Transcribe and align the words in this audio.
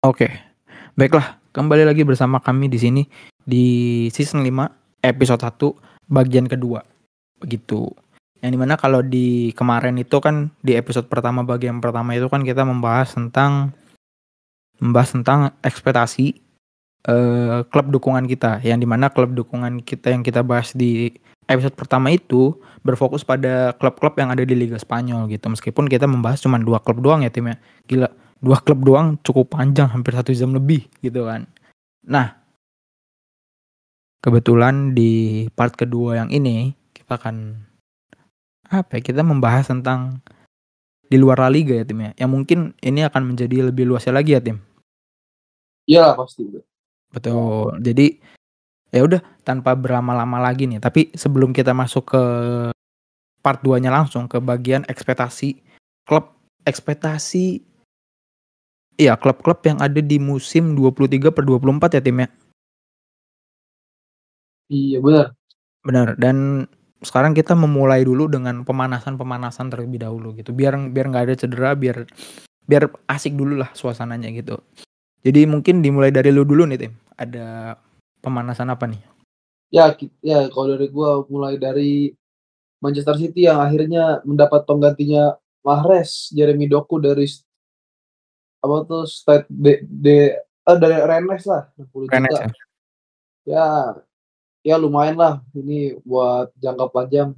Oke. 0.00 0.32
Baiklah, 0.96 1.36
kembali 1.52 1.84
lagi 1.84 2.08
bersama 2.08 2.40
kami 2.40 2.72
di 2.72 2.80
sini 2.80 3.02
di 3.44 4.08
season 4.08 4.40
5 4.40 5.04
episode 5.04 5.44
1 5.44 5.76
bagian 6.08 6.48
kedua. 6.48 6.80
Begitu. 7.36 7.84
Yang 8.40 8.50
di 8.56 8.58
mana 8.64 8.80
kalau 8.80 9.04
di 9.04 9.52
kemarin 9.52 10.00
itu 10.00 10.16
kan 10.24 10.56
di 10.64 10.72
episode 10.72 11.04
pertama 11.04 11.44
bagian 11.44 11.84
pertama 11.84 12.16
itu 12.16 12.32
kan 12.32 12.40
kita 12.40 12.64
membahas 12.64 13.12
tentang 13.12 13.76
membahas 14.80 15.20
tentang 15.20 15.52
ekspektasi 15.60 16.40
eh, 17.04 17.60
klub 17.68 17.92
dukungan 17.92 18.24
kita. 18.24 18.64
Yang 18.64 18.80
di 18.80 18.88
mana 18.88 19.12
klub 19.12 19.36
dukungan 19.36 19.84
kita 19.84 20.16
yang 20.16 20.24
kita 20.24 20.40
bahas 20.40 20.72
di 20.72 21.12
episode 21.44 21.76
pertama 21.76 22.08
itu 22.08 22.56
berfokus 22.80 23.20
pada 23.20 23.76
klub-klub 23.76 24.16
yang 24.16 24.32
ada 24.32 24.48
di 24.48 24.56
Liga 24.56 24.80
Spanyol 24.80 25.28
gitu. 25.28 25.52
Meskipun 25.52 25.92
kita 25.92 26.08
membahas 26.08 26.40
cuma 26.40 26.56
dua 26.56 26.80
klub 26.80 27.04
doang 27.04 27.20
ya 27.20 27.28
timnya. 27.28 27.60
Gila 27.84 28.08
dua 28.40 28.58
klub 28.64 28.80
doang 28.82 29.20
cukup 29.20 29.52
panjang 29.52 29.88
hampir 29.92 30.16
satu 30.16 30.32
jam 30.32 30.56
lebih 30.56 30.88
gitu 31.04 31.28
kan. 31.28 31.44
Nah 32.08 32.36
kebetulan 34.20 34.92
di 34.92 35.46
part 35.52 35.76
kedua 35.76 36.24
yang 36.24 36.28
ini 36.32 36.76
kita 36.92 37.16
akan 37.16 37.56
apa 38.70 38.96
ya 38.96 39.00
kita 39.00 39.20
membahas 39.24 39.68
tentang 39.68 40.20
di 41.10 41.18
luar 41.18 41.42
La 41.42 41.50
Liga 41.50 41.76
ya 41.76 41.84
tim 41.84 42.00
ya. 42.00 42.10
Yang 42.16 42.30
mungkin 42.30 42.58
ini 42.80 43.02
akan 43.04 43.34
menjadi 43.34 43.68
lebih 43.68 43.84
luasnya 43.84 44.14
lagi 44.16 44.36
ya 44.36 44.40
tim? 44.40 44.62
Iya 45.90 46.14
pasti 46.14 46.46
betul. 47.10 47.76
Jadi 47.82 48.06
ya 48.94 49.02
udah 49.02 49.20
tanpa 49.42 49.74
berlama-lama 49.74 50.38
lagi 50.38 50.70
nih. 50.70 50.78
Tapi 50.78 51.10
sebelum 51.12 51.50
kita 51.50 51.74
masuk 51.74 52.14
ke 52.14 52.22
part 53.42 53.60
2 53.64 53.82
nya 53.82 53.90
langsung 53.90 54.28
ke 54.30 54.38
bagian 54.38 54.86
ekspektasi 54.86 55.58
klub 56.06 56.30
ekspektasi 56.68 57.69
Iya, 58.96 59.14
klub-klub 59.16 59.60
yang 59.66 59.78
ada 59.78 60.00
di 60.00 60.18
musim 60.18 60.74
23 60.74 61.30
per 61.30 61.44
24 61.46 61.98
ya 61.98 62.02
tim 62.02 62.24
ya? 62.24 62.28
Iya 64.70 64.98
benar. 65.02 65.26
Benar. 65.82 66.08
Dan 66.14 66.66
sekarang 67.00 67.32
kita 67.32 67.56
memulai 67.56 68.04
dulu 68.04 68.28
dengan 68.28 68.62
pemanasan-pemanasan 68.62 69.72
terlebih 69.72 70.04
dahulu 70.04 70.36
gitu. 70.36 70.52
Biar 70.54 70.76
biar 70.92 71.06
nggak 71.10 71.24
ada 71.26 71.34
cedera, 71.34 71.72
biar 71.74 72.06
biar 72.68 72.86
asik 73.10 73.34
dulu 73.34 73.58
lah 73.58 73.72
suasananya 73.74 74.30
gitu. 74.30 74.60
Jadi 75.26 75.44
mungkin 75.44 75.82
dimulai 75.82 76.14
dari 76.14 76.30
lu 76.30 76.46
dulu 76.46 76.64
nih 76.68 76.78
tim. 76.86 76.92
Ada 77.16 77.76
pemanasan 78.22 78.70
apa 78.72 78.86
nih? 78.88 79.02
Ya, 79.70 79.92
ya 80.22 80.48
kalau 80.52 80.76
dari 80.76 80.86
gua 80.88 81.24
mulai 81.26 81.56
dari 81.56 82.14
Manchester 82.80 83.16
City 83.20 83.44
yang 83.44 83.60
akhirnya 83.60 84.24
mendapat 84.24 84.64
penggantinya 84.64 85.36
Mahrez, 85.60 86.32
Jeremy 86.32 86.64
Doku 86.68 86.96
dari 86.96 87.28
apa 88.60 88.76
tuh 88.84 89.02
state 89.08 89.48
de, 89.48 89.80
de 89.88 90.36
uh, 90.68 90.76
dari 90.76 90.96
Rennes 91.00 91.44
lah 91.48 91.68
60 91.76 92.12
Rennes, 92.12 92.28
juta. 92.28 92.44
Ya. 92.44 92.48
ya 93.48 93.66
ya 94.60 94.76
lumayan 94.76 95.16
lah 95.16 95.34
ini 95.56 95.96
buat 96.04 96.52
jangka 96.60 96.92
panjang 96.92 97.32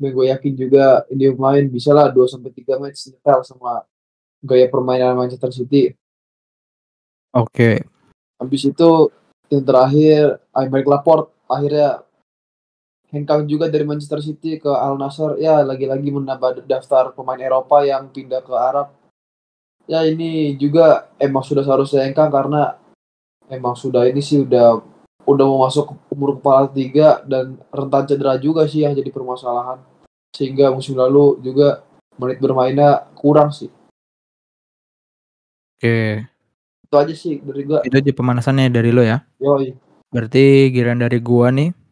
dan 0.00 0.10
gue 0.10 0.26
yakin 0.26 0.52
juga 0.56 1.04
ini 1.12 1.30
main 1.36 1.64
bisa 1.70 1.94
lah 1.94 2.10
2 2.10 2.24
sampai 2.26 2.50
3 2.50 2.82
match 2.82 3.14
nyetel 3.14 3.40
sama 3.46 3.84
gaya 4.44 4.66
permainan 4.68 5.16
Manchester 5.16 5.54
City. 5.54 5.94
Oke. 7.32 7.48
Okay. 7.48 7.76
Habis 8.36 8.68
itu 8.68 8.90
yang 9.48 9.64
terakhir 9.64 10.42
Aymeric 10.52 10.88
Laporte 10.90 11.32
akhirnya 11.46 12.02
hengkang 13.14 13.46
juga 13.46 13.70
dari 13.70 13.86
Manchester 13.86 14.18
City 14.18 14.58
ke 14.58 14.68
Al 14.68 14.98
Nassr 14.98 15.38
ya 15.38 15.62
lagi-lagi 15.62 16.10
menambah 16.10 16.66
daftar 16.66 17.14
pemain 17.14 17.38
Eropa 17.38 17.86
yang 17.86 18.10
pindah 18.10 18.42
ke 18.42 18.50
Arab 18.50 18.90
ya 19.84 20.00
ini 20.04 20.56
juga 20.56 21.08
emang 21.20 21.44
sudah 21.44 21.62
seharusnya 21.64 22.08
engkang 22.08 22.32
karena 22.32 22.76
emang 23.48 23.76
sudah 23.76 24.08
ini 24.08 24.24
sih 24.24 24.44
udah 24.44 24.80
udah 25.24 25.44
mau 25.48 25.64
masuk 25.64 25.96
umur 26.12 26.36
kepala 26.40 26.68
tiga 26.68 27.24
dan 27.24 27.56
rentan 27.72 28.04
cedera 28.04 28.36
juga 28.36 28.68
sih 28.68 28.84
yang 28.84 28.92
jadi 28.92 29.08
permasalahan 29.08 29.80
sehingga 30.34 30.72
musim 30.72 30.96
lalu 30.96 31.40
juga 31.40 31.84
menit 32.18 32.38
bermainnya 32.42 33.08
kurang 33.16 33.50
sih. 33.54 33.70
Oke. 35.78 36.26
Itu 36.84 36.94
aja 36.96 37.14
sih 37.14 37.40
dari 37.40 37.62
gua. 37.66 37.80
Itu 37.86 37.96
aja 37.96 38.12
pemanasannya 38.12 38.70
dari 38.70 38.90
lo 38.90 39.02
ya. 39.02 39.22
Yoi. 39.40 39.74
Berarti 40.10 40.70
giran 40.70 41.02
dari 41.02 41.18
gua 41.18 41.50
nih 41.50 41.83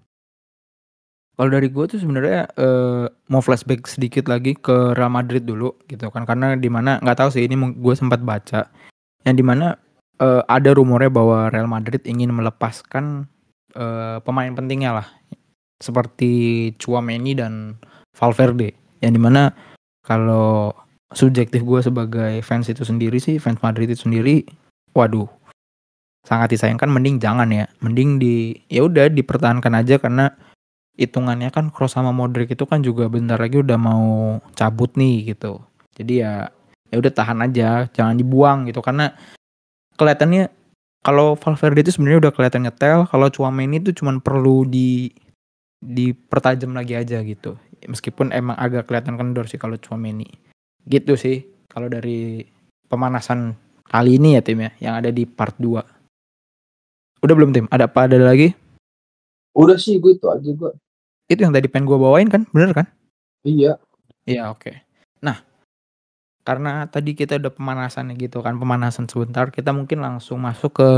kalau 1.33 1.49
dari 1.49 1.73
gue 1.73 1.85
tuh 1.89 1.97
sebenarnya 1.97 2.45
uh, 2.61 3.09
mau 3.33 3.41
flashback 3.41 3.89
sedikit 3.89 4.29
lagi 4.29 4.53
ke 4.53 4.93
Real 4.93 5.09
Madrid 5.09 5.49
dulu 5.49 5.73
gitu 5.89 6.13
kan. 6.13 6.29
Karena 6.29 6.53
di 6.61 6.69
mana 6.69 7.01
nggak 7.01 7.19
tahu 7.19 7.31
sih 7.33 7.49
ini 7.49 7.57
gue 7.57 7.95
sempat 7.97 8.21
baca. 8.21 8.69
Yang 9.25 9.37
di 9.41 9.45
mana 9.45 9.81
uh, 10.21 10.45
ada 10.45 10.77
rumornya 10.77 11.09
bahwa 11.09 11.49
Real 11.49 11.71
Madrid 11.71 12.05
ingin 12.05 12.37
melepaskan 12.37 13.25
uh, 13.73 14.21
pemain 14.21 14.53
pentingnya 14.53 15.01
lah. 15.01 15.09
Seperti 15.81 16.71
Chouameni 16.77 17.33
dan 17.33 17.81
Valverde. 18.13 18.77
Yang 19.01 19.13
di 19.17 19.21
mana 19.25 19.57
kalau 20.05 20.77
subjektif 21.17 21.65
gue 21.65 21.81
sebagai 21.81 22.45
fans 22.45 22.69
itu 22.69 22.85
sendiri 22.85 23.21
sih 23.21 23.41
fans 23.41 23.61
Madrid 23.65 23.89
itu 23.89 24.05
sendiri 24.05 24.45
waduh. 24.93 25.29
Sangat 26.29 26.53
disayangkan 26.53 26.93
mending 26.93 27.25
jangan 27.25 27.49
ya. 27.49 27.65
Mending 27.81 28.21
di 28.21 28.53
ya 28.69 28.85
udah 28.85 29.09
dipertahankan 29.09 29.73
aja 29.81 29.97
karena 29.97 30.29
hitungannya 30.97 31.49
kan 31.49 31.73
Kroos 31.73 31.97
sama 31.97 32.13
Modric 32.13 32.53
itu 32.53 32.65
kan 32.69 32.85
juga 32.85 33.09
bentar 33.09 33.41
lagi 33.41 33.61
udah 33.61 33.79
mau 33.81 34.39
cabut 34.53 34.93
nih 34.97 35.35
gitu. 35.35 35.61
Jadi 35.97 36.25
ya 36.25 36.53
ya 36.93 36.97
udah 37.01 37.13
tahan 37.13 37.41
aja, 37.41 37.89
jangan 37.89 38.21
dibuang 38.21 38.69
gitu 38.69 38.85
karena 38.85 39.17
kelihatannya 39.97 40.53
kalau 41.03 41.35
Valverde 41.35 41.83
itu 41.83 41.99
sebenarnya 41.99 42.29
udah 42.29 42.33
kelihatan 42.33 42.63
nyetel, 42.63 43.11
kalau 43.11 43.27
Chouameni 43.27 43.83
itu 43.83 43.91
cuman 43.91 44.23
perlu 44.23 44.63
di 44.63 45.11
dipertajam 45.83 46.79
lagi 46.79 46.95
aja 46.95 47.19
gitu. 47.27 47.59
Meskipun 47.83 48.31
emang 48.31 48.55
agak 48.55 48.87
kelihatan 48.87 49.19
kendor 49.19 49.51
sih 49.51 49.59
kalau 49.59 49.75
Chouameni. 49.83 50.31
Gitu 50.87 51.19
sih 51.19 51.43
kalau 51.67 51.91
dari 51.91 52.47
pemanasan 52.87 53.59
kali 53.91 54.23
ini 54.23 54.39
ya 54.39 54.47
tim 54.47 54.63
ya 54.63 54.71
yang 54.79 54.95
ada 55.03 55.11
di 55.11 55.27
part 55.27 55.59
2. 55.59 55.83
Udah 57.23 57.35
belum 57.35 57.51
tim? 57.51 57.67
Ada 57.75 57.91
apa 57.91 58.07
ada 58.07 58.23
lagi? 58.23 58.55
Udah 59.53 59.77
sih 59.77 60.01
gue 60.01 60.17
itu 60.17 60.27
aja 60.29 60.51
gue. 60.51 60.73
Itu 61.29 61.41
yang 61.45 61.53
tadi 61.53 61.69
pengen 61.69 61.89
gue 61.89 61.99
bawain 62.01 62.29
kan, 62.29 62.49
bener 62.51 62.73
kan? 62.73 62.87
Iya. 63.45 63.77
Iya 64.25 64.53
oke. 64.55 64.71
Okay. 64.71 64.77
Nah, 65.21 65.43
karena 66.43 66.87
tadi 66.89 67.15
kita 67.15 67.39
udah 67.39 67.53
pemanasan 67.53 68.15
gitu 68.17 68.41
kan, 68.41 68.57
pemanasan 68.59 69.07
sebentar, 69.07 69.51
kita 69.51 69.71
mungkin 69.75 70.03
langsung 70.03 70.43
masuk 70.43 70.83
ke 70.83 70.91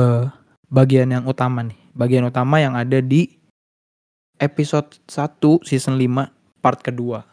bagian 0.69 1.13
yang 1.13 1.25
utama 1.25 1.65
nih. 1.65 1.79
Bagian 1.95 2.25
utama 2.29 2.61
yang 2.61 2.75
ada 2.75 3.01
di 3.01 3.29
episode 4.41 4.99
1 5.07 5.39
season 5.63 5.95
5 5.97 6.61
part 6.61 6.81
kedua 6.81 7.25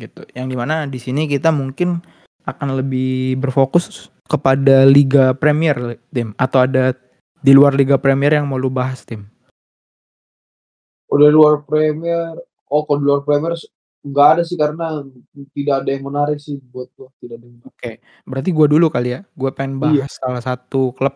gitu. 0.00 0.24
Yang 0.32 0.46
di 0.52 0.56
mana 0.56 0.74
di 0.88 0.98
sini 0.98 1.28
kita 1.28 1.52
mungkin 1.52 2.00
akan 2.48 2.80
lebih 2.80 3.36
berfokus 3.38 4.08
kepada 4.26 4.88
Liga 4.88 5.36
Premier 5.36 6.00
tim 6.14 6.32
atau 6.40 6.64
ada 6.64 6.96
di 7.40 7.52
luar 7.52 7.76
Liga 7.76 8.00
Premier 8.00 8.40
yang 8.40 8.48
mau 8.48 8.56
lu 8.56 8.72
bahas 8.72 9.04
tim 9.04 9.28
udah 11.10 11.28
luar 11.30 11.54
Premier 11.66 12.38
oh 12.70 12.82
kalau 12.86 12.98
di 13.02 13.06
luar 13.06 13.22
Premier 13.26 13.52
nggak 14.00 14.28
ada 14.32 14.42
sih 14.46 14.56
karena 14.56 15.04
tidak 15.52 15.84
ada 15.84 15.90
yang 15.92 16.04
menarik 16.08 16.38
sih 16.40 16.56
buat 16.72 16.88
gua 16.96 17.12
tidak 17.20 17.36
ada 17.36 17.46
oke 17.46 17.76
okay. 17.76 17.94
berarti 18.24 18.50
gua 18.54 18.66
dulu 18.70 18.86
kali 18.88 19.18
ya 19.18 19.20
gua 19.36 19.50
pengen 19.52 19.76
iya. 19.76 19.80
bahas 19.82 20.12
iya. 20.14 20.20
salah 20.24 20.42
satu 20.42 20.96
klub 20.96 21.14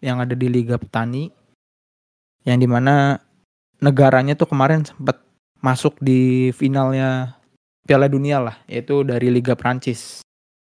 yang 0.00 0.22
ada 0.22 0.32
di 0.32 0.48
Liga 0.48 0.80
Petani 0.80 1.28
yang 2.46 2.56
di 2.56 2.68
mana 2.70 3.20
negaranya 3.82 4.38
tuh 4.38 4.48
kemarin 4.48 4.86
sempat 4.86 5.20
masuk 5.60 5.98
di 6.00 6.54
finalnya 6.54 7.36
Piala 7.84 8.08
Dunia 8.08 8.40
lah 8.40 8.56
yaitu 8.70 9.04
dari 9.04 9.28
Liga 9.28 9.52
Prancis 9.58 10.22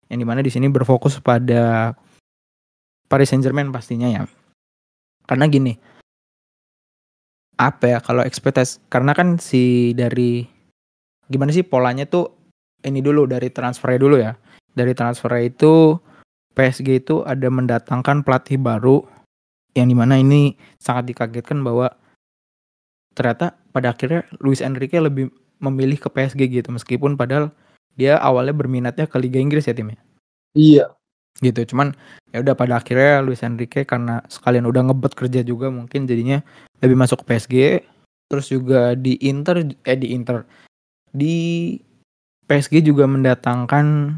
yang 0.09 0.19
di 0.19 0.27
mana 0.27 0.41
di 0.41 0.49
sini 0.49 0.67
berfokus 0.67 1.21
pada 1.21 1.93
Paris 3.05 3.29
Saint 3.31 3.45
Germain 3.45 3.69
pastinya 3.69 4.09
ya 4.09 4.25
karena 5.29 5.45
gini 5.45 5.77
apa 7.59 7.85
ya 7.91 7.99
kalau 7.99 8.23
ekspektasi 8.23 8.87
karena 8.87 9.11
kan 9.11 9.35
si 9.35 9.91
dari 9.91 10.47
gimana 11.27 11.51
sih 11.51 11.67
polanya 11.67 12.07
tuh 12.07 12.31
ini 12.87 13.03
dulu 13.03 13.27
dari 13.27 13.51
transfernya 13.51 13.99
dulu 13.99 14.15
ya. 14.15 14.31
Dari 14.71 14.95
transfer 14.95 15.27
itu 15.43 15.99
PSG 16.55 17.03
itu 17.03 17.21
ada 17.27 17.51
mendatangkan 17.51 18.23
pelatih 18.23 18.55
baru 18.55 19.03
yang 19.75 19.91
di 19.91 19.95
mana 19.95 20.15
ini 20.15 20.55
sangat 20.79 21.11
dikagetkan 21.11 21.59
bahwa 21.59 21.91
ternyata 23.13 23.59
pada 23.75 23.91
akhirnya 23.91 24.23
Luis 24.39 24.63
Enrique 24.63 24.95
lebih 24.95 25.27
memilih 25.59 25.99
ke 25.99 26.07
PSG 26.07 26.47
gitu 26.47 26.71
meskipun 26.71 27.19
padahal 27.19 27.51
dia 27.99 28.15
awalnya 28.23 28.55
berminatnya 28.55 29.11
ke 29.11 29.19
Liga 29.19 29.43
Inggris 29.43 29.67
ya 29.67 29.75
timnya. 29.75 29.99
Iya 30.55 30.95
gitu 31.39 31.73
cuman 31.73 31.93
ya 32.33 32.41
udah 32.41 32.57
pada 32.57 32.81
akhirnya 32.81 33.21
Luis 33.23 33.45
Enrique 33.45 33.85
karena 33.85 34.25
sekalian 34.27 34.67
udah 34.67 34.91
ngebet 34.91 35.13
kerja 35.15 35.41
juga 35.45 35.69
mungkin 35.71 36.09
jadinya 36.09 36.41
lebih 36.81 36.97
masuk 36.99 37.23
ke 37.23 37.25
PSG 37.35 37.55
terus 38.27 38.51
juga 38.51 38.97
di 38.97 39.15
Inter 39.23 39.63
eh 39.87 39.97
di 39.97 40.11
Inter 40.11 40.43
di 41.13 41.35
PSG 42.49 42.81
juga 42.81 43.05
mendatangkan 43.05 44.17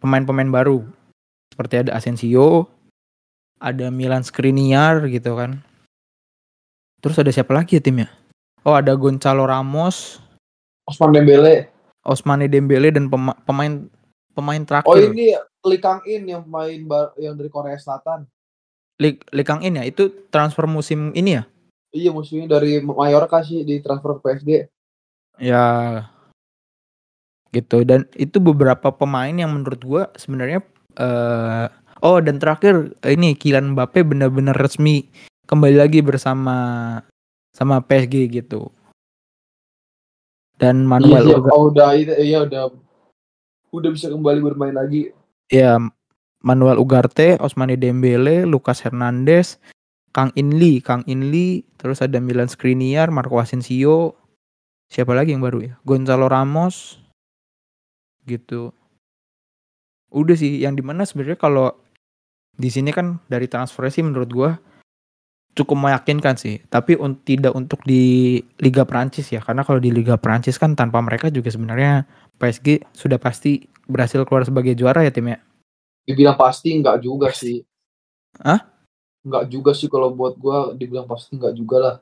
pemain-pemain 0.00 0.50
baru 0.50 0.82
seperti 1.52 1.86
ada 1.86 1.98
Asensio 1.98 2.70
ada 3.64 3.88
Milan 3.88 4.20
Skriniar 4.20 5.08
gitu 5.08 5.40
kan. 5.40 5.64
Terus 7.00 7.16
ada 7.20 7.32
siapa 7.32 7.56
lagi 7.56 7.76
ya 7.76 7.82
timnya? 7.84 8.08
Oh 8.64 8.76
ada 8.76 8.96
Gonzalo 8.96 9.44
Ramos, 9.44 10.20
Osman 10.88 11.12
Dembele. 11.16 11.68
Osmane 12.04 12.48
Dembele 12.48 12.92
dan 12.92 13.08
pema- 13.08 13.36
pemain 13.48 13.88
pemain 14.34 14.60
terakhir. 14.66 14.90
Oh 14.90 14.98
ini 14.98 15.32
Lee 15.64 15.80
Kang 15.80 16.02
In 16.04 16.26
yang 16.26 16.42
main 16.44 16.82
yang 17.16 17.34
dari 17.38 17.48
Korea 17.48 17.78
Selatan. 17.78 18.26
Lee, 18.98 19.16
Lee 19.30 19.46
Kang 19.46 19.62
In 19.62 19.78
ya, 19.78 19.86
itu 19.86 20.10
transfer 20.28 20.66
musim 20.66 21.14
ini 21.14 21.38
ya? 21.38 21.42
Iya 21.94 22.10
musuhnya 22.10 22.58
dari 22.58 22.82
Mallorca 22.82 23.38
sih 23.40 23.62
di 23.62 23.78
transfer 23.78 24.18
ke 24.18 24.20
PSG. 24.20 24.50
Ya 25.38 25.66
gitu 27.54 27.86
dan 27.86 28.02
itu 28.18 28.42
beberapa 28.42 28.90
pemain 28.90 29.30
yang 29.30 29.54
menurut 29.54 29.78
gua 29.86 30.02
sebenarnya 30.18 30.58
eh 30.98 31.66
oh 32.02 32.18
dan 32.18 32.42
terakhir 32.42 32.98
ini 33.06 33.38
Kylian 33.38 33.78
Mbappe 33.78 34.02
benar-benar 34.02 34.58
resmi 34.58 35.06
kembali 35.46 35.78
lagi 35.78 36.02
bersama 36.02 36.98
sama 37.54 37.78
PSG 37.78 38.26
gitu. 38.26 38.74
Dan 40.58 40.82
Iya, 40.82 40.90
Manuel 40.90 41.24
iya. 41.30 41.36
Uga- 41.38 41.52
Oh, 41.54 41.70
udah 41.70 41.90
itu- 41.94 42.18
iya 42.18 42.38
udah 42.42 42.62
udah 43.74 43.90
bisa 43.90 44.06
kembali 44.06 44.40
bermain 44.40 44.74
lagi. 44.74 45.10
ya 45.50 45.76
Manuel 46.44 46.76
Ugarte, 46.76 47.40
Osmane 47.40 47.80
Dembele, 47.80 48.44
Lucas 48.44 48.84
Hernandez, 48.84 49.56
Kang 50.12 50.30
In 50.36 50.60
Lee, 50.60 50.84
Kang 50.84 51.00
In 51.08 51.32
Lee, 51.32 51.64
terus 51.80 52.04
ada 52.04 52.20
Milan 52.20 52.46
Skriniar, 52.52 53.08
Marco 53.08 53.40
Asensio, 53.40 54.14
siapa 54.92 55.16
lagi 55.16 55.32
yang 55.32 55.40
baru 55.40 55.64
ya? 55.64 55.72
Gonzalo 55.88 56.28
Ramos, 56.28 57.00
gitu. 58.28 58.76
Udah 60.12 60.36
sih, 60.36 60.60
yang 60.62 60.76
di 60.76 60.84
mana 60.84 61.08
sebenarnya 61.08 61.40
kalau 61.40 61.72
di 62.54 62.68
sini 62.70 62.94
kan 62.94 63.18
dari 63.26 63.50
transfer 63.50 63.88
sih 63.90 64.04
menurut 64.04 64.30
gua 64.30 64.50
cukup 65.56 65.74
meyakinkan 65.80 66.36
sih. 66.36 66.60
Tapi 66.68 66.94
un- 67.00 67.18
tidak 67.24 67.56
untuk 67.56 67.82
di 67.88 68.36
Liga 68.60 68.84
Prancis 68.84 69.32
ya, 69.32 69.40
karena 69.40 69.64
kalau 69.64 69.80
di 69.80 69.90
Liga 69.90 70.20
Prancis 70.20 70.60
kan 70.60 70.76
tanpa 70.76 71.00
mereka 71.00 71.32
juga 71.32 71.48
sebenarnya 71.48 72.04
PSG 72.38 72.82
sudah 72.92 73.18
pasti 73.20 73.66
berhasil 73.84 74.22
keluar 74.24 74.44
sebagai 74.44 74.74
juara 74.74 75.04
ya 75.04 75.12
tim 75.12 75.30
ya. 75.30 75.38
Dibilang 76.04 76.36
pasti 76.36 76.74
enggak 76.74 77.00
juga 77.00 77.32
sih. 77.32 77.64
Hah? 78.40 78.60
Enggak 79.24 79.44
juga 79.48 79.70
sih 79.72 79.88
kalau 79.88 80.12
buat 80.12 80.36
gua 80.36 80.76
dibilang 80.76 81.08
pasti 81.08 81.36
enggak 81.36 81.56
juga 81.56 81.76
lah. 81.80 81.96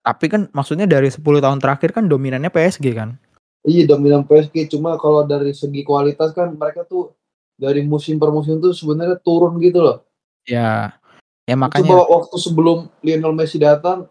Tapi 0.00 0.26
kan 0.32 0.42
maksudnya 0.52 0.88
dari 0.88 1.12
10 1.12 1.20
tahun 1.20 1.60
terakhir 1.60 1.92
kan 1.92 2.08
dominannya 2.08 2.48
PSG 2.48 2.86
kan. 2.96 3.16
Iya 3.60 3.84
dominan 3.84 4.24
PSG 4.24 4.72
cuma 4.72 4.96
kalau 4.96 5.24
dari 5.28 5.52
segi 5.52 5.84
kualitas 5.84 6.32
kan 6.32 6.56
mereka 6.56 6.88
tuh 6.88 7.12
dari 7.60 7.84
musim 7.84 8.16
per 8.16 8.32
musim 8.32 8.56
tuh 8.56 8.72
sebenarnya 8.72 9.20
turun 9.20 9.60
gitu 9.60 9.84
loh. 9.84 10.00
Ya. 10.48 10.96
Ya 11.44 11.58
Coba 11.58 11.66
makanya 11.66 12.06
waktu 12.08 12.36
sebelum 12.40 12.88
Lionel 13.04 13.34
Messi 13.36 13.58
datang 13.60 14.08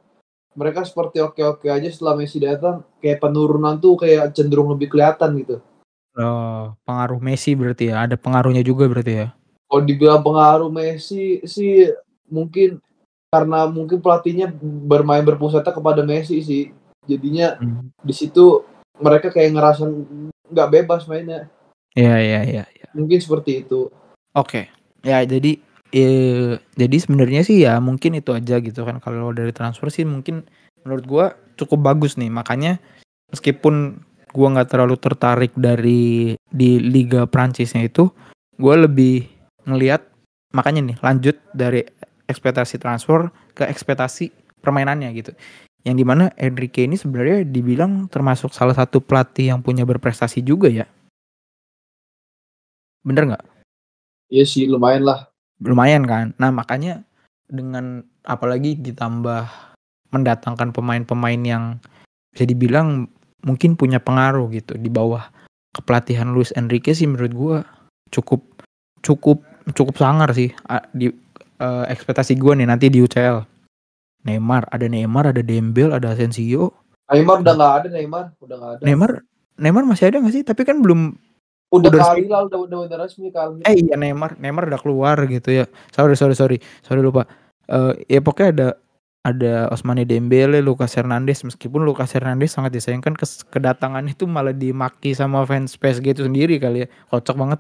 mereka 0.60 0.84
seperti 0.84 1.24
oke-oke 1.24 1.72
aja 1.72 1.88
setelah 1.88 2.20
Messi 2.20 2.44
datang 2.44 2.84
kayak 3.00 3.24
penurunan 3.24 3.80
tuh 3.80 3.96
kayak 3.96 4.36
cenderung 4.36 4.76
lebih 4.76 4.92
kelihatan 4.92 5.40
gitu. 5.40 5.64
oh, 6.20 6.76
pengaruh 6.84 7.24
Messi 7.24 7.56
berarti 7.56 7.96
ya. 7.96 8.04
Ada 8.04 8.20
pengaruhnya 8.20 8.60
juga 8.60 8.92
berarti 8.92 9.14
ya. 9.24 9.28
Kalau 9.72 9.82
dibilang 9.88 10.20
pengaruh 10.20 10.68
Messi 10.68 11.40
sih 11.48 11.88
mungkin 12.28 12.84
karena 13.32 13.72
mungkin 13.72 14.04
pelatihnya 14.04 14.52
bermain 14.84 15.24
berpusatnya 15.24 15.72
kepada 15.72 16.04
Messi 16.04 16.44
sih. 16.44 16.76
Jadinya 17.08 17.56
di 18.04 18.12
situ 18.12 18.68
mereka 19.00 19.32
kayak 19.32 19.56
ngerasa 19.56 19.88
nggak 20.52 20.72
bebas 20.76 21.08
mainnya. 21.08 21.48
Iya 21.96 22.20
iya 22.20 22.40
iya. 22.44 22.64
iya. 22.68 22.88
Mungkin 22.92 23.24
seperti 23.24 23.64
itu. 23.64 23.88
Oke. 24.36 24.68
Ya 25.00 25.24
jadi 25.24 25.64
eh, 25.94 26.62
jadi 26.78 26.98
sebenarnya 27.02 27.42
sih 27.46 27.66
ya 27.66 27.82
mungkin 27.82 28.18
itu 28.18 28.34
aja 28.34 28.62
gitu 28.62 28.86
kan 28.86 29.02
kalau 29.02 29.34
dari 29.34 29.54
transfer 29.54 29.90
sih 29.90 30.06
mungkin 30.06 30.46
menurut 30.86 31.06
gua 31.06 31.26
cukup 31.60 31.94
bagus 31.94 32.16
nih. 32.16 32.32
Makanya 32.32 32.80
meskipun 33.34 34.00
gua 34.32 34.48
nggak 34.56 34.70
terlalu 34.72 34.96
tertarik 34.96 35.52
dari 35.58 36.34
di 36.50 36.80
Liga 36.80 37.26
Prancisnya 37.26 37.86
itu, 37.86 38.10
gua 38.58 38.86
lebih 38.86 39.28
ngelihat 39.68 40.06
makanya 40.56 40.94
nih 40.94 40.98
lanjut 41.06 41.36
dari 41.54 41.86
ekspektasi 42.30 42.82
transfer 42.82 43.30
ke 43.54 43.66
ekspektasi 43.66 44.34
permainannya 44.62 45.10
gitu. 45.18 45.32
Yang 45.88 45.96
di 45.96 46.06
mana 46.06 46.26
Enrique 46.36 46.84
ini 46.84 47.00
sebenarnya 47.00 47.48
dibilang 47.48 48.12
termasuk 48.12 48.52
salah 48.52 48.76
satu 48.76 49.00
pelatih 49.00 49.56
yang 49.56 49.64
punya 49.64 49.88
berprestasi 49.88 50.44
juga 50.44 50.68
ya. 50.68 50.86
Bener 53.02 53.32
nggak? 53.32 53.44
Iya 54.30 54.46
sih 54.46 54.68
lumayan 54.68 55.08
lah. 55.08 55.29
Lumayan 55.64 56.08
kan. 56.08 56.32
Nah 56.40 56.50
makanya 56.52 57.04
dengan 57.50 58.06
apalagi 58.24 58.78
ditambah 58.78 59.48
mendatangkan 60.10 60.74
pemain-pemain 60.74 61.42
yang 61.42 61.64
bisa 62.34 62.46
dibilang 62.46 63.10
mungkin 63.46 63.74
punya 63.74 63.98
pengaruh 64.02 64.50
gitu 64.54 64.78
di 64.78 64.90
bawah 64.92 65.30
kepelatihan 65.74 66.30
Luis 66.34 66.54
Enrique 66.58 66.94
sih 66.94 67.06
menurut 67.06 67.34
gua 67.34 67.58
cukup 68.10 68.42
cukup 69.06 69.42
cukup 69.74 69.96
sangar 69.98 70.30
sih 70.34 70.50
di 70.94 71.14
eh, 71.62 71.86
ekspektasi 71.90 72.38
gua 72.38 72.58
nih 72.58 72.68
nanti 72.70 72.90
di 72.90 73.02
UCL. 73.02 73.46
Neymar, 74.20 74.68
ada 74.68 74.84
Neymar, 74.84 75.32
ada 75.32 75.40
Dembele, 75.40 75.96
ada 75.96 76.12
Asensio. 76.12 76.76
Neymar 77.08 77.40
udah 77.40 77.54
nggak 77.56 77.74
ada 77.80 77.88
Neymar, 77.88 78.26
udah 78.44 78.56
nggak 78.60 78.72
ada. 78.76 78.82
Neymar 78.84 79.12
Neymar 79.60 79.84
masih 79.88 80.12
ada 80.12 80.20
nggak 80.20 80.36
sih? 80.36 80.44
Tapi 80.44 80.62
kan 80.68 80.84
belum 80.84 81.16
Udah, 81.70 81.94
udah 81.94 82.02
kali 82.02 82.26
lah, 82.26 82.42
udah, 82.50 82.60
udah, 82.66 82.80
udah 82.90 82.98
resmi 82.98 83.30
kali. 83.30 83.62
Eh 83.62 83.78
iya 83.78 83.94
Neymar, 83.94 84.42
Neymar 84.42 84.66
udah 84.74 84.82
keluar 84.82 85.22
gitu 85.30 85.54
ya. 85.54 85.66
Sorry 85.94 86.18
sorry 86.18 86.34
sorry, 86.34 86.58
sorry 86.82 87.02
lupa. 87.06 87.30
Eh 87.70 88.18
ya 88.18 88.20
pokoknya 88.26 88.50
ada 88.50 88.68
ada 89.22 89.54
Osmane 89.70 90.02
Dembele, 90.08 90.66
Lucas 90.66 90.98
Hernandez 90.98 91.46
meskipun 91.46 91.86
Lucas 91.86 92.10
Hernandez 92.18 92.58
sangat 92.58 92.74
disayangkan 92.74 93.14
kes- 93.14 93.46
kedatangan 93.54 94.02
itu 94.10 94.26
malah 94.26 94.56
dimaki 94.56 95.14
sama 95.14 95.46
fans 95.46 95.78
PSG 95.78 96.18
itu 96.18 96.26
sendiri 96.26 96.58
kali 96.58 96.84
ya. 96.84 96.88
Kocok 97.14 97.36
banget. 97.38 97.60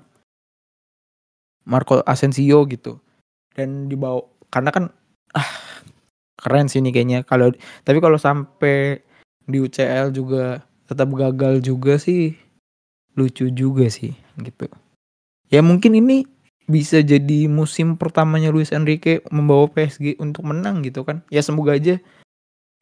Marco 1.69 2.01
Asensio 2.09 2.65
gitu. 2.65 2.97
Dan 3.53 3.85
dibawa 3.91 4.25
karena 4.49 4.73
kan 4.73 4.83
ah 5.37 5.49
keren 6.41 6.65
sih 6.65 6.81
ini 6.81 6.89
kayaknya 6.89 7.21
kalau 7.21 7.53
tapi 7.85 8.01
kalau 8.01 8.17
sampai 8.17 9.03
di 9.45 9.61
UCL 9.61 10.09
juga 10.09 10.65
tetap 10.89 11.05
gagal 11.13 11.61
juga 11.61 12.01
sih 12.01 12.33
lucu 13.19 13.51
juga 13.51 13.91
sih 13.91 14.15
gitu. 14.39 14.71
Ya 15.51 15.59
mungkin 15.59 15.99
ini 15.99 16.23
bisa 16.69 17.01
jadi 17.01 17.49
musim 17.49 17.97
pertamanya 17.97 18.53
Luis 18.53 18.69
Enrique 18.69 19.25
membawa 19.33 19.65
PSG 19.67 20.21
untuk 20.21 20.45
menang 20.45 20.85
gitu 20.85 21.01
kan. 21.03 21.25
Ya 21.33 21.41
semoga 21.41 21.75
aja 21.75 21.97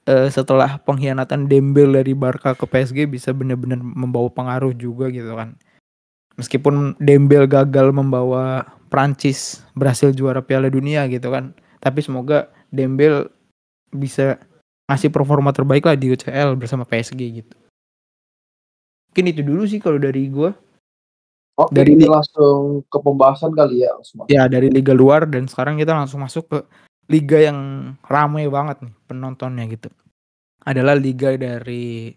eh, 0.05 0.27
setelah 0.29 0.77
pengkhianatan 0.83 1.47
Dembele 1.47 2.03
dari 2.03 2.13
Barca 2.13 2.53
ke 2.53 2.67
PSG 2.67 3.07
bisa 3.07 3.31
benar-benar 3.31 3.79
membawa 3.81 4.27
pengaruh 4.29 4.75
juga 4.75 5.09
gitu 5.09 5.33
kan. 5.33 5.55
Meskipun 6.37 6.99
Dembele 7.01 7.49
gagal 7.49 7.89
membawa 7.89 8.67
Prancis 8.93 9.65
berhasil 9.73 10.13
juara 10.13 10.43
Piala 10.45 10.69
Dunia 10.69 11.07
gitu 11.09 11.33
kan. 11.33 11.57
Tapi 11.81 12.03
semoga 12.05 12.51
Dembele 12.69 13.31
bisa 13.89 14.37
ngasih 14.91 15.11
performa 15.11 15.51
terbaik 15.51 15.87
lah 15.87 15.95
di 15.95 16.11
UCL 16.11 16.59
bersama 16.59 16.83
PSG 16.83 17.43
gitu. 17.43 17.55
Mungkin 19.17 19.33
itu 19.33 19.41
dulu 19.41 19.65
sih 19.65 19.81
kalau 19.81 19.97
dari 19.97 20.29
gua. 20.29 20.53
Oke, 21.57 21.73
dari- 21.73 21.97
kita 21.97 22.21
langsung 22.21 22.85
ke 22.85 22.97
pembahasan 23.01 23.49
kali 23.49 23.81
ya, 23.81 23.97
Osman. 23.97 24.29
ya 24.29 24.45
dari 24.45 24.69
liga 24.69 24.93
luar 24.93 25.25
dan 25.25 25.49
sekarang 25.49 25.81
kita 25.81 25.89
langsung 25.89 26.21
masuk 26.21 26.45
ke 26.45 26.61
liga 27.09 27.49
yang 27.49 27.57
ramai 28.05 28.45
banget 28.45 28.77
nih 28.85 28.93
penontonnya 29.09 29.65
gitu. 29.73 29.89
Adalah 30.61 30.93
liga 30.93 31.33
dari 31.33 32.13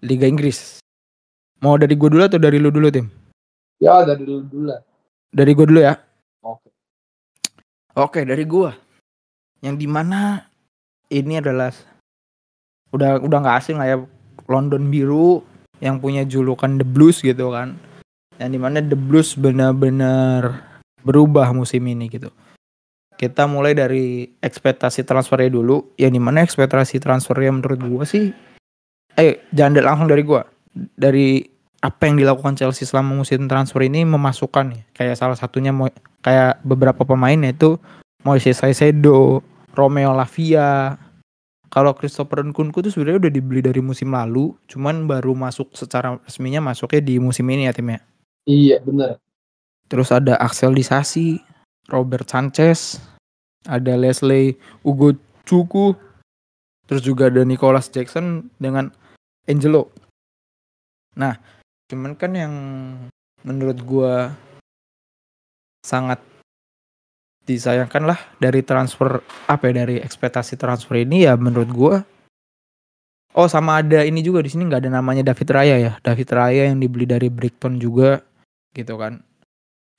Liga 0.00 0.24
Inggris. 0.24 0.80
Mau 1.60 1.76
dari 1.76 1.92
gue 1.92 2.08
dulu 2.08 2.24
atau 2.24 2.40
dari 2.40 2.56
lu 2.64 2.72
dulu 2.72 2.88
tim? 2.88 3.12
Ya, 3.76 4.00
dari 4.00 4.24
dulu 4.24 4.40
dulu 4.48 4.64
lah. 4.72 4.80
Dari 5.28 5.52
gue 5.52 5.66
dulu 5.68 5.80
ya. 5.84 6.00
Oke. 6.40 6.72
Oke 7.92 8.24
dari 8.24 8.48
gue. 8.48 8.72
Yang 9.60 9.76
di 9.84 9.88
mana 9.92 10.48
ini 11.12 11.44
adalah 11.44 11.76
udah 12.88 13.20
udah 13.20 13.38
nggak 13.44 13.58
asing 13.60 13.76
lah 13.76 13.84
ya 13.84 13.96
London 14.48 14.88
biru 14.88 15.44
yang 15.80 16.00
punya 16.00 16.24
julukan 16.24 16.80
The 16.80 16.86
Blues 16.86 17.20
gitu 17.20 17.52
kan. 17.52 17.76
Yang 18.36 18.50
di 18.52 18.58
mana 18.60 18.78
The 18.84 18.98
Blues 18.98 19.36
benar-benar 19.36 20.64
berubah 21.04 21.52
musim 21.52 21.84
ini 21.86 22.10
gitu. 22.10 22.32
Kita 23.16 23.48
mulai 23.48 23.72
dari 23.72 24.28
ekspektasi 24.44 25.08
transfernya 25.08 25.48
dulu. 25.48 25.96
Yang 25.96 26.12
di 26.16 26.20
mana 26.20 26.44
ekspektasi 26.44 27.00
transfernya 27.00 27.52
menurut 27.52 27.80
gue 27.80 28.04
sih. 28.04 28.26
Eh 29.16 29.40
jangan 29.56 29.80
langsung 29.80 30.08
dari 30.08 30.20
gue. 30.20 30.42
Dari 30.76 31.40
apa 31.80 32.02
yang 32.08 32.20
dilakukan 32.20 32.60
Chelsea 32.60 32.84
selama 32.84 33.16
musim 33.16 33.48
transfer 33.48 33.80
ini 33.84 34.04
memasukkan 34.04 34.66
ya. 34.74 34.82
Kayak 34.92 35.16
salah 35.16 35.38
satunya 35.38 35.72
kayak 36.20 36.60
beberapa 36.60 37.08
pemain 37.08 37.38
yaitu 37.40 37.80
Moises 38.26 38.60
Caicedo, 38.60 39.40
Romeo 39.72 40.12
Lavia. 40.12 40.98
Kalau 41.76 41.92
Christopher 41.92 42.40
Nkunku 42.40 42.80
tuh 42.80 42.88
sebenarnya 42.88 43.28
udah 43.28 43.32
dibeli 43.36 43.60
dari 43.60 43.84
musim 43.84 44.16
lalu, 44.16 44.56
cuman 44.64 45.04
baru 45.04 45.36
masuk 45.36 45.76
secara 45.76 46.16
resminya 46.24 46.64
masuknya 46.64 47.04
di 47.04 47.20
musim 47.20 47.44
ini 47.52 47.68
ya 47.68 47.76
timnya. 47.76 48.00
Iya, 48.48 48.80
bener. 48.80 49.20
Terus 49.92 50.08
ada 50.08 50.40
Axel 50.40 50.72
Disasi, 50.72 51.36
Robert 51.92 52.32
Sanchez, 52.32 52.96
ada 53.68 53.92
Leslie 53.92 54.56
Ugo 54.88 55.20
Cuku, 55.44 55.92
terus 56.88 57.04
juga 57.04 57.28
ada 57.28 57.44
Nicholas 57.44 57.92
Jackson 57.92 58.48
dengan 58.56 58.88
Angelo. 59.44 59.92
Nah, 61.12 61.36
cuman 61.92 62.16
kan 62.16 62.32
yang 62.32 62.54
menurut 63.44 63.84
gua 63.84 64.32
sangat 65.84 66.24
disayangkan 67.46 68.02
lah 68.04 68.18
dari 68.36 68.60
transfer 68.60 69.22
apa 69.46 69.70
ya 69.70 69.86
dari 69.86 69.96
ekspektasi 70.02 70.58
transfer 70.58 70.98
ini 70.98 71.24
ya 71.24 71.38
menurut 71.38 71.70
gua 71.70 71.96
Oh 73.36 73.44
sama 73.46 73.84
ada 73.84 74.00
ini 74.00 74.24
juga 74.24 74.40
di 74.40 74.48
sini 74.48 74.64
nggak 74.64 74.88
ada 74.88 74.96
namanya 74.96 75.20
David 75.20 75.52
Raya 75.52 75.76
ya 75.76 75.92
David 76.00 76.28
Raya 76.32 76.72
yang 76.72 76.80
dibeli 76.80 77.04
dari 77.04 77.28
Brighton 77.28 77.76
juga 77.76 78.24
gitu 78.72 78.96
kan 78.96 79.20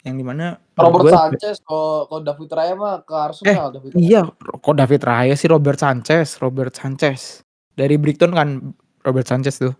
yang 0.01 0.17
di 0.17 0.25
mana 0.25 0.57
Robert 0.73 1.05
gua- 1.05 1.13
Sanchez 1.13 1.61
kalau 1.61 2.09
kalau 2.09 2.21
David 2.25 2.49
Raya 2.49 2.73
mah 2.73 3.05
ke 3.05 3.13
Arsenal 3.13 3.69
David 3.69 3.91
Raya. 3.93 4.01
Iya, 4.01 4.21
kok 4.33 4.75
David 4.77 5.01
Raya 5.03 5.33
sih 5.35 5.49
Robert 5.51 5.77
Sanchez, 5.77 6.39
Robert 6.39 6.73
Sanchez. 6.73 7.43
Dari 7.75 7.93
Brighton 7.99 8.31
kan 8.33 8.73
Robert 9.03 9.27
Sanchez 9.29 9.59
tuh. 9.59 9.75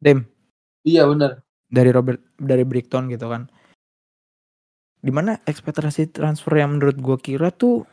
Dem, 0.00 0.24
Iya 0.82 1.04
benar. 1.06 1.44
dari 1.68 1.92
Robert 1.92 2.18
dari 2.40 2.64
Brighton 2.64 3.12
gitu 3.12 3.28
kan. 3.28 3.46
Di 5.00 5.08
mana 5.08 5.40
ekspektasi 5.48 6.12
transfer 6.12 6.60
yang 6.60 6.76
menurut 6.76 7.00
gua 7.00 7.16
kira 7.16 7.48
tuh 7.48 7.88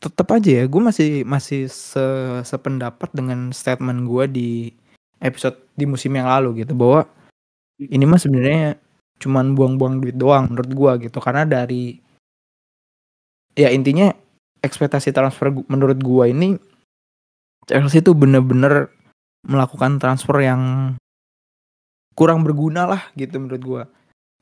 tetap 0.00 0.32
aja 0.32 0.60
ya, 0.60 0.64
gue 0.64 0.80
masih 0.80 1.28
masih 1.28 1.68
se 1.68 2.00
sependapat 2.44 3.12
dengan 3.12 3.52
statement 3.52 4.08
gua 4.08 4.24
di 4.24 4.72
episode 5.20 5.60
di 5.76 5.84
musim 5.84 6.16
yang 6.16 6.28
lalu 6.28 6.64
gitu. 6.64 6.72
Bahwa 6.76 7.04
ini 7.80 8.04
mah 8.04 8.20
sebenarnya 8.20 8.80
cuman 9.20 9.52
buang-buang 9.52 10.00
duit 10.00 10.16
doang 10.16 10.48
menurut 10.52 10.72
gua 10.72 10.92
gitu. 11.00 11.20
Karena 11.20 11.44
dari 11.44 12.00
ya 13.56 13.68
intinya 13.72 14.12
ekspektasi 14.64 15.12
transfer 15.12 15.52
menurut 15.68 16.00
gua 16.00 16.28
ini 16.28 16.56
Chelsea 17.68 18.00
tuh 18.00 18.16
bener-bener 18.16 18.88
melakukan 19.44 20.00
transfer 20.00 20.36
yang 20.40 20.96
kurang 22.12 22.44
berguna 22.44 22.84
lah 22.84 23.02
gitu 23.16 23.40
menurut 23.40 23.62
gua. 23.64 23.82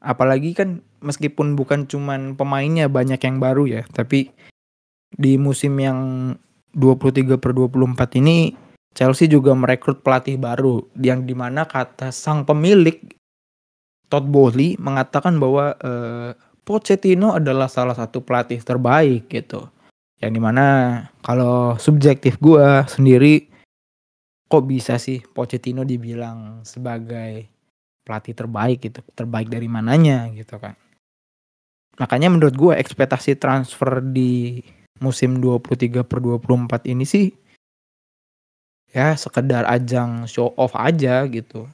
Apalagi 0.02 0.54
kan 0.54 0.82
meskipun 1.00 1.54
bukan 1.54 1.86
cuman 1.86 2.34
pemainnya 2.34 2.90
banyak 2.90 3.18
yang 3.22 3.38
baru 3.38 3.64
ya 3.66 3.82
tapi 3.94 4.30
di 5.12 5.40
musim 5.40 5.74
yang 5.80 5.98
23 6.76 7.40
per 7.40 7.50
24 7.56 8.20
ini 8.20 8.52
Chelsea 8.92 9.30
juga 9.30 9.54
merekrut 9.54 10.02
pelatih 10.02 10.36
baru 10.40 10.84
yang 10.98 11.24
di 11.24 11.32
mana 11.32 11.64
kata 11.64 12.10
sang 12.10 12.42
pemilik 12.42 12.98
Todd 14.08 14.26
Bowley 14.26 14.74
mengatakan 14.80 15.36
bahwa 15.36 15.76
eh, 15.76 16.32
Pochettino 16.64 17.32
adalah 17.32 17.68
salah 17.68 17.96
satu 17.96 18.20
pelatih 18.20 18.60
terbaik 18.60 19.32
gitu. 19.32 19.72
Yang 20.20 20.32
di 20.36 20.40
mana 20.40 20.66
kalau 21.24 21.80
subjektif 21.80 22.36
gua 22.36 22.84
sendiri 22.84 23.48
kok 24.48 24.64
bisa 24.64 24.96
sih 24.96 25.20
Pochettino 25.20 25.84
dibilang 25.84 26.64
sebagai 26.64 27.48
pelatih 28.08 28.32
terbaik 28.32 28.80
gitu 28.80 29.04
terbaik 29.12 29.52
dari 29.52 29.68
mananya 29.68 30.32
gitu 30.32 30.56
kan 30.56 30.72
makanya 31.98 32.32
menurut 32.32 32.54
gua 32.54 32.72
ekspektasi 32.78 33.36
transfer 33.36 34.00
di 34.02 34.62
musim 34.98 35.38
23 35.38 36.02
per 36.02 36.18
24 36.18 36.90
ini 36.90 37.06
sih 37.06 37.30
ya 38.90 39.14
sekedar 39.14 39.68
ajang 39.68 40.26
show 40.26 40.50
off 40.58 40.74
aja 40.74 41.22
gitu. 41.28 41.68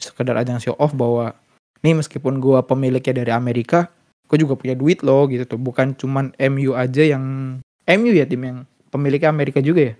Sekedar 0.00 0.34
ajang 0.40 0.58
show 0.58 0.74
off 0.80 0.96
bahwa 0.96 1.36
nih 1.84 1.94
meskipun 1.94 2.42
gua 2.42 2.64
pemiliknya 2.64 3.22
dari 3.22 3.32
Amerika 3.34 3.92
gue 4.26 4.42
juga 4.42 4.58
punya 4.58 4.74
duit 4.74 5.06
loh 5.06 5.30
gitu 5.30 5.46
tuh. 5.46 5.60
Bukan 5.60 5.94
cuman 5.94 6.34
MU 6.50 6.74
aja 6.74 7.02
yang 7.06 7.58
MU 7.86 8.10
ya 8.10 8.26
tim 8.26 8.42
yang 8.42 8.58
pemiliknya 8.90 9.30
Amerika 9.30 9.62
juga 9.62 9.92
ya? 9.92 9.94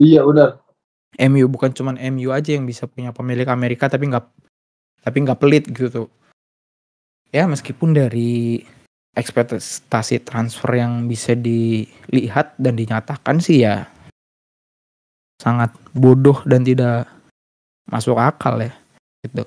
Iya 0.00 0.20
benar. 0.26 0.58
MU 1.30 1.46
bukan 1.46 1.70
cuman 1.70 1.94
MU 2.10 2.34
aja 2.34 2.54
yang 2.54 2.66
bisa 2.66 2.90
punya 2.90 3.14
pemilik 3.14 3.46
Amerika 3.46 3.86
tapi 3.86 4.10
nggak 4.10 4.26
tapi 5.06 5.16
nggak 5.22 5.38
pelit 5.38 5.64
gitu. 5.70 5.86
Tuh 5.86 6.08
ya 7.30 7.46
meskipun 7.46 7.94
dari 7.94 8.62
ekspektasi 9.16 10.22
transfer 10.22 10.70
yang 10.78 11.10
bisa 11.10 11.34
dilihat 11.34 12.54
dan 12.56 12.78
dinyatakan 12.78 13.42
sih 13.42 13.66
ya 13.66 13.90
sangat 15.40 15.72
bodoh 15.96 16.44
dan 16.46 16.62
tidak 16.62 17.08
masuk 17.90 18.14
akal 18.20 18.60
ya 18.60 18.70
gitu 19.26 19.42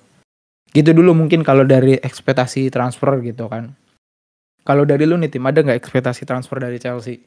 gitu 0.74 0.90
dulu 0.92 1.14
mungkin 1.16 1.46
kalau 1.46 1.64
dari 1.64 1.96
ekspektasi 2.02 2.68
transfer 2.74 3.22
gitu 3.24 3.48
kan 3.48 3.72
kalau 4.68 4.84
dari 4.84 5.06
lu 5.08 5.16
nih 5.16 5.32
tim 5.32 5.46
ada 5.46 5.64
nggak 5.64 5.80
ekspektasi 5.80 6.26
transfer 6.26 6.58
dari 6.60 6.82
Chelsea 6.82 7.24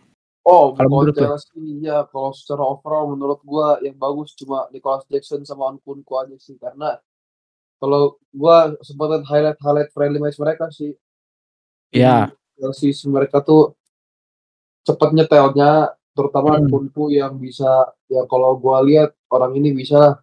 Oh, 0.47 0.71
Kalau 0.78 1.02
menurut 1.02 1.19
lu? 1.19 1.26
Chelsea 1.26 1.83
ya 1.83 2.07
kalau 2.07 2.31
secara 2.31 2.62
overall 2.62 3.11
menurut 3.11 3.43
gua 3.43 3.83
yang 3.83 3.99
bagus 3.99 4.31
cuma 4.38 4.71
Nicholas 4.71 5.02
Jackson 5.11 5.43
sama 5.43 5.75
Nkunku 5.75 6.14
aja 6.23 6.38
sih 6.38 6.55
karena 6.55 7.02
kalau 7.83 8.14
gua 8.31 8.71
sempat 8.78 9.26
highlight 9.26 9.59
highlight 9.59 9.90
friendly 9.90 10.23
match 10.23 10.38
mereka 10.38 10.71
sih. 10.71 10.95
Ya. 11.96 12.16
Di 12.30 12.60
Chelsea 12.60 12.92
sih 12.92 13.08
mereka 13.08 13.40
tuh 13.40 13.76
cepat 14.86 15.10
nyetelnya 15.12 15.92
terutama 16.16 16.56
Hmm. 16.56 16.64
Nkunku 16.68 17.12
yang 17.12 17.36
bisa 17.36 17.92
ya 18.08 18.24
kalau 18.30 18.56
gua 18.56 18.80
lihat 18.80 19.12
orang 19.28 19.52
ini 19.58 19.74
bisa 19.76 20.20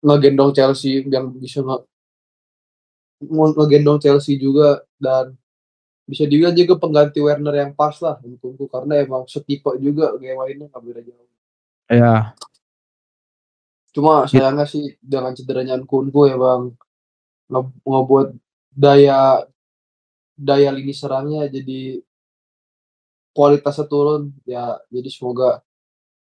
ngegendong 0.00 0.52
Chelsea 0.54 1.02
yang 1.04 1.32
bisa 1.34 1.60
nge 1.64 1.76
nge- 3.26 3.54
ngegendong 3.56 3.98
Chelsea 4.00 4.38
juga 4.38 4.80
dan 4.96 5.34
bisa 6.06 6.26
juga 6.26 6.50
juga 6.50 6.74
pengganti 6.78 7.18
Werner 7.22 7.54
yang 7.54 7.72
pas 7.74 7.94
lah 8.02 8.18
Nkunku 8.22 8.66
karena 8.66 8.98
emang 9.02 9.26
setipe 9.30 9.70
juga 9.78 10.14
gaya 10.18 10.34
mainnya 10.38 10.66
nggak 10.70 10.82
beda 10.82 11.00
jauh. 11.06 11.28
ya 11.90 12.34
Cuma 13.90 14.22
sayangnya 14.30 14.66
sih 14.70 14.94
dengan 15.02 15.34
cederanya 15.34 15.74
Nkunku 15.74 16.30
ya 16.30 16.38
bang 16.38 16.70
nge- 17.50 17.78
ngebuat 17.82 18.28
daya 18.70 19.42
daya 20.40 20.72
lini 20.72 20.96
serangnya 20.96 21.44
jadi 21.52 22.00
kualitasnya 23.36 23.84
turun 23.84 24.32
ya 24.48 24.80
jadi 24.88 25.08
semoga 25.12 25.60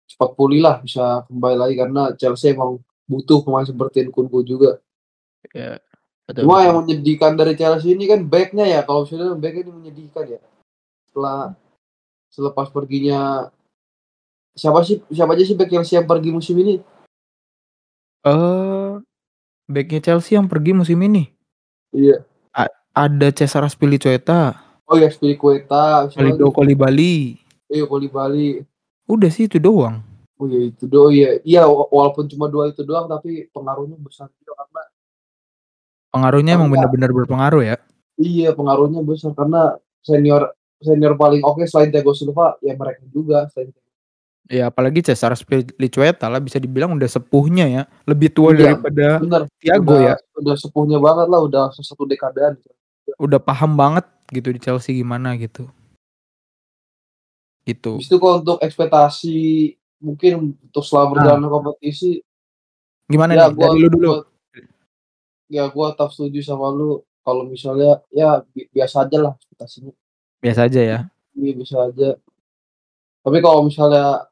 cepat 0.04 0.36
pulih 0.36 0.60
lah 0.60 0.84
bisa 0.84 1.24
kembali 1.32 1.56
lagi 1.56 1.74
karena 1.80 2.02
Chelsea 2.20 2.52
emang 2.52 2.76
butuh 3.08 3.40
pemain 3.40 3.64
seperti 3.64 4.04
Nkunku 4.04 4.44
juga. 4.44 4.76
ya 5.56 5.80
betul, 6.28 6.44
Cuma 6.44 6.60
betul. 6.60 6.64
yang 6.68 6.76
menyedihkan 6.84 7.32
dari 7.40 7.52
Chelsea 7.56 7.96
ini 7.96 8.04
kan 8.04 8.20
backnya 8.28 8.68
ya 8.68 8.80
kalau 8.84 9.08
misalnya 9.08 9.32
backnya 9.40 9.64
ini 9.64 9.72
menyedihkan 9.72 10.24
ya 10.36 10.40
setelah 11.08 11.56
selepas 12.28 12.68
perginya 12.68 13.48
siapa 14.52 14.84
sih 14.84 15.00
siapa 15.08 15.32
aja 15.32 15.44
sih 15.48 15.56
back 15.56 15.72
Chelsea 15.72 15.96
yang 15.96 16.06
pergi 16.06 16.30
musim 16.30 16.56
ini? 16.60 16.78
Eh, 18.24 18.92
backnya 19.68 20.00
Chelsea 20.04 20.36
yang 20.36 20.44
pergi 20.48 20.76
musim 20.76 21.00
ini 21.00 21.32
Iya. 21.94 22.26
Ada 22.94 23.28
Cesar 23.28 23.62
Azpilicueta, 23.62 24.54
Oh 24.84 24.94
ya 24.94 25.08
Spilicueta, 25.08 26.06
lagi? 26.06 26.38
Kolibali. 26.46 27.16
Iya 27.66 27.84
Bali. 27.88 28.60
Udah 29.04 29.28
sih 29.28 29.48
itu 29.48 29.58
doang. 29.58 30.04
Oh 30.36 30.46
iya 30.46 30.68
itu 30.68 30.84
doang 30.84 31.10
iya. 31.10 31.40
Iya 31.40 31.62
wa- 31.66 31.88
walaupun 31.88 32.28
cuma 32.28 32.46
dua 32.46 32.68
itu 32.68 32.84
doang 32.84 33.06
tapi 33.06 33.50
pengaruhnya 33.50 33.96
besar 33.98 34.28
juga 34.36 34.54
karena 34.60 34.82
Pengaruhnya 36.10 36.52
emang 36.54 36.70
Karena- 36.70 36.86
benar-benar 36.86 37.10
berpengaruh 37.12 37.62
ya. 37.64 37.76
iya 38.14 38.54
pengaruhnya 38.54 39.02
besar 39.02 39.34
karena 39.34 39.74
senior 39.98 40.54
senior 40.78 41.18
paling 41.18 41.42
oke 41.42 41.66
selain 41.66 41.90
Thiago 41.90 42.14
Silva 42.14 42.54
ya 42.62 42.78
mereka 42.78 43.02
juga 43.10 43.50
selain 43.50 43.74
Ya 44.44 44.68
apalagi 44.68 45.00
Cesar 45.00 45.32
Azpilicueta 45.32 46.28
lah 46.28 46.36
bisa 46.38 46.60
dibilang 46.60 46.92
udah 46.92 47.08
sepuhnya 47.08 47.64
ya, 47.64 47.82
lebih 48.04 48.28
tua 48.30 48.52
Iya. 48.52 48.76
daripada 48.76 49.06
bener 49.18 49.42
Thiago 49.56 49.88
udah, 49.88 50.00
ya. 50.04 50.14
udah 50.36 50.54
sepuhnya 50.54 50.98
banget 51.00 51.26
lah 51.32 51.40
udah 51.42 51.64
satu 51.72 52.04
dekadaan 52.04 52.60
Udah 53.20 53.38
paham 53.38 53.78
banget 53.78 54.06
gitu 54.32 54.50
di 54.50 54.60
Chelsea 54.60 54.96
gimana 54.98 55.38
gitu. 55.38 55.70
Gitu. 57.64 57.96
Habis 57.96 58.08
itu 58.10 58.18
kalau 58.20 58.42
untuk 58.44 58.58
ekspektasi 58.60 59.38
mungkin 60.04 60.58
untuk 60.60 60.84
selama 60.84 61.16
berjalan 61.16 61.48
kompetisi 61.48 62.20
Gimana 63.08 63.32
ya 63.36 63.48
nih? 63.48 63.56
gua, 63.56 63.64
Dari 63.72 63.78
lu 63.80 63.88
dulu. 63.88 64.08
gua- 64.10 64.26
ya 65.48 65.64
gua 65.68 65.86
tetap 65.92 66.10
setuju 66.12 66.40
sama 66.44 66.68
lu 66.72 67.00
kalau 67.24 67.44
misalnya 67.48 68.00
ya 68.12 68.44
bi- 68.52 68.68
biasa 68.68 69.08
aja 69.08 69.16
lah 69.20 69.32
ekspektasinya 69.38 69.92
Biasa 70.44 70.60
aja 70.68 70.80
ya. 70.84 70.98
Iya 71.32 71.52
bisa 71.56 71.76
aja. 71.88 72.10
Tapi 73.24 73.38
kalau 73.40 73.64
misalnya 73.64 74.28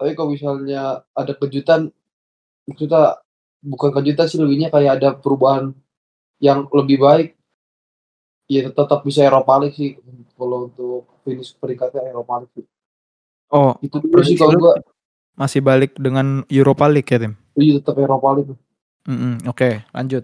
tapi 0.00 0.16
kalau 0.16 0.32
misalnya 0.32 1.04
ada 1.12 1.32
kejutan 1.36 1.92
kita 2.64 3.20
bukan 3.60 3.90
kejutan 3.92 4.26
sih 4.26 4.40
lebihnya 4.40 4.72
kayak 4.72 4.98
ada 4.98 5.08
perubahan 5.14 5.76
yang 6.40 6.64
lebih 6.72 6.96
baik 6.98 7.36
ya 8.52 8.68
tetap 8.68 9.00
bisa 9.00 9.24
Eropa 9.24 9.56
League 9.64 9.76
sih 9.76 9.96
kalau 10.36 10.68
untuk 10.68 11.08
finish 11.24 11.56
peringkatnya 11.56 12.12
Eropa 12.12 12.44
League 12.44 12.52
sih. 12.52 12.66
Oh, 13.52 13.72
itu 13.80 13.96
dulu 14.00 14.20
sih 14.24 14.36
kalau 14.36 14.56
gua 14.60 14.74
masih 15.36 15.64
balik 15.64 15.96
dengan 15.96 16.44
Europa 16.52 16.84
League 16.92 17.08
ya, 17.08 17.18
Tim? 17.20 17.34
iya 17.56 17.80
tetap 17.80 17.96
Eropa 17.96 18.28
League 18.36 18.52
Mm-mm, 19.02 19.50
Oke, 19.50 19.82
lanjut. 19.90 20.22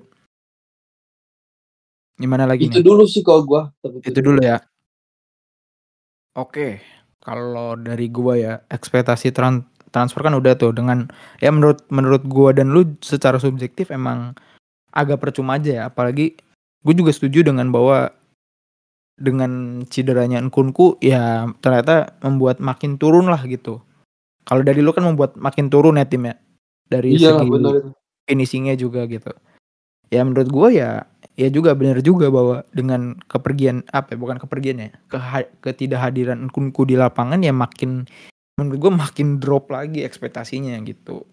Gimana 2.14 2.46
lagi 2.46 2.70
itu 2.70 2.78
nih? 2.78 2.84
dulu 2.86 3.04
sih 3.10 3.22
kalau 3.24 3.42
gua 3.42 3.62
tapi 3.82 4.04
Itu 4.04 4.20
dulu 4.22 4.38
ya. 4.38 4.62
Oke, 6.38 6.78
kalau 7.18 7.74
dari 7.74 8.06
gua 8.12 8.34
ya 8.38 8.52
ekspektasi 8.70 9.34
tran 9.34 9.66
transfer 9.90 10.20
kan 10.22 10.36
udah 10.36 10.54
tuh 10.54 10.70
dengan 10.76 11.08
ya 11.42 11.48
menurut 11.50 11.82
menurut 11.90 12.22
gua 12.28 12.52
dan 12.54 12.70
lu 12.70 12.84
secara 13.02 13.40
subjektif 13.40 13.90
emang 13.90 14.36
agak 14.94 15.18
percuma 15.18 15.56
aja 15.58 15.70
ya 15.70 15.82
apalagi 15.90 16.38
gue 16.82 16.94
juga 16.94 17.12
setuju 17.12 17.44
dengan 17.44 17.68
bahwa 17.68 18.10
dengan 19.18 19.82
cederanya 19.90 20.38
Nkunku 20.38 21.02
ya 21.02 21.50
ternyata 21.58 22.16
membuat 22.22 22.62
makin 22.62 22.96
turun 22.96 23.26
lah 23.26 23.42
gitu. 23.44 23.82
Kalau 24.46 24.62
dari 24.64 24.80
lu 24.80 24.94
kan 24.96 25.04
membuat 25.04 25.36
makin 25.36 25.68
turun 25.68 25.98
ya 26.00 26.06
tim 26.08 26.24
ya. 26.24 26.38
Dari 26.88 27.18
Iya 27.18 27.36
segi 27.36 27.52
benar 27.52 27.74
itu. 27.84 27.90
finishingnya 28.24 28.74
juga 28.78 29.04
gitu. 29.04 29.28
Ya 30.08 30.24
menurut 30.24 30.48
gua 30.48 30.72
ya 30.72 31.04
ya 31.36 31.52
juga 31.52 31.76
benar 31.76 32.00
juga 32.00 32.32
bahwa 32.32 32.64
dengan 32.72 33.20
kepergian 33.28 33.84
apa 33.92 34.14
ya, 34.14 34.18
bukan 34.18 34.40
kepergian 34.40 34.80
ya, 34.80 34.90
keha- 35.12 35.52
ketidakhadiran 35.60 36.48
Nkunku 36.48 36.88
di 36.88 36.96
lapangan 36.96 37.44
ya 37.44 37.52
makin 37.52 38.08
menurut 38.56 38.78
gua 38.80 38.92
makin 39.04 39.36
drop 39.36 39.68
lagi 39.68 40.00
ekspektasinya 40.06 40.80
gitu. 40.88 41.28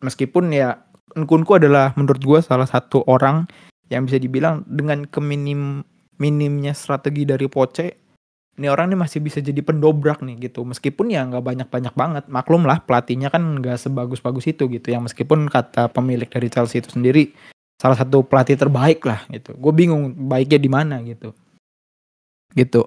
Meskipun 0.00 0.56
ya 0.56 0.80
Nkunku 1.12 1.60
adalah 1.60 1.92
menurut 2.00 2.24
gua 2.24 2.40
salah 2.40 2.64
satu 2.64 3.04
orang 3.04 3.44
yang 3.92 4.08
bisa 4.08 4.16
dibilang 4.16 4.64
dengan 4.64 5.04
keminim 5.04 5.84
minimnya 6.18 6.72
strategi 6.76 7.26
dari 7.26 7.46
Poce 7.50 8.04
ini 8.54 8.70
orang 8.70 8.94
nih 8.94 8.98
masih 8.98 9.18
bisa 9.18 9.42
jadi 9.42 9.58
pendobrak 9.66 10.22
nih 10.22 10.46
gitu. 10.46 10.62
Meskipun 10.62 11.10
ya 11.10 11.26
nggak 11.26 11.42
banyak-banyak 11.42 11.94
banget. 11.98 12.24
Maklum 12.30 12.62
lah 12.62 12.78
pelatihnya 12.78 13.26
kan 13.26 13.42
nggak 13.58 13.82
sebagus-bagus 13.82 14.46
itu 14.46 14.70
gitu. 14.70 14.94
Yang 14.94 15.10
meskipun 15.10 15.50
kata 15.50 15.90
pemilik 15.90 16.30
dari 16.30 16.46
Chelsea 16.46 16.78
itu 16.78 16.94
sendiri 16.94 17.34
salah 17.82 17.98
satu 17.98 18.22
pelatih 18.22 18.54
terbaik 18.54 19.02
lah 19.02 19.26
gitu. 19.26 19.58
Gue 19.58 19.74
bingung 19.74 20.14
baiknya 20.30 20.58
di 20.62 20.70
mana 20.70 21.02
gitu. 21.02 21.34
Gitu. 22.54 22.86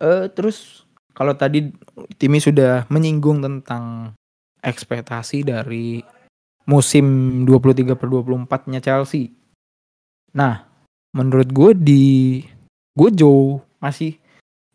Eh 0.00 0.32
terus 0.32 0.88
kalau 1.12 1.36
tadi 1.36 1.68
Timi 2.16 2.40
sudah 2.40 2.88
menyinggung 2.88 3.44
tentang 3.44 4.16
ekspektasi 4.64 5.44
dari 5.44 6.00
musim 6.64 7.04
23 7.44 8.00
per 8.00 8.08
24 8.08 8.72
nya 8.72 8.80
Chelsea. 8.80 9.28
Nah 10.32 10.69
menurut 11.14 11.48
gue 11.50 11.70
di 11.74 12.04
jauh 13.16 13.64
masih 13.80 14.20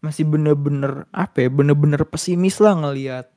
masih 0.01 0.25
bener-bener 0.25 1.06
apa 1.13 1.46
ya 1.46 1.50
bener-bener 1.54 2.01
pesimis 2.10 2.58
lah 2.58 2.74
ngelihat 2.74 3.30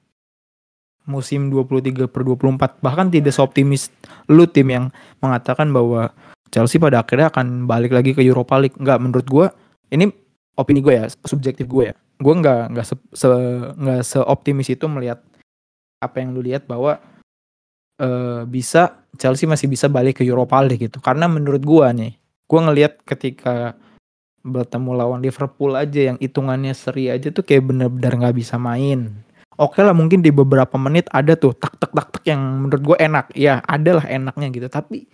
musim 1.08 1.48
23 1.48 2.08
per 2.08 2.22
24 2.24 2.84
bahkan 2.84 3.08
tidak 3.08 3.32
seoptimis 3.32 3.88
lu 4.28 4.44
tim 4.44 4.68
yang 4.68 4.84
mengatakan 5.20 5.72
bahwa 5.72 6.12
Chelsea 6.48 6.80
pada 6.80 7.04
akhirnya 7.04 7.28
akan 7.32 7.68
balik 7.68 7.92
lagi 7.92 8.16
ke 8.16 8.24
Europa 8.24 8.56
League. 8.60 8.76
Nggak 8.76 8.98
menurut 9.00 9.26
gue 9.28 9.46
ini 9.92 10.08
opini 10.56 10.80
gue 10.84 10.94
ya 10.96 11.04
subjektif 11.24 11.68
gue 11.68 11.92
ya. 11.92 11.94
Gue 12.18 12.34
nggak 12.34 12.76
nggak 12.76 12.86
se, 12.86 12.94
se 13.14 13.28
nggak 13.78 14.02
seoptimis 14.04 14.68
itu 14.72 14.84
melihat 14.88 15.20
apa 16.00 16.16
yang 16.20 16.32
lu 16.32 16.40
lihat 16.40 16.64
bahwa 16.64 17.00
eh, 18.00 18.42
bisa 18.48 19.04
Chelsea 19.16 19.48
masih 19.48 19.68
bisa 19.68 19.86
balik 19.88 20.20
ke 20.20 20.24
Europa 20.24 20.60
League 20.64 20.88
gitu. 20.88 20.98
Karena 21.00 21.28
menurut 21.28 21.62
gue 21.62 21.86
nih 21.94 22.12
gue 22.48 22.60
ngelihat 22.64 23.04
ketika 23.04 23.76
bertemu 24.40 24.90
lawan 24.96 25.20
Liverpool 25.20 25.76
aja 25.76 26.12
yang 26.12 26.16
hitungannya 26.16 26.72
seri 26.72 27.12
aja 27.12 27.28
tuh 27.28 27.44
kayak 27.44 27.68
bener-bener 27.68 28.12
nggak 28.24 28.36
bisa 28.36 28.56
main. 28.56 29.12
Oke 29.58 29.82
lah 29.82 29.92
mungkin 29.92 30.24
di 30.24 30.32
beberapa 30.32 30.78
menit 30.80 31.10
ada 31.12 31.34
tuh 31.36 31.52
tak 31.52 31.76
tak 31.76 31.92
tak 31.92 32.08
tak 32.14 32.24
yang 32.24 32.40
menurut 32.40 32.80
gue 32.94 32.96
enak. 32.96 33.34
Ya 33.36 33.60
ada 33.66 34.00
lah 34.00 34.06
enaknya 34.08 34.48
gitu. 34.54 34.68
Tapi 34.70 35.04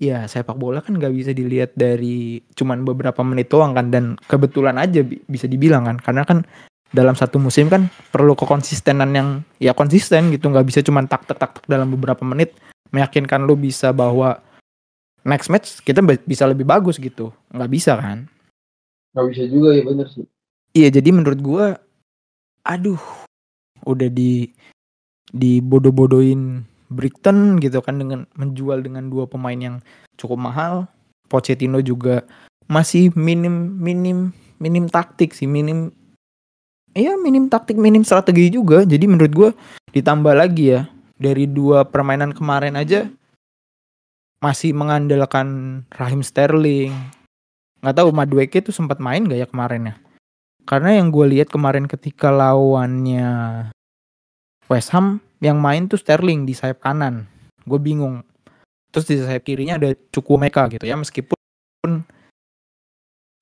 ya 0.00 0.24
sepak 0.24 0.56
bola 0.56 0.80
kan 0.80 0.96
nggak 0.96 1.12
bisa 1.12 1.36
dilihat 1.36 1.76
dari 1.76 2.40
cuman 2.56 2.88
beberapa 2.88 3.20
menit 3.20 3.52
doang 3.52 3.76
kan 3.76 3.92
dan 3.92 4.16
kebetulan 4.32 4.80
aja 4.80 5.04
bi- 5.04 5.20
bisa 5.28 5.44
dibilang 5.44 5.84
kan 5.84 6.00
karena 6.00 6.24
kan 6.24 6.38
dalam 6.90 7.12
satu 7.12 7.36
musim 7.36 7.68
kan 7.68 7.92
perlu 8.08 8.32
kekonsistenan 8.32 9.12
yang 9.12 9.28
ya 9.60 9.76
konsisten 9.76 10.32
gitu 10.32 10.48
nggak 10.48 10.66
bisa 10.66 10.80
cuman 10.80 11.04
tak 11.04 11.28
tak 11.28 11.36
tak 11.36 11.52
tak 11.60 11.64
dalam 11.68 11.92
beberapa 11.92 12.24
menit 12.24 12.56
meyakinkan 12.96 13.44
lu 13.44 13.54
bisa 13.54 13.92
bahwa 13.92 14.40
next 15.24 15.48
match 15.52 15.80
kita 15.84 16.00
bisa 16.24 16.44
lebih 16.48 16.64
bagus 16.64 16.96
gitu. 16.96 17.32
Nggak 17.52 17.70
bisa 17.70 17.92
kan? 17.96 18.28
Gak 19.10 19.26
bisa 19.26 19.42
juga 19.50 19.74
ya 19.74 19.82
bener 19.82 20.06
sih. 20.06 20.26
iya 20.70 20.86
jadi 20.86 21.10
menurut 21.10 21.40
gua 21.42 21.82
aduh 22.62 23.00
udah 23.82 24.06
di 24.06 24.54
dibodoh-bodohin 25.34 26.62
Brighton 26.90 27.58
gitu 27.58 27.82
kan 27.82 27.98
dengan 27.98 28.26
menjual 28.38 28.82
dengan 28.82 29.10
dua 29.10 29.26
pemain 29.26 29.58
yang 29.58 29.76
cukup 30.14 30.38
mahal. 30.38 30.74
Pochettino 31.30 31.78
juga 31.82 32.26
masih 32.70 33.10
minim 33.18 33.78
minim 33.78 34.34
minim 34.62 34.86
taktik 34.90 35.34
sih 35.34 35.46
minim 35.46 35.94
iya 36.94 37.14
minim 37.18 37.50
taktik 37.50 37.78
minim 37.78 38.06
strategi 38.06 38.54
juga. 38.54 38.86
Jadi 38.86 39.10
menurut 39.10 39.32
gua 39.34 39.50
ditambah 39.90 40.34
lagi 40.38 40.78
ya 40.78 40.86
dari 41.18 41.50
dua 41.50 41.82
permainan 41.82 42.30
kemarin 42.30 42.78
aja 42.78 43.10
masih 44.40 44.72
mengandalkan 44.72 45.80
Raheem 45.92 46.24
Sterling. 46.24 46.96
Nggak 47.84 47.96
tahu 47.96 48.08
Madueke 48.12 48.58
tuh 48.64 48.72
sempat 48.72 49.00
main 49.00 49.24
gak 49.28 49.40
ya 49.40 49.48
kemarin 49.48 49.92
ya? 49.92 49.94
Karena 50.64 50.96
yang 50.96 51.12
gue 51.12 51.24
lihat 51.28 51.48
kemarin 51.52 51.88
ketika 51.88 52.32
lawannya 52.32 53.28
West 54.68 54.92
Ham 54.96 55.20
yang 55.44 55.60
main 55.60 55.88
tuh 55.88 56.00
Sterling 56.00 56.48
di 56.48 56.56
sayap 56.56 56.80
kanan. 56.84 57.28
Gue 57.64 57.80
bingung. 57.80 58.24
Terus 58.92 59.06
di 59.08 59.20
sayap 59.20 59.44
kirinya 59.44 59.76
ada 59.76 59.92
Chukwuemeka 60.12 60.68
gitu 60.72 60.84
ya 60.88 60.96
meskipun 60.96 61.36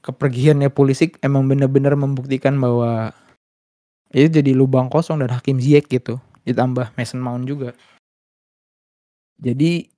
kepergiannya 0.03 0.71
Pulisic 0.71 1.19
emang 1.23 1.47
bener-bener 1.47 1.95
membuktikan 1.99 2.55
bahwa 2.59 3.13
itu 4.15 4.41
jadi 4.41 4.57
lubang 4.57 4.89
kosong 4.89 5.21
dan 5.21 5.31
Hakim 5.31 5.61
Ziyech 5.61 5.87
gitu. 5.87 6.19
Ditambah 6.49 6.97
Mason 6.97 7.21
Mount 7.21 7.45
juga. 7.45 7.71
Jadi 9.39 9.98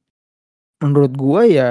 menurut 0.81 1.12
gua 1.12 1.45
ya 1.45 1.71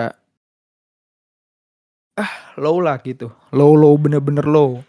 ah 2.16 2.32
low 2.62 2.78
lah 2.80 3.02
gitu. 3.02 3.34
Low 3.50 3.74
low 3.74 3.98
bener-bener 3.98 4.46
low. 4.46 4.86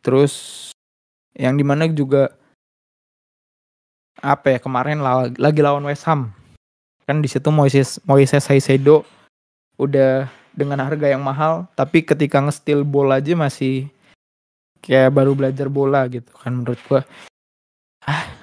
Terus 0.00 0.34
yang 1.36 1.54
di 1.60 1.64
mana 1.64 1.86
juga 1.92 2.32
apa 4.20 4.56
ya 4.56 4.58
kemarin 4.60 5.00
la- 5.00 5.32
lagi 5.36 5.60
lawan 5.60 5.84
West 5.84 6.04
Ham. 6.08 6.32
Kan 7.04 7.20
di 7.20 7.28
situ 7.28 7.48
Moises 7.52 8.00
Moises 8.08 8.48
Caicedo 8.48 9.04
udah 9.80 10.28
dengan 10.50 10.82
harga 10.82 11.08
yang 11.08 11.24
mahal 11.24 11.64
tapi 11.78 12.04
ketika 12.04 12.42
ngestil 12.42 12.84
bola 12.84 13.22
aja 13.22 13.32
masih 13.38 13.88
kayak 14.84 15.14
baru 15.14 15.32
belajar 15.32 15.70
bola 15.70 16.04
gitu 16.08 16.32
kan 16.36 16.56
menurut 16.56 16.80
gua. 16.88 17.00
Ah 18.04 18.39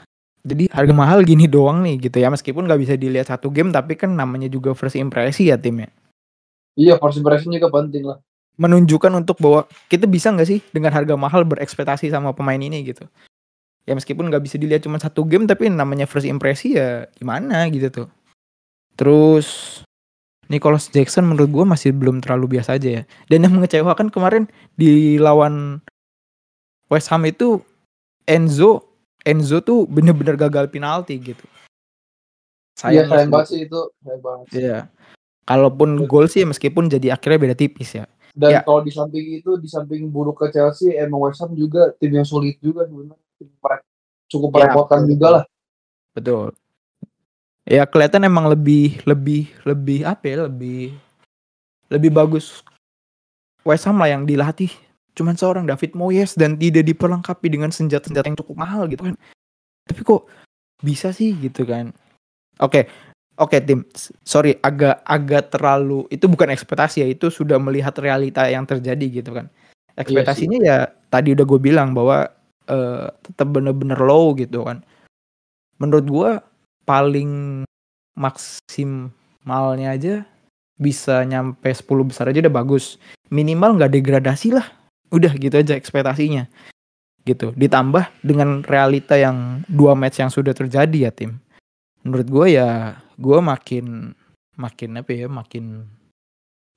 jadi 0.47 0.71
harga 0.71 0.93
mahal 0.95 1.19
gini 1.27 1.45
doang 1.51 1.83
nih 1.83 1.99
gitu 2.07 2.23
ya. 2.23 2.31
Meskipun 2.31 2.63
nggak 2.65 2.79
bisa 2.79 2.95
dilihat 2.95 3.27
satu 3.27 3.51
game 3.51 3.75
tapi 3.75 3.99
kan 3.99 4.15
namanya 4.15 4.47
juga 4.47 4.71
first 4.71 4.95
impresi 4.95 5.51
ya 5.51 5.59
timnya 5.59 5.91
Iya, 6.77 7.01
first 7.01 7.17
impression 7.17 7.49
juga 7.51 7.73
penting 7.73 8.05
lah. 8.05 8.21
menunjukkan 8.57 9.13
untuk 9.21 9.37
bahwa 9.37 9.69
kita 9.85 10.09
bisa 10.09 10.33
nggak 10.33 10.49
sih 10.49 10.59
dengan 10.73 10.89
harga 10.89 11.13
mahal 11.13 11.45
berekspektasi 11.45 12.09
sama 12.09 12.33
pemain 12.33 12.57
ini 12.57 12.81
gitu? 12.89 13.05
Ya 13.85 13.93
meskipun 13.93 14.33
nggak 14.33 14.41
bisa 14.49 14.57
dilihat 14.57 14.81
cuma 14.81 14.97
satu 14.97 15.21
game 15.25 15.45
tapi 15.45 15.69
namanya 15.69 16.09
first 16.09 16.25
impresi 16.25 16.73
ya 16.73 17.05
gimana 17.21 17.69
gitu 17.69 17.89
tuh. 17.93 18.07
Terus 18.97 19.79
Nicholas 20.49 20.89
Jackson 20.89 21.27
menurut 21.29 21.53
gue 21.53 21.65
masih 21.67 21.91
belum 21.93 22.23
terlalu 22.23 22.57
biasa 22.57 22.81
aja 22.81 23.01
ya. 23.01 23.03
Dan 23.29 23.45
yang 23.45 23.53
mengecewakan 23.61 24.09
kemarin 24.09 24.49
di 24.73 25.21
lawan 25.21 25.83
West 26.89 27.11
Ham 27.11 27.27
itu 27.27 27.61
Enzo 28.25 28.86
Enzo 29.27 29.59
tuh 29.59 29.83
bener-bener 29.85 30.39
gagal 30.39 30.71
penalti 30.71 31.19
gitu 31.19 31.43
Iya, 32.77 33.03
Sayang 33.03 33.07
sayang 33.09 33.25
sih. 33.25 33.33
banget 33.33 33.47
sih 33.49 33.59
itu. 33.65 33.81
Sayang 34.05 34.21
banget. 34.21 34.45
Iya. 34.53 34.77
Kalaupun 35.43 35.89
gol 36.05 36.29
sih 36.29 36.45
ya 36.45 36.47
meskipun 36.47 36.85
jadi 36.87 37.17
akhirnya 37.17 37.41
beda 37.41 37.55
tipis 37.57 37.89
ya. 37.91 38.05
Dan 38.37 38.53
Ya. 38.53 38.61
kalau 38.61 38.85
di 38.85 38.93
samping 38.93 39.25
itu, 39.33 39.57
di 39.57 39.65
samping 39.65 40.05
buruk 40.13 40.37
ke 40.37 40.53
Chelsea, 40.53 40.93
emang 40.93 41.25
West 41.25 41.41
Ham 41.41 41.57
juga 41.57 41.89
tim 41.97 42.13
yang 42.13 42.21
sulit 42.21 42.61
juga 42.61 42.85
sebenarnya. 42.85 43.17
Cukup 44.29 44.49
Ya, 44.53 44.69
merepotkan 44.69 44.99
betul, 45.01 45.09
juga 45.09 45.27
lah. 45.33 45.43
Betul. 46.13 46.47
Ya 47.65 47.83
kelihatan 47.83 48.21
emang 48.23 48.45
lebih 48.45 49.01
lebih 49.09 49.49
lebih 49.65 50.05
apa 50.05 50.23
ya 50.23 50.37
lebih 50.45 50.93
lebih 51.89 52.11
bagus 52.13 52.61
West 53.65 53.89
Ham 53.89 53.97
lah 53.97 54.07
yang 54.07 54.21
dilatih 54.21 54.69
cuman 55.17 55.33
seorang 55.33 55.65
David 55.65 55.97
Moyes 55.97 56.37
dan 56.37 56.55
tidak 56.61 56.85
diperlengkapi 56.85 57.49
dengan 57.49 57.73
senjata-senjata 57.73 58.29
yang 58.29 58.37
cukup 58.37 58.55
mahal 58.61 58.85
gitu 58.85 59.09
kan. 59.09 59.15
Tapi 59.89 60.01
kok 60.05 60.29
bisa 60.85 61.09
sih 61.09 61.33
gitu 61.41 61.65
kan. 61.65 61.89
Oke. 62.61 62.85
Oke 63.37 63.61
tim, 63.61 63.85
S- 63.93 64.09
sorry 64.25 64.57
agak 64.65 65.05
agak 65.05 65.53
terlalu 65.53 66.09
itu 66.09 66.25
bukan 66.25 66.49
ekspektasi 66.49 67.05
ya 67.05 67.07
itu 67.09 67.29
sudah 67.29 67.61
melihat 67.61 67.93
realita 68.01 68.49
yang 68.49 68.65
terjadi 68.65 69.21
gitu 69.21 69.29
kan. 69.29 69.45
Ekspektasinya 69.93 70.57
ya 70.61 70.77
tadi 71.13 71.37
udah 71.37 71.45
gue 71.45 71.59
bilang 71.61 71.93
bahwa 71.93 72.25
eh, 72.65 73.05
tetap 73.21 73.47
bener-bener 73.53 73.97
low 74.01 74.33
gitu 74.33 74.65
kan. 74.65 74.81
Menurut 75.77 76.05
gue 76.09 76.29
paling 76.89 77.61
maksimalnya 78.17 79.93
aja 79.93 80.25
bisa 80.81 81.21
nyampe 81.21 81.69
10 81.69 82.09
besar 82.09 82.33
aja 82.33 82.41
udah 82.41 82.53
bagus. 82.53 82.97
Minimal 83.29 83.77
nggak 83.77 83.93
degradasi 84.01 84.57
lah. 84.57 84.65
Udah 85.09 85.31
gitu 85.33 85.55
aja 85.55 85.73
ekspektasinya. 85.73 86.47
gitu. 87.23 87.51
Ditambah 87.59 88.07
dengan 88.23 88.63
realita 88.63 89.19
yang 89.19 89.59
dua 89.67 89.91
match 89.99 90.23
yang 90.23 90.31
sudah 90.31 90.55
terjadi 90.55 91.07
ya 91.07 91.11
tim. 91.11 91.43
Menurut 92.07 92.23
gue 92.23 92.55
ya 92.55 92.95
gue 93.19 93.39
makin 93.43 94.15
makin 94.55 94.89
apa 94.95 95.11
ya 95.11 95.27
makin 95.27 95.83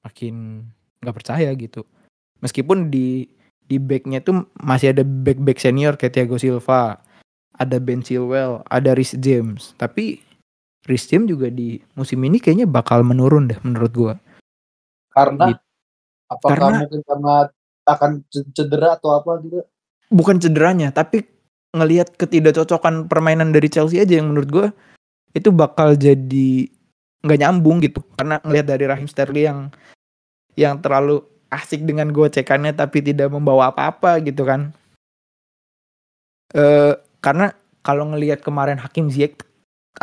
makin 0.02 0.66
nggak 0.98 1.14
percaya 1.14 1.54
gitu. 1.54 1.86
Meskipun 2.42 2.90
di 2.90 3.30
di 3.62 3.78
backnya 3.78 4.18
tuh 4.18 4.42
masih 4.58 4.90
ada 4.90 5.06
back 5.06 5.38
back 5.38 5.62
senior 5.62 5.94
kayak 5.94 6.18
Thiago 6.18 6.34
Silva, 6.34 6.98
ada 7.54 7.76
Ben 7.78 8.02
Chilwell, 8.02 8.66
ada 8.66 8.90
Rhys 8.98 9.14
James. 9.22 9.78
Tapi 9.78 10.18
Rhys 10.90 11.06
James 11.06 11.30
juga 11.30 11.46
di 11.46 11.78
musim 11.94 12.18
ini 12.26 12.42
kayaknya 12.42 12.66
bakal 12.66 13.06
menurun 13.06 13.54
deh 13.54 13.60
menurut 13.62 13.92
gue. 13.94 14.14
Karena 15.14 15.54
Gitu. 15.54 15.62
apakah 16.26 16.50
Karena- 16.58 16.80
mungkin 16.82 17.00
karena 17.06 17.34
akan 17.90 18.22
cedera 18.30 18.96
atau 18.96 19.18
apa 19.18 19.42
gitu? 19.42 19.66
bukan 20.10 20.42
cederanya 20.42 20.90
tapi 20.90 21.22
ngelihat 21.70 22.18
ketidakcocokan 22.18 23.06
permainan 23.06 23.54
dari 23.54 23.70
Chelsea 23.70 24.02
aja 24.02 24.18
yang 24.18 24.34
menurut 24.34 24.50
gue 24.50 24.66
itu 25.38 25.54
bakal 25.54 25.94
jadi 25.94 26.66
nggak 27.22 27.40
nyambung 27.46 27.78
gitu. 27.78 28.02
Karena 28.18 28.42
ngelihat 28.42 28.66
dari 28.66 28.84
Raheem 28.90 29.06
Sterling 29.06 29.46
yang 29.46 29.60
yang 30.58 30.74
terlalu 30.82 31.22
asik 31.50 31.86
dengan 31.86 32.10
gocekannya 32.10 32.74
tapi 32.74 33.06
tidak 33.06 33.30
membawa 33.30 33.70
apa-apa 33.70 34.18
gitu 34.26 34.42
kan. 34.42 34.74
Eh 36.50 36.98
karena 37.22 37.54
kalau 37.86 38.10
ngelihat 38.10 38.42
kemarin 38.42 38.82
Hakim 38.82 39.06
Ziyech 39.06 39.38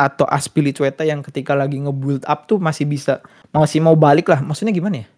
atau 0.00 0.24
Aspilicueta 0.24 1.04
yang 1.04 1.20
ketika 1.20 1.52
lagi 1.52 1.80
nge-build 1.80 2.24
up 2.24 2.48
tuh 2.48 2.56
masih 2.56 2.88
bisa 2.88 3.20
masih 3.52 3.84
mau 3.84 3.92
balik 3.92 4.32
lah. 4.32 4.40
Maksudnya 4.40 4.72
gimana 4.72 5.04
ya 5.04 5.08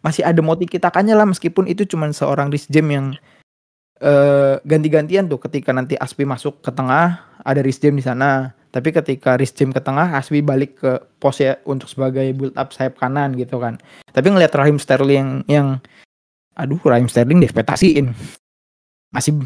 masih 0.00 0.24
ada 0.24 0.40
motif 0.40 0.68
kitakannya 0.68 1.12
lah 1.12 1.28
meskipun 1.28 1.68
itu 1.68 1.84
cuman 1.84 2.16
seorang 2.16 2.48
Rhys 2.48 2.68
James 2.72 2.92
yang 2.92 3.06
eh 4.00 4.56
ganti-gantian 4.64 5.28
tuh. 5.28 5.40
Ketika 5.40 5.76
nanti 5.76 5.94
Aspi 6.00 6.24
masuk 6.24 6.64
ke 6.64 6.72
tengah 6.72 7.20
ada 7.44 7.60
Rhys 7.60 7.80
James 7.80 8.00
di 8.00 8.04
sana. 8.08 8.56
Tapi 8.70 8.94
ketika 8.94 9.36
Rhys 9.36 9.52
James 9.52 9.76
ke 9.76 9.82
tengah 9.82 10.14
Aspi 10.16 10.40
balik 10.40 10.80
ke 10.80 11.02
posnya 11.20 11.60
untuk 11.68 11.90
sebagai 11.90 12.32
build 12.32 12.56
up 12.56 12.72
sayap 12.72 12.96
kanan 12.96 13.36
gitu 13.36 13.60
kan. 13.60 13.76
Tapi 14.16 14.26
ngelihat 14.32 14.56
Raheem 14.56 14.80
Sterling 14.80 15.12
yang 15.14 15.30
yang 15.46 15.68
aduh 16.56 16.80
Raheem 16.80 17.10
Sterling 17.10 17.44
diekspektasiin. 17.44 18.16
Masih 19.12 19.36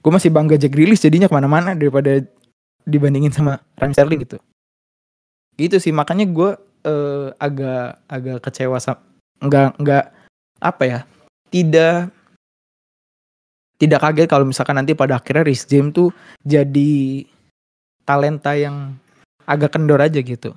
gue 0.00 0.12
masih 0.14 0.30
bangga 0.30 0.56
Jack 0.56 0.72
Grealish 0.72 1.02
jadinya 1.02 1.26
ke 1.26 1.34
mana-mana 1.34 1.74
daripada 1.74 2.22
dibandingin 2.86 3.34
sama 3.34 3.60
Raheem 3.76 3.92
Sterling 3.92 4.20
gitu. 4.24 4.38
Gitu 5.58 5.76
sih 5.82 5.92
makanya 5.92 6.24
gue 6.24 6.54
eh, 6.86 7.28
agak 7.36 8.00
agak 8.06 8.38
kecewa 8.40 8.78
sama 8.78 9.15
nggak 9.42 9.76
nggak 9.80 10.04
apa 10.60 10.82
ya 10.84 11.00
tidak 11.52 12.10
tidak 13.76 14.00
kaget 14.00 14.28
kalau 14.28 14.48
misalkan 14.48 14.76
nanti 14.80 14.96
pada 14.96 15.20
akhirnya 15.20 15.44
Rhys 15.44 15.68
James 15.68 15.92
tuh 15.92 16.08
jadi 16.40 17.24
talenta 18.08 18.56
yang 18.56 18.96
agak 19.44 19.76
kendor 19.76 20.00
aja 20.00 20.20
gitu. 20.20 20.56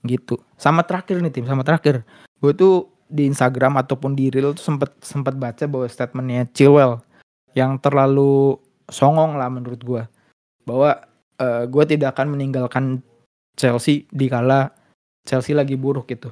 Gitu. 0.00 0.40
Sama 0.56 0.86
terakhir 0.88 1.20
nih 1.20 1.32
tim 1.32 1.44
sama 1.44 1.66
terakhir. 1.66 2.06
Gue 2.40 2.56
tuh 2.56 2.88
di 3.08 3.28
Instagram 3.28 3.76
ataupun 3.80 4.16
di 4.16 4.32
reel 4.32 4.56
tuh 4.56 4.64
sempet 4.64 4.92
sempet 5.04 5.36
baca 5.36 5.64
bahwa 5.64 5.86
statementnya 5.88 6.48
Chilwell 6.52 7.00
yang 7.56 7.80
terlalu 7.80 8.56
songong 8.88 9.36
lah 9.36 9.48
menurut 9.48 9.80
gue 9.80 10.02
bahwa 10.68 10.92
eh, 11.40 11.64
gue 11.64 11.84
tidak 11.88 12.16
akan 12.16 12.36
meninggalkan 12.36 13.00
Chelsea 13.56 14.04
di 14.12 14.28
kala 14.28 14.70
Chelsea 15.24 15.56
lagi 15.56 15.74
buruk 15.74 16.08
gitu 16.12 16.28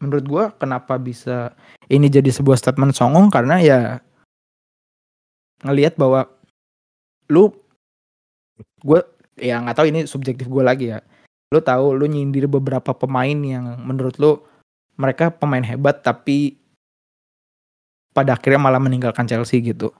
menurut 0.00 0.24
gue 0.24 0.44
kenapa 0.56 0.96
bisa 0.96 1.52
ini 1.86 2.08
jadi 2.08 2.32
sebuah 2.32 2.56
statement 2.56 2.96
songong? 2.96 3.28
Karena 3.28 3.60
ya 3.60 3.80
ngelihat 5.62 6.00
bahwa 6.00 6.26
lu 7.28 7.52
gue 8.80 9.00
ya 9.36 9.60
nggak 9.60 9.76
tahu 9.76 9.86
ini 9.92 10.00
subjektif 10.08 10.48
gue 10.48 10.64
lagi 10.64 10.96
ya. 10.96 11.04
Lu 11.52 11.60
tahu 11.60 11.94
lu 11.94 12.08
nyindir 12.08 12.48
beberapa 12.48 12.96
pemain 12.96 13.36
yang 13.36 13.78
menurut 13.84 14.16
lu 14.16 14.40
mereka 14.96 15.28
pemain 15.30 15.62
hebat 15.62 16.00
tapi 16.00 16.56
pada 18.10 18.34
akhirnya 18.34 18.58
malah 18.58 18.82
meninggalkan 18.82 19.28
Chelsea 19.28 19.62
gitu. 19.62 19.92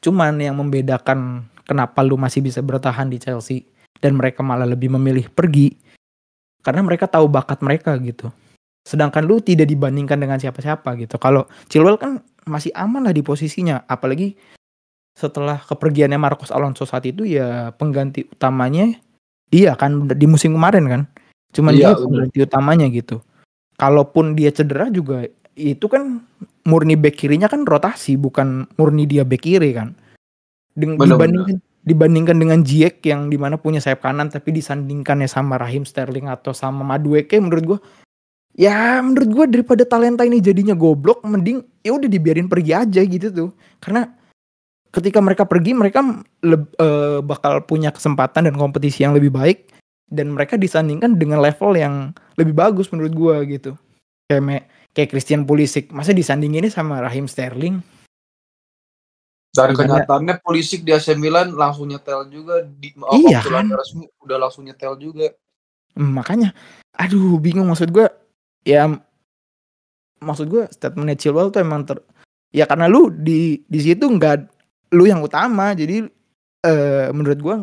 Cuman 0.00 0.40
yang 0.40 0.56
membedakan 0.58 1.48
kenapa 1.68 2.00
lu 2.04 2.16
masih 2.16 2.44
bisa 2.44 2.60
bertahan 2.60 3.08
di 3.08 3.20
Chelsea 3.20 3.64
dan 4.00 4.16
mereka 4.16 4.44
malah 4.44 4.68
lebih 4.68 4.92
memilih 4.92 5.28
pergi 5.32 5.76
karena 6.64 6.80
mereka 6.84 7.08
tahu 7.08 7.28
bakat 7.28 7.60
mereka 7.60 7.96
gitu 8.00 8.32
sedangkan 8.84 9.24
lu 9.24 9.40
tidak 9.40 9.66
dibandingkan 9.66 10.20
dengan 10.20 10.36
siapa-siapa 10.36 10.94
gitu. 11.00 11.16
Kalau 11.16 11.48
Chilwell 11.72 11.96
kan 11.96 12.20
masih 12.44 12.70
aman 12.76 13.08
lah 13.08 13.16
di 13.16 13.24
posisinya. 13.24 13.88
Apalagi 13.88 14.36
setelah 15.16 15.56
kepergiannya 15.64 16.20
Marcos 16.20 16.52
Alonso 16.52 16.84
saat 16.84 17.08
itu 17.08 17.24
ya 17.24 17.72
pengganti 17.74 18.28
utamanya 18.28 18.92
dia 19.48 19.72
kan 19.78 20.04
di 20.12 20.26
musim 20.28 20.52
kemarin 20.52 20.84
kan. 20.86 21.02
Cuman 21.54 21.72
Iya, 21.74 21.78
dia 21.78 21.88
bener. 21.96 22.02
pengganti 22.04 22.38
utamanya 22.44 22.86
gitu. 22.92 23.16
Kalaupun 23.80 24.36
dia 24.36 24.52
cedera 24.52 24.92
juga 24.92 25.24
itu 25.54 25.86
kan 25.86 26.20
murni 26.66 26.98
back 26.98 27.14
kirinya 27.14 27.46
kan 27.46 27.62
rotasi 27.62 28.18
bukan 28.18 28.66
murni 28.76 29.06
dia 29.06 29.22
back 29.22 29.42
kiri 29.46 29.70
kan. 29.72 29.94
Deng- 30.74 30.98
Bener, 30.98 31.14
dibandingkan 31.14 31.56
dibandingkan 31.84 32.36
dengan 32.40 32.60
Ziyech 32.66 32.98
yang 33.06 33.28
di 33.30 33.36
mana 33.38 33.54
punya 33.60 33.78
sayap 33.78 34.02
kanan 34.02 34.32
tapi 34.32 34.50
disandingkannya 34.56 35.28
sama 35.30 35.60
Raheem 35.60 35.84
Sterling 35.86 36.26
atau 36.26 36.50
sama 36.56 36.80
Madueke 36.82 37.38
menurut 37.38 37.64
gua 37.64 37.78
ya 38.54 39.02
menurut 39.02 39.30
gua 39.34 39.44
daripada 39.50 39.82
talenta 39.82 40.22
ini 40.22 40.38
jadinya 40.38 40.78
goblok 40.78 41.26
mending 41.26 41.62
ya 41.82 41.94
udah 41.94 42.06
dibiarin 42.06 42.46
pergi 42.46 42.72
aja 42.72 43.00
gitu 43.02 43.28
tuh 43.30 43.50
karena 43.82 44.06
ketika 44.94 45.18
mereka 45.18 45.42
pergi 45.42 45.74
mereka 45.74 46.00
leb- 46.40 46.74
eh, 46.78 47.18
bakal 47.18 47.66
punya 47.66 47.90
kesempatan 47.90 48.46
dan 48.46 48.54
kompetisi 48.54 49.02
yang 49.02 49.10
lebih 49.12 49.34
baik 49.34 49.74
dan 50.06 50.30
mereka 50.30 50.54
disandingkan 50.54 51.18
dengan 51.18 51.42
level 51.42 51.74
yang 51.74 52.14
lebih 52.38 52.54
bagus 52.54 52.86
menurut 52.94 53.10
gua 53.10 53.42
gitu 53.42 53.74
kayak 54.30 54.42
me- 54.42 54.66
kayak 54.94 55.10
Christian 55.10 55.42
Pulisic 55.42 55.90
masa 55.90 56.14
disandinginnya 56.14 56.70
sama 56.70 57.02
Raheem 57.02 57.26
Sterling 57.26 57.82
Dan 59.54 59.70
Gimana? 59.70 60.02
kenyataannya 60.02 60.34
Pulisic 60.42 60.82
di 60.82 60.90
AC 60.90 61.14
Milan 61.14 61.54
langsung 61.54 61.86
nyetel 61.86 62.26
juga 62.26 62.66
di 62.66 62.90
Iya, 62.90 63.38
waktu 63.38 63.50
kan? 63.54 63.66
resmi 63.70 64.10
udah 64.18 64.38
langsung 64.42 64.66
nyetel 64.66 64.98
juga. 64.98 65.30
Hmm, 65.94 66.10
makanya 66.10 66.50
aduh 66.90 67.38
bingung 67.38 67.70
maksud 67.70 67.94
gua 67.94 68.10
ya 68.64 68.88
maksud 70.24 70.48
gua 70.48 70.64
statementnya 70.72 71.20
Chilwell 71.20 71.52
tuh 71.52 71.60
emang 71.60 71.84
ter 71.84 72.00
ya 72.50 72.64
karena 72.64 72.88
lu 72.88 73.12
di 73.12 73.60
di 73.68 73.80
situ 73.80 74.08
nggak 74.08 74.50
lu 74.96 75.04
yang 75.04 75.20
utama. 75.20 75.76
Jadi 75.76 76.02
eh 76.64 77.08
menurut 77.12 77.38
gua 77.44 77.56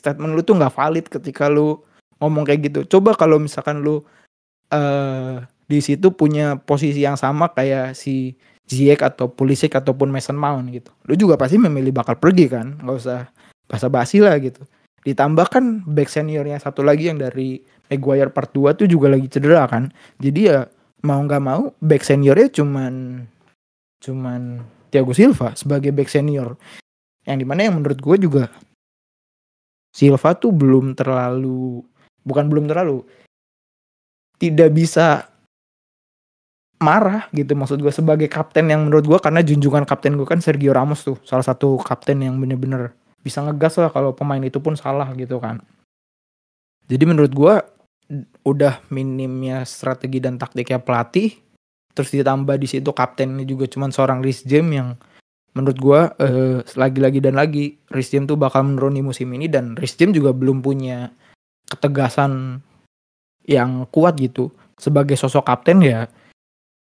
statement 0.00 0.32
lu 0.32 0.42
tuh 0.42 0.56
nggak 0.56 0.74
valid 0.74 1.06
ketika 1.12 1.52
lu 1.52 1.78
ngomong 2.18 2.48
kayak 2.48 2.72
gitu. 2.72 2.80
Coba 2.98 3.12
kalau 3.12 3.36
misalkan 3.36 3.84
lu 3.84 4.00
eh 4.72 5.44
di 5.66 5.78
situ 5.82 6.14
punya 6.14 6.56
posisi 6.62 7.02
yang 7.02 7.18
sama 7.18 7.50
kayak 7.50 7.98
si 7.98 8.38
Ziyech 8.66 9.02
atau 9.02 9.30
Pulisic 9.30 9.74
ataupun 9.74 10.10
Mason 10.10 10.38
Mount 10.38 10.70
gitu. 10.74 10.90
Lu 11.06 11.14
juga 11.14 11.38
pasti 11.38 11.58
memilih 11.58 11.94
bakal 11.94 12.18
pergi 12.18 12.46
kan? 12.50 12.78
Nggak 12.82 12.96
usah 12.98 13.20
basa-basi 13.66 14.22
lah 14.22 14.38
gitu. 14.42 14.62
Ditambah 15.06 15.46
kan 15.50 15.86
back 15.86 16.10
seniornya 16.10 16.58
satu 16.58 16.82
lagi 16.82 17.10
yang 17.10 17.18
dari 17.18 17.62
Maguire 17.86 18.30
part 18.34 18.50
2 18.50 18.78
tuh 18.78 18.86
juga 18.90 19.12
lagi 19.12 19.26
cedera 19.30 19.66
kan. 19.70 19.90
Jadi 20.18 20.40
ya 20.50 20.66
mau 21.06 21.22
nggak 21.22 21.42
mau 21.42 21.70
back 21.78 22.02
seniornya 22.02 22.50
cuman 22.50 23.22
cuman 24.02 24.40
Thiago 24.90 25.12
Silva 25.14 25.54
sebagai 25.54 25.94
back 25.94 26.10
senior. 26.10 26.58
Yang 27.26 27.36
di 27.42 27.46
mana 27.46 27.60
yang 27.66 27.78
menurut 27.78 27.98
gue 27.98 28.16
juga 28.22 28.44
Silva 29.90 30.36
tuh 30.36 30.52
belum 30.52 30.92
terlalu 30.92 31.80
bukan 32.26 32.50
belum 32.50 32.68
terlalu 32.68 33.06
tidak 34.36 34.70
bisa 34.76 35.30
marah 36.76 37.24
gitu 37.32 37.56
maksud 37.56 37.80
gue 37.80 37.88
sebagai 37.88 38.28
kapten 38.28 38.68
yang 38.68 38.84
menurut 38.84 39.08
gue 39.08 39.18
karena 39.22 39.40
junjungan 39.40 39.88
kapten 39.88 40.20
gue 40.20 40.28
kan 40.28 40.44
Sergio 40.44 40.76
Ramos 40.76 41.00
tuh 41.00 41.16
salah 41.24 41.40
satu 41.40 41.80
kapten 41.80 42.20
yang 42.20 42.36
bener-bener 42.36 42.92
bisa 43.24 43.40
ngegas 43.40 43.80
lah 43.80 43.88
kalau 43.88 44.12
pemain 44.12 44.38
itu 44.44 44.60
pun 44.62 44.78
salah 44.78 45.10
gitu 45.18 45.42
kan. 45.42 45.58
Jadi 46.86 47.02
menurut 47.02 47.32
gue 47.34 47.54
udah 48.46 48.86
minimnya 48.94 49.66
strategi 49.66 50.22
dan 50.22 50.38
taktiknya 50.38 50.78
pelatih 50.78 51.34
terus 51.96 52.12
ditambah 52.12 52.60
di 52.60 52.68
situ 52.68 52.92
kaptennya 52.92 53.42
juga 53.42 53.66
cuman 53.66 53.90
seorang 53.90 54.20
Rhys 54.20 54.44
James 54.44 54.70
yang 54.70 54.88
menurut 55.56 55.78
gua 55.80 56.00
eh, 56.20 56.60
lagi-lagi 56.76 57.24
dan 57.24 57.40
lagi 57.40 57.80
Rhys 57.88 58.12
James 58.12 58.28
tuh 58.28 58.36
bakal 58.36 58.68
menurun 58.68 59.00
musim 59.00 59.32
ini 59.32 59.48
dan 59.48 59.72
Rhys 59.80 59.96
James 59.96 60.12
juga 60.12 60.36
belum 60.36 60.60
punya 60.60 61.08
ketegasan 61.66 62.62
yang 63.48 63.88
kuat 63.88 64.20
gitu. 64.20 64.52
Sebagai 64.76 65.16
sosok 65.16 65.48
kapten 65.48 65.80
ya 65.80 66.04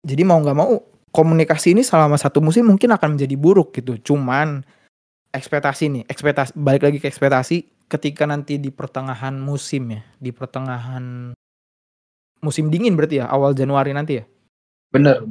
jadi 0.06 0.22
mau 0.22 0.38
nggak 0.38 0.54
mau 0.54 0.78
komunikasi 1.10 1.74
ini 1.74 1.82
selama 1.82 2.14
satu 2.14 2.38
musim 2.38 2.70
mungkin 2.70 2.94
akan 2.94 3.18
menjadi 3.18 3.34
buruk 3.34 3.74
gitu. 3.74 3.98
Cuman 3.98 4.62
ekspektasi 5.34 5.90
nih 5.90 6.02
ekspektasi 6.06 6.54
balik 6.54 6.86
lagi 6.86 7.02
ke 7.02 7.10
ekspektasi 7.10 7.81
ketika 7.92 8.24
nanti 8.24 8.56
di 8.56 8.72
pertengahan 8.72 9.36
musim 9.36 9.92
ya 9.92 10.00
di 10.16 10.32
pertengahan 10.32 11.36
musim 12.40 12.72
dingin 12.72 12.96
berarti 12.96 13.20
ya 13.20 13.28
awal 13.28 13.52
Januari 13.52 13.92
nanti 13.92 14.18
ya? 14.18 14.24
Bener. 14.88 15.28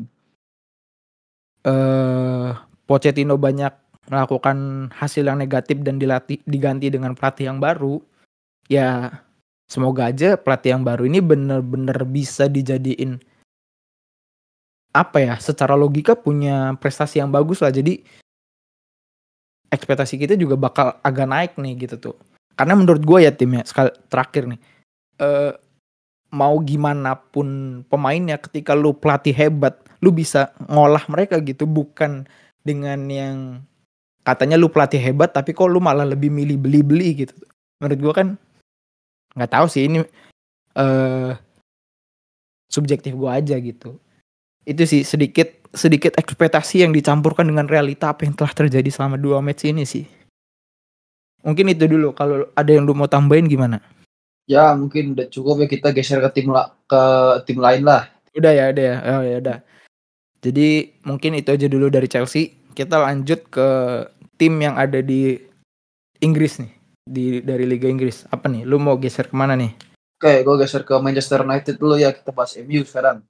eh 1.66 2.50
Pochettino 2.86 3.38
banyak 3.38 3.72
melakukan 4.12 4.90
hasil 4.92 5.24
yang 5.24 5.40
negatif 5.40 5.80
dan 5.86 5.96
dilatih 6.02 6.42
diganti 6.44 6.92
dengan 6.92 7.16
pelatih 7.16 7.48
yang 7.48 7.62
baru, 7.62 8.02
ya 8.68 9.08
semoga 9.72 10.12
aja 10.12 10.36
pelatih 10.36 10.76
yang 10.76 10.84
baru 10.84 11.08
ini 11.08 11.24
bener-bener 11.24 11.96
bisa 12.04 12.52
dijadiin 12.52 13.22
apa 14.92 15.18
ya 15.24 15.40
secara 15.40 15.80
logika 15.80 16.20
punya 16.20 16.76
prestasi 16.76 17.24
yang 17.24 17.32
bagus 17.32 17.64
lah. 17.64 17.72
Jadi 17.72 18.04
ekspektasi 19.72 20.20
kita 20.20 20.36
juga 20.36 20.60
bakal 20.60 21.00
agak 21.00 21.28
naik 21.32 21.52
nih 21.56 21.88
gitu 21.88 22.12
tuh 22.12 22.18
karena 22.56 22.74
menurut 22.78 23.04
gue 23.04 23.20
ya 23.26 23.32
timnya 23.34 23.64
sekali 23.66 23.92
terakhir 24.12 24.50
nih 24.52 24.60
eh 25.22 25.54
mau 26.32 26.56
gimana 26.64 27.20
pun 27.20 27.82
pemainnya 27.92 28.40
ketika 28.40 28.72
lu 28.72 28.96
pelatih 28.96 29.36
hebat 29.36 29.76
lu 30.00 30.10
bisa 30.16 30.56
ngolah 30.72 31.04
mereka 31.12 31.38
gitu. 31.44 31.68
Bukan 31.68 32.26
dengan 32.64 33.00
yang 33.12 33.62
katanya 34.24 34.56
lu 34.56 34.72
pelatih 34.72 34.98
hebat 34.98 35.36
tapi 35.36 35.52
kok 35.52 35.68
lu 35.70 35.84
malah 35.84 36.08
lebih 36.08 36.32
milih 36.32 36.58
beli-beli 36.58 37.28
gitu. 37.28 37.36
Menurut 37.84 38.00
gue 38.00 38.14
kan 38.16 38.28
nggak 39.36 39.52
tahu 39.52 39.66
sih 39.68 39.88
ini 39.88 40.00
eh 40.80 41.32
subjektif 42.72 43.12
gue 43.12 43.30
aja 43.30 43.60
gitu. 43.60 44.00
Itu 44.64 44.88
sih 44.88 45.04
sedikit 45.04 45.68
sedikit 45.72 46.16
ekspektasi 46.16 46.84
yang 46.84 46.92
dicampurkan 46.92 47.48
dengan 47.48 47.68
realita 47.68 48.12
apa 48.12 48.28
yang 48.28 48.36
telah 48.36 48.52
terjadi 48.52 48.88
selama 48.92 49.16
dua 49.16 49.40
match 49.40 49.68
ini 49.68 49.88
sih 49.88 50.04
mungkin 51.42 51.74
itu 51.74 51.86
dulu. 51.86 52.14
Kalau 52.16 52.50
ada 52.54 52.72
yang 52.72 52.86
lu 52.88 52.94
mau 52.96 53.10
tambahin 53.10 53.46
gimana? 53.46 53.82
Ya 54.50 54.74
mungkin 54.74 55.14
udah 55.14 55.28
cukup 55.30 55.66
ya. 55.66 55.68
Kita 55.70 55.88
geser 55.94 56.22
ke 56.22 56.30
tim 56.42 56.50
la 56.50 56.74
ke 56.90 57.02
tim 57.46 57.62
lain 57.62 57.86
lah. 57.86 58.10
udah 58.32 58.52
ya 58.56 58.66
udah 58.72 58.86
ya. 58.86 58.96
Oh 59.20 59.24
ya 59.24 59.38
udah. 59.44 59.58
Jadi 60.42 60.98
mungkin 61.06 61.38
itu 61.38 61.50
aja 61.54 61.68
dulu 61.70 61.92
dari 61.92 62.08
Chelsea. 62.10 62.58
Kita 62.72 62.98
lanjut 62.98 63.46
ke 63.52 63.68
tim 64.40 64.58
yang 64.58 64.80
ada 64.80 65.04
di 65.04 65.38
Inggris 66.24 66.58
nih. 66.58 66.72
Di 67.06 67.26
dari 67.44 67.68
Liga 67.68 67.92
Inggris. 67.92 68.26
Apa 68.32 68.48
nih? 68.48 68.64
Lu 68.64 68.80
mau 68.82 68.98
geser 68.98 69.30
ke 69.30 69.36
mana 69.36 69.54
nih? 69.54 69.76
Oke, 70.22 70.46
gue 70.46 70.56
geser 70.62 70.86
ke 70.86 70.94
Manchester 71.02 71.46
United 71.46 71.76
dulu 71.78 71.98
ya. 71.98 72.14
Kita 72.14 72.32
bahas 72.34 72.58
MU 72.58 72.82
sekarang. 72.86 73.26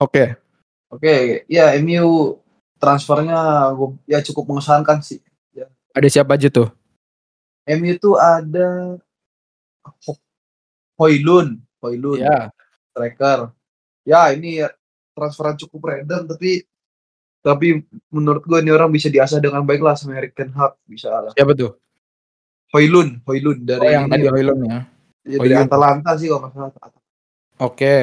oke. 0.00 0.50
Oke, 0.90 1.46
ya 1.46 1.70
MU 1.78 2.34
transfernya 2.82 3.70
gua, 3.78 3.94
ya 4.10 4.18
cukup 4.26 4.50
mengesankan 4.50 4.98
sih. 5.06 5.22
Ada 5.90 6.08
siapa 6.08 6.34
aja 6.38 6.48
tuh 6.48 6.68
MU 7.66 7.94
tuh 7.96 8.16
ada 8.16 8.98
Ho- 9.80 10.22
Hoylun, 10.98 11.56
Hoylun, 11.80 12.20
ya 12.20 12.52
striker. 12.92 13.54
Ya 14.04 14.28
ini 14.34 14.60
transferan 15.16 15.56
cukup 15.56 15.88
random 15.88 16.28
tapi 16.28 16.64
tapi 17.40 17.80
menurut 18.12 18.44
gue 18.44 18.58
ini 18.60 18.68
orang 18.68 18.92
bisa 18.92 19.08
diasah 19.08 19.40
dengan 19.40 19.64
baik 19.64 19.80
lah 19.80 19.96
sama 19.96 20.20
Erik 20.20 20.36
Ten 20.36 20.52
Hag 20.52 20.76
bisa 20.84 21.08
lah. 21.08 21.32
siapa 21.32 21.56
tuh 21.56 21.72
Hoylun, 22.76 23.24
Hoylun 23.24 23.64
dari 23.64 23.80
oh 23.80 23.90
yang 23.90 24.04
ini, 24.08 24.12
tadi 24.12 24.26
Hoylund 24.28 24.60
ya 24.60 24.78
ya, 25.24 25.38
dari 25.40 25.54
Højlund. 25.56 25.68
Atalanta 25.68 26.10
sih 26.20 26.26
kalau 26.28 26.40
nggak 26.44 26.52
salah. 26.52 26.90
oke 27.60 27.94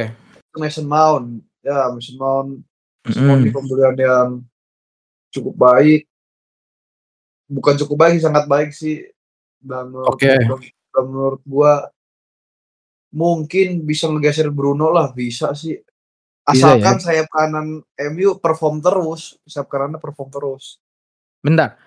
Mason 0.58 0.88
Mount, 0.90 1.28
ya 1.62 1.94
Mason 1.94 2.18
Mount 2.18 2.50
Mm-mm. 3.08 3.14
Seperti 3.14 3.50
pembelian 3.56 3.96
yang 3.96 4.30
cukup 5.32 5.56
baik. 5.56 6.04
Bukan 7.48 7.80
cukup 7.80 8.04
baik, 8.04 8.20
sangat 8.20 8.46
baik 8.46 8.72
sih. 8.72 9.08
Dan 9.58 9.90
menurut, 9.90 10.14
Oke. 10.14 10.32
dan 10.92 11.04
menurut 11.04 11.42
gua 11.44 11.88
mungkin 13.10 13.82
bisa 13.82 14.08
ngegeser 14.08 14.52
Bruno 14.52 14.92
lah, 14.92 15.12
bisa 15.12 15.56
sih. 15.56 15.80
Bisa 16.48 16.76
Asalkan 16.80 17.00
sayap 17.00 17.28
kanan 17.28 17.84
MU 18.08 18.40
perform 18.40 18.80
terus, 18.80 19.36
sayap 19.44 19.68
kanannya 19.68 20.00
perform 20.00 20.30
terus. 20.30 20.80
bentar 21.38 21.78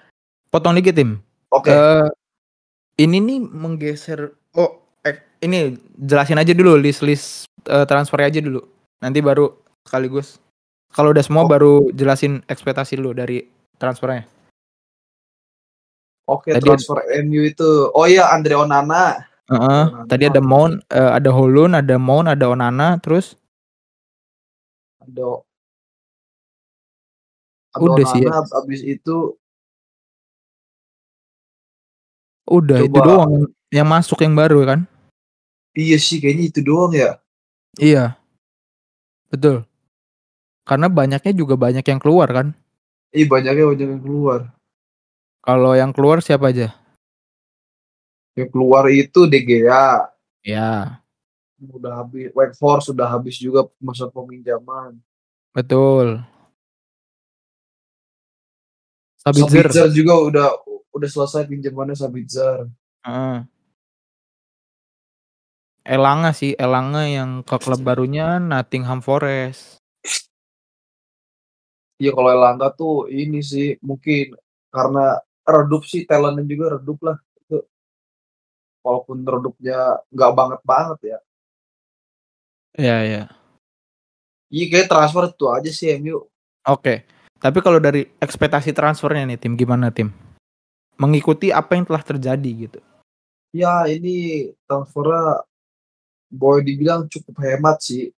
potong 0.49 0.73
dikit 0.73 0.95
tim 0.95 1.19
Oke, 1.51 1.69
Eh, 1.69 2.09
ini 2.99 3.19
nih 3.19 3.39
menggeser 3.43 4.31
oh 4.55 4.71
eh, 5.03 5.17
ini 5.43 5.75
jelasin 5.99 6.39
aja 6.39 6.55
dulu 6.55 6.79
list 6.79 7.03
list 7.03 7.27
eh, 7.67 7.85
transfer 7.85 8.23
aja 8.23 8.39
dulu 8.39 8.63
nanti 8.99 9.19
baru 9.21 9.51
sekaligus 9.85 10.39
kalau 10.89 11.11
udah 11.11 11.21
semua 11.21 11.45
Oh. 11.45 11.51
baru 11.51 11.73
jelasin 11.91 12.41
ekspektasi 12.47 12.95
dulu 12.97 13.11
dari 13.13 13.43
transfernya 13.77 14.25
oke 16.25 16.51
tadi- 16.51 16.61
transfer 16.61 16.99
MU 17.21 17.41
itu. 17.43 17.71
Oh 17.91 18.05
iya 18.05 18.29
Andre 18.29 18.55
Onana. 18.55 19.25
Heeh, 19.47 19.83
Onana. 19.87 20.07
tadi 20.07 20.25
ada 20.25 20.39
Mount 20.39 20.83
eh, 20.87 21.11
ada 21.11 21.31
Holun 21.31 21.75
ada 21.75 21.97
Mount 21.97 22.27
ada 22.27 22.47
Onana 22.47 22.99
terus 22.99 23.35
Ada 25.01 25.43
ada 27.71 27.83
Udah 27.83 28.05
sih 28.07 28.21
ya. 28.21 28.31
Onana, 28.31 28.47
abis 28.57 28.81
itu 28.81 29.35
udah 32.47 32.79
itu 32.83 32.91
Coba- 32.91 33.07
doang 33.07 33.33
yang- 33.71 33.87
masuk 33.87 34.19
yang 34.19 34.35
baru 34.35 34.67
kan 34.67 34.81
iya 35.73 35.95
sih 35.97 36.19
kayaknya 36.19 36.45
itu 36.47 36.61
doang 36.61 36.91
ya. 36.91 37.19
iya 37.79 38.19
betul 39.29 39.63
karena 40.63 40.87
banyaknya 40.87 41.31
juga 41.33 41.55
banyak 41.55 41.83
yang 41.83 41.99
keluar 41.99 42.27
kan 42.29 42.47
Ih 43.11 43.27
banyaknya 43.27 43.67
banyak 43.67 43.87
yang 43.89 43.99
keluar. 43.99 44.55
Kalau 45.41 45.73
yang 45.75 45.91
keluar 45.91 46.21
siapa 46.21 46.53
aja 46.53 46.73
Yang 48.39 48.49
keluar 48.55 48.85
itu 48.89 49.27
De 49.27 49.41
Gea. 49.43 50.07
ya 50.41 51.01
udah 51.61 52.01
habis 52.01 52.33
Wake 52.33 52.57
Forest 52.57 52.89
sudah 52.89 53.05
habis 53.05 53.37
juga 53.37 53.69
masa 53.77 54.09
peminjaman. 54.09 54.97
betul 55.53 56.25
Sabitzer 59.21 59.69
Sabitzer 59.69 59.89
juga 59.93 60.15
udah 60.17 60.49
udah 60.91 61.09
selesai 61.09 61.45
pinjamannya 61.45 61.93
Sabitzer. 61.93 62.65
Heeh. 63.05 63.45
Elanga 65.85 66.33
sih, 66.33 66.57
Elanga 66.57 67.05
yang 67.05 67.45
ke 67.45 67.57
klub 67.61 67.85
barunya 67.85 68.41
Nottingham 68.41 69.05
Forest. 69.05 69.77
Iya 72.01 72.17
kalau 72.17 72.33
Elanga 72.33 72.73
tuh 72.73 73.13
ini 73.13 73.45
sih 73.45 73.77
mungkin 73.85 74.33
karena 74.73 75.21
redup 75.47 75.83
sih 75.89 76.05
talentnya 76.05 76.45
juga 76.47 76.79
redup 76.79 76.99
lah. 77.05 77.17
Itu 77.47 77.65
walaupun 78.85 79.25
redupnya 79.25 80.01
nggak 80.13 80.33
banget 80.33 80.61
banget 80.65 80.99
ya. 81.17 81.19
Iya, 82.79 82.97
iya. 83.05 83.23
Iya 84.51 84.65
kayak 84.67 84.89
transfer 84.91 85.31
itu 85.31 85.47
aja 85.47 85.71
sih 85.71 85.95
MU. 86.03 86.27
Oke. 86.67 87.07
Tapi 87.41 87.59
kalau 87.65 87.81
dari 87.81 88.05
ekspektasi 88.21 88.77
transfernya 88.77 89.25
nih 89.33 89.39
tim 89.41 89.57
gimana 89.57 89.89
tim? 89.89 90.13
Mengikuti 91.01 91.49
apa 91.49 91.79
yang 91.79 91.89
telah 91.89 92.05
terjadi 92.05 92.51
gitu. 92.69 92.81
Ya 93.57 93.89
ini 93.89 94.51
transfernya 94.69 95.43
boleh 96.31 96.63
dibilang 96.63 97.09
cukup 97.09 97.41
hemat 97.43 97.81
sih. 97.81 98.13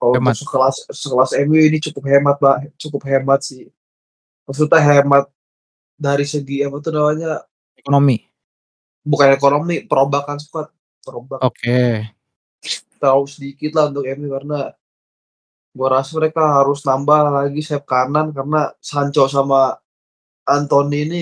Kalau 0.00 0.16
Hemat. 0.16 0.32
untuk 0.32 0.48
sekelas 0.48 0.76
sekelas 0.96 1.30
MU 1.44 1.60
ini 1.60 1.78
cukup 1.78 2.04
hemat 2.08 2.36
pak, 2.40 2.56
cukup 2.80 3.04
hemat 3.04 3.40
sih. 3.44 3.68
Maksudnya 4.48 4.80
hemat 4.80 5.28
dari 6.00 6.24
segi 6.24 6.64
apa 6.64 6.80
tuh 6.80 6.92
namanya? 6.96 7.44
Ekonomi. 7.76 8.24
bukan 9.00 9.28
ekonomi 9.32 9.76
perombakan 9.84 10.40
squad. 10.40 10.72
Perombakan. 11.04 11.44
Oke. 11.44 12.08
terlalu 13.00 13.32
sedikit 13.32 13.72
lah 13.72 13.88
untuk 13.88 14.04
MU 14.04 14.28
karena 14.28 14.76
gua 15.72 15.88
rasa 16.00 16.20
mereka 16.20 16.60
harus 16.60 16.84
nambah 16.84 17.20
lagi 17.32 17.64
sayap 17.64 17.88
kanan 17.88 18.28
karena 18.36 18.76
Sancho 18.84 19.24
sama 19.24 19.72
Anthony 20.44 21.08
ini 21.08 21.20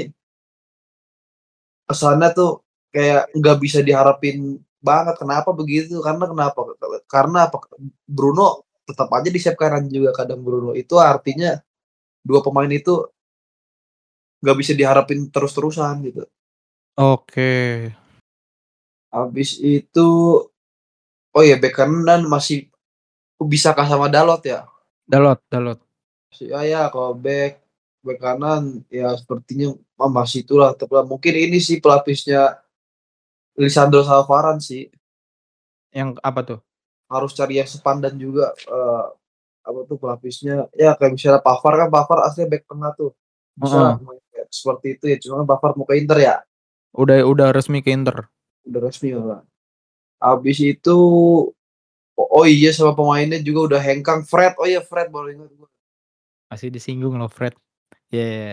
kesannya 1.87 2.35
tuh 2.35 2.67
kayak 2.91 3.31
nggak 3.31 3.59
bisa 3.63 3.79
diharapin 3.87 4.59
banget. 4.83 5.15
Kenapa 5.23 5.55
begitu? 5.55 6.03
Karena 6.03 6.27
kenapa? 6.27 6.59
Karena 7.07 7.47
apa? 7.47 7.63
Bruno 8.03 8.67
tetap 8.83 9.07
aja 9.15 9.31
di 9.31 9.39
sayap 9.39 9.55
kanan 9.63 9.87
juga 9.87 10.11
kadang 10.19 10.43
Bruno. 10.43 10.75
Itu 10.75 10.99
artinya 10.99 11.55
dua 12.27 12.43
pemain 12.43 12.71
itu 12.75 13.07
nggak 14.43 14.57
bisa 14.59 14.73
diharapin 14.75 15.29
terus-terusan 15.31 16.05
gitu. 16.07 16.23
Oke. 16.99 17.93
habis 19.09 19.57
itu 19.57 20.09
oh 21.33 21.43
ya 21.43 21.57
bek 21.57 21.73
kanan 21.73 22.29
masih 22.29 22.69
bisakah 23.41 23.89
sama 23.89 24.13
Dalot 24.13 24.45
ya? 24.45 24.69
Dalot, 25.09 25.41
Dalot. 25.49 25.81
ya 26.37 26.61
ya 26.61 26.93
kalau 26.93 27.17
back 27.17 27.65
back 28.05 28.21
kanan 28.21 28.85
ya 28.93 29.17
sepertinya 29.17 29.73
ah, 29.97 30.13
masih 30.13 30.45
itulah 30.45 30.77
tapi 30.77 30.93
mungkin 31.09 31.35
ini 31.35 31.57
sih 31.57 31.81
pelapisnya 31.81 32.61
Lisandro 33.57 34.05
Salvaran 34.05 34.61
sih. 34.61 34.93
Yang 35.89 36.21
apa 36.21 36.41
tuh? 36.45 36.61
harus 37.09 37.33
cari 37.33 37.57
yang 37.57 37.69
sepandan 37.69 38.15
juga 38.21 38.53
eh, 38.69 39.05
apa 39.65 39.81
tuh 39.89 39.97
pelapisnya? 39.97 40.69
Ya 40.77 40.93
kayak 40.97 41.13
misalnya 41.17 41.41
Pavard 41.41 41.77
kan 41.81 41.89
Pavard 41.89 42.23
aslinya 42.29 42.49
back 42.53 42.65
tengah 42.69 42.93
tuh. 42.97 43.13
Bisa 43.59 43.97
main 43.99 44.21
kayak 44.28 44.28
seperti 44.51 44.97
itu 44.97 45.05
ya 45.13 45.17
cuma 45.23 45.45
Pavard 45.45 45.77
mau 45.77 45.87
ke 45.87 45.97
Inter 46.01 46.19
ya 46.21 46.37
Udah 46.97 47.21
udah 47.23 47.53
resmi 47.53 47.85
ke 47.85 47.93
Inter. 47.93 48.27
udah 48.65 48.81
resmi 48.85 49.13
lah 49.15 49.45
habis 50.19 50.59
itu 50.61 50.97
oh, 52.19 52.29
oh 52.43 52.45
iya 52.49 52.75
sama 52.75 52.93
pemainnya 52.97 53.39
juga 53.39 53.77
udah 53.77 53.81
hengkang 53.81 54.27
Fred 54.27 54.59
oh 54.59 54.67
iya 54.67 54.83
Fred 54.83 55.09
baru 55.09 55.31
ingat 55.33 55.51
gue 55.55 55.69
Masih 56.49 56.73
disinggung 56.73 57.13
loh 57.21 57.29
Fred. 57.29 57.53
Iya. 58.09 58.25
Yeah. 58.25 58.53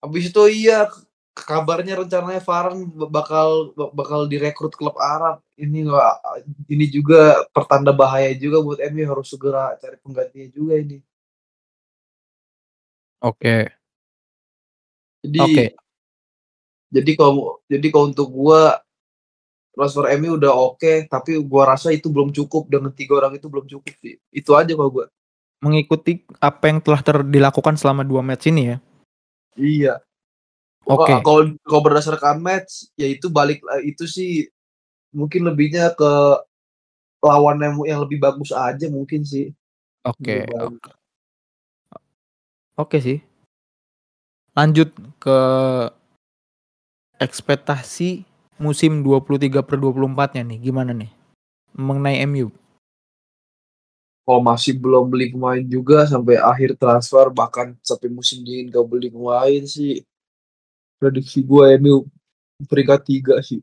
Habis 0.00 0.32
itu 0.32 0.42
iya 0.48 0.88
kabarnya 1.36 2.00
rencananya 2.00 2.40
Varane 2.40 2.88
bakal 3.12 3.76
bakal 3.92 4.24
direkrut 4.24 4.72
klub 4.72 4.96
Arab. 4.96 5.44
Ini 5.60 5.92
nggak 5.92 6.14
ini 6.72 6.88
juga 6.88 7.44
pertanda 7.52 7.92
bahaya 7.92 8.32
juga 8.32 8.64
buat 8.64 8.80
MU 8.80 9.04
harus 9.04 9.28
segera 9.28 9.76
cari 9.76 10.00
penggantinya 10.00 10.48
juga 10.56 10.74
ini. 10.80 10.98
Oke. 13.20 13.68
Jadi 15.24 15.38
Oke. 15.40 15.52
Okay. 15.52 15.68
Jadi 16.90 17.12
kalau 17.14 17.62
jadi 17.70 17.86
kalau 17.94 18.10
untuk 18.10 18.28
gua 18.34 18.82
transfer 19.70 20.10
MU 20.18 20.34
udah 20.34 20.50
oke, 20.50 20.82
okay, 20.82 21.06
tapi 21.06 21.38
gua 21.38 21.76
rasa 21.76 21.94
itu 21.94 22.10
belum 22.10 22.34
cukup 22.34 22.66
dengan 22.66 22.90
tiga 22.90 23.22
orang 23.22 23.38
itu 23.38 23.46
belum 23.46 23.70
cukup 23.70 23.94
sih. 24.02 24.18
Itu 24.34 24.58
aja 24.58 24.74
kalau 24.74 24.90
gua. 24.90 25.06
Mengikuti 25.62 26.26
apa 26.42 26.72
yang 26.72 26.82
telah 26.82 27.00
dilakukan 27.22 27.78
selama 27.78 28.02
dua 28.02 28.24
match 28.26 28.50
ini 28.50 28.74
ya. 28.74 28.76
Iya. 29.54 29.94
Oke. 30.88 31.14
Okay. 31.14 31.16
Kalau 31.22 31.40
kalau 31.62 31.82
berdasarkan 31.84 32.42
match, 32.42 32.90
ya 32.98 33.06
itu 33.06 33.30
balik 33.30 33.62
itu 33.86 34.10
sih 34.10 34.50
mungkin 35.14 35.46
lebihnya 35.46 35.94
ke 35.94 36.12
lawan 37.20 37.60
yang, 37.60 37.76
yang 37.86 38.00
lebih 38.02 38.18
bagus 38.18 38.50
aja 38.50 38.88
mungkin 38.90 39.22
sih. 39.22 39.52
Oke. 40.02 40.42
Okay. 40.42 40.48
Oke 42.80 42.96
okay 42.96 43.00
sih. 43.04 43.18
Lanjut 44.54 44.90
ke 45.22 45.38
ekspektasi 47.20 48.24
musim 48.60 49.00
23 49.04 49.62
per 49.62 49.76
24 49.78 50.36
nya 50.36 50.42
nih 50.44 50.58
gimana 50.60 50.92
nih? 50.92 51.12
Mengenai 51.76 52.26
MU? 52.26 52.50
kalau 54.30 54.46
masih 54.46 54.78
belum 54.78 55.10
beli 55.10 55.34
pemain 55.34 55.58
juga 55.58 56.06
sampai 56.06 56.38
akhir 56.38 56.78
transfer 56.78 57.34
bahkan 57.34 57.74
sampai 57.82 58.06
musim 58.14 58.46
dingin 58.46 58.70
gak 58.70 58.86
beli 58.86 59.10
pemain 59.10 59.66
sih. 59.66 60.06
Prediksi 61.02 61.42
gue 61.42 61.66
ini 61.74 61.90
peringkat 62.70 63.00
tiga 63.02 63.34
sih. 63.42 63.58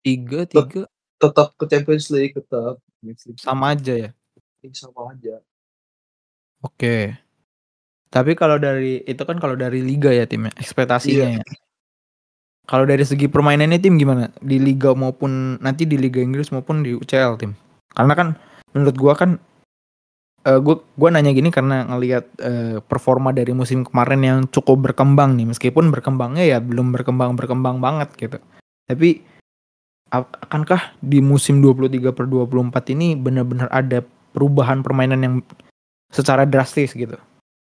Tiga 0.00 0.48
tiga? 0.48 0.88
tetap 1.20 1.52
ke 1.60 1.68
Champions 1.68 2.08
League 2.08 2.32
tetap. 2.32 2.80
Sama 3.36 3.76
aja 3.76 4.08
ya? 4.08 4.10
Sama 4.72 5.12
aja. 5.12 5.44
Oke 6.64 7.27
tapi 8.08 8.32
kalau 8.32 8.56
dari 8.56 9.04
itu 9.04 9.20
kan 9.20 9.36
kalau 9.36 9.52
dari 9.52 9.84
liga 9.84 10.08
ya 10.08 10.24
tim 10.24 10.48
ekspektasinya 10.48 11.28
iya. 11.36 11.40
ya. 11.40 11.44
Kalau 12.68 12.84
dari 12.84 13.00
segi 13.00 13.32
permainannya 13.32 13.80
tim 13.80 13.96
gimana? 13.96 14.28
Di 14.44 14.60
liga 14.60 14.92
maupun 14.92 15.56
nanti 15.60 15.88
di 15.88 15.96
liga 15.96 16.20
Inggris 16.20 16.52
maupun 16.52 16.84
di 16.84 16.92
UCL 16.92 17.40
tim? 17.40 17.52
Karena 17.92 18.12
kan 18.12 18.36
menurut 18.76 18.96
gua 19.00 19.14
kan 19.16 19.40
uh, 20.44 20.48
eh, 20.52 20.60
gue 20.60 20.76
gua 21.00 21.08
nanya 21.08 21.32
gini 21.32 21.48
karena 21.48 21.88
ngelihat 21.88 22.28
uh, 22.44 22.76
performa 22.84 23.32
dari 23.32 23.56
musim 23.56 23.88
kemarin 23.88 24.20
yang 24.20 24.38
cukup 24.52 24.92
berkembang 24.92 25.36
nih. 25.36 25.48
Meskipun 25.48 25.88
berkembangnya 25.88 26.44
ya 26.44 26.58
belum 26.60 26.92
berkembang 26.92 27.36
berkembang 27.40 27.80
banget 27.80 28.12
gitu. 28.20 28.36
Tapi 28.84 29.20
akankah 30.12 30.96
di 31.04 31.20
musim 31.20 31.60
23 31.60 32.16
per 32.16 32.24
24 32.24 32.92
ini 32.96 33.12
benar-benar 33.16 33.68
ada 33.68 34.00
perubahan 34.32 34.80
permainan 34.80 35.20
yang 35.20 35.34
secara 36.08 36.48
drastis 36.48 36.96
gitu 36.96 37.20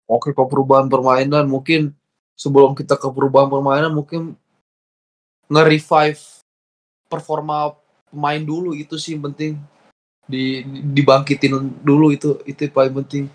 oke 0.07 0.31
kok 0.31 0.47
perubahan 0.47 0.87
permainan 0.87 1.45
mungkin 1.45 1.91
sebelum 2.33 2.73
kita 2.73 2.95
ke 2.95 3.07
perubahan 3.11 3.51
permainan 3.51 3.91
mungkin 3.91 4.33
nge-revive 5.51 6.23
performa 7.11 7.75
pemain 8.07 8.39
dulu 8.39 8.71
itu 8.75 8.95
sih 8.95 9.19
penting 9.19 9.59
di 10.27 10.63
dibangkitin 10.91 11.55
dulu 11.83 12.11
itu 12.11 12.39
itu 12.43 12.67
paling 12.71 13.03
penting 13.03 13.31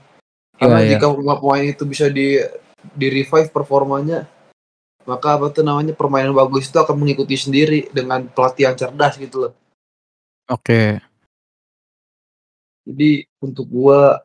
karena 0.61 0.85
yeah, 0.85 0.91
jika 0.97 1.07
yeah. 1.09 1.39
pemain 1.41 1.65
itu 1.65 1.85
bisa 1.89 2.07
di 2.13 2.41
di 2.93 3.07
revive 3.09 3.49
performanya 3.49 4.29
maka 5.03 5.35
apa 5.41 5.51
tuh 5.51 5.65
namanya 5.65 5.97
permainan 5.97 6.37
bagus 6.37 6.69
itu 6.69 6.79
akan 6.79 6.95
mengikuti 6.95 7.35
sendiri 7.35 7.89
dengan 7.91 8.29
pelatihan 8.29 8.77
cerdas 8.77 9.17
gitu 9.17 9.49
loh 9.49 9.53
oke 10.53 10.63
okay. 10.63 10.89
jadi 12.85 13.25
untuk 13.41 13.67
gua 13.73 14.21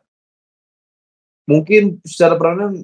mungkin 1.48 1.98
secara 2.04 2.36
peranan 2.36 2.84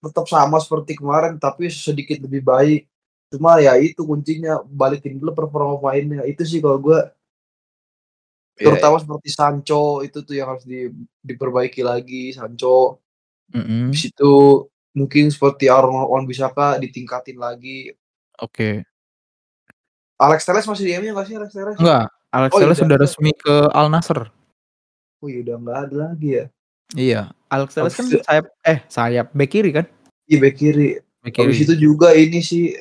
tetap 0.00 0.24
sama 0.30 0.56
seperti 0.62 0.96
kemarin 0.96 1.36
tapi 1.36 1.68
sedikit 1.68 2.22
lebih 2.24 2.40
baik 2.40 2.88
cuma 3.30 3.60
ya 3.60 3.76
itu 3.76 4.00
kuncinya 4.02 4.62
balikin 4.64 5.20
dulu 5.20 5.34
performa 5.36 5.76
pemainnya 5.76 6.24
itu 6.24 6.42
sih 6.46 6.62
kalau 6.62 6.80
gua 6.80 7.12
Iya, 8.60 8.76
Terutama 8.76 9.00
yeah. 9.00 9.02
seperti 9.08 9.28
Sancho 9.32 9.84
itu 10.04 10.18
tuh 10.20 10.36
yang 10.36 10.52
harus 10.52 10.68
di, 10.68 10.92
diperbaiki 11.24 11.80
lagi 11.80 12.36
Sancho. 12.36 13.00
Mm 13.56 13.64
-hmm. 13.64 13.84
Di 13.88 13.96
situ 13.96 14.32
mungkin 14.92 15.32
seperti 15.32 15.72
Aaron 15.72 16.04
Wan 16.12 16.28
Bisaka 16.28 16.76
ditingkatin 16.76 17.40
lagi. 17.40 17.88
Oke. 18.36 18.52
Okay. 18.52 18.74
Alex 20.20 20.44
Telles 20.44 20.68
masih 20.68 20.84
di 20.84 20.92
MU 21.00 21.16
nggak 21.16 21.26
sih 21.26 21.36
Alex 21.40 21.50
Telles? 21.56 21.76
Enggak, 21.80 22.12
Alex 22.28 22.50
oh, 22.52 22.58
Telles 22.60 22.76
sudah 22.76 22.98
resmi 23.00 23.32
ke 23.32 23.56
Al 23.72 23.88
Nassr. 23.88 24.28
Oh 25.24 25.28
iya 25.32 25.40
udah 25.40 25.56
nggak 25.56 25.78
ada 25.88 25.96
lagi 26.12 26.28
ya. 26.36 26.44
Iya, 26.98 27.30
Alex 27.46 27.78
Telles 27.78 27.94
kan 27.94 28.06
sayap 28.06 28.46
eh 28.66 28.78
sayap 28.90 29.26
back 29.30 29.50
kiri 29.50 29.70
kan? 29.70 29.86
Iya 30.26 30.38
back 30.42 30.56
kiri. 30.58 30.98
Back 31.22 31.32
kiri. 31.38 31.44
Habis 31.46 31.60
itu 31.66 31.74
juga 31.78 32.14
ini 32.14 32.42
sih 32.42 32.74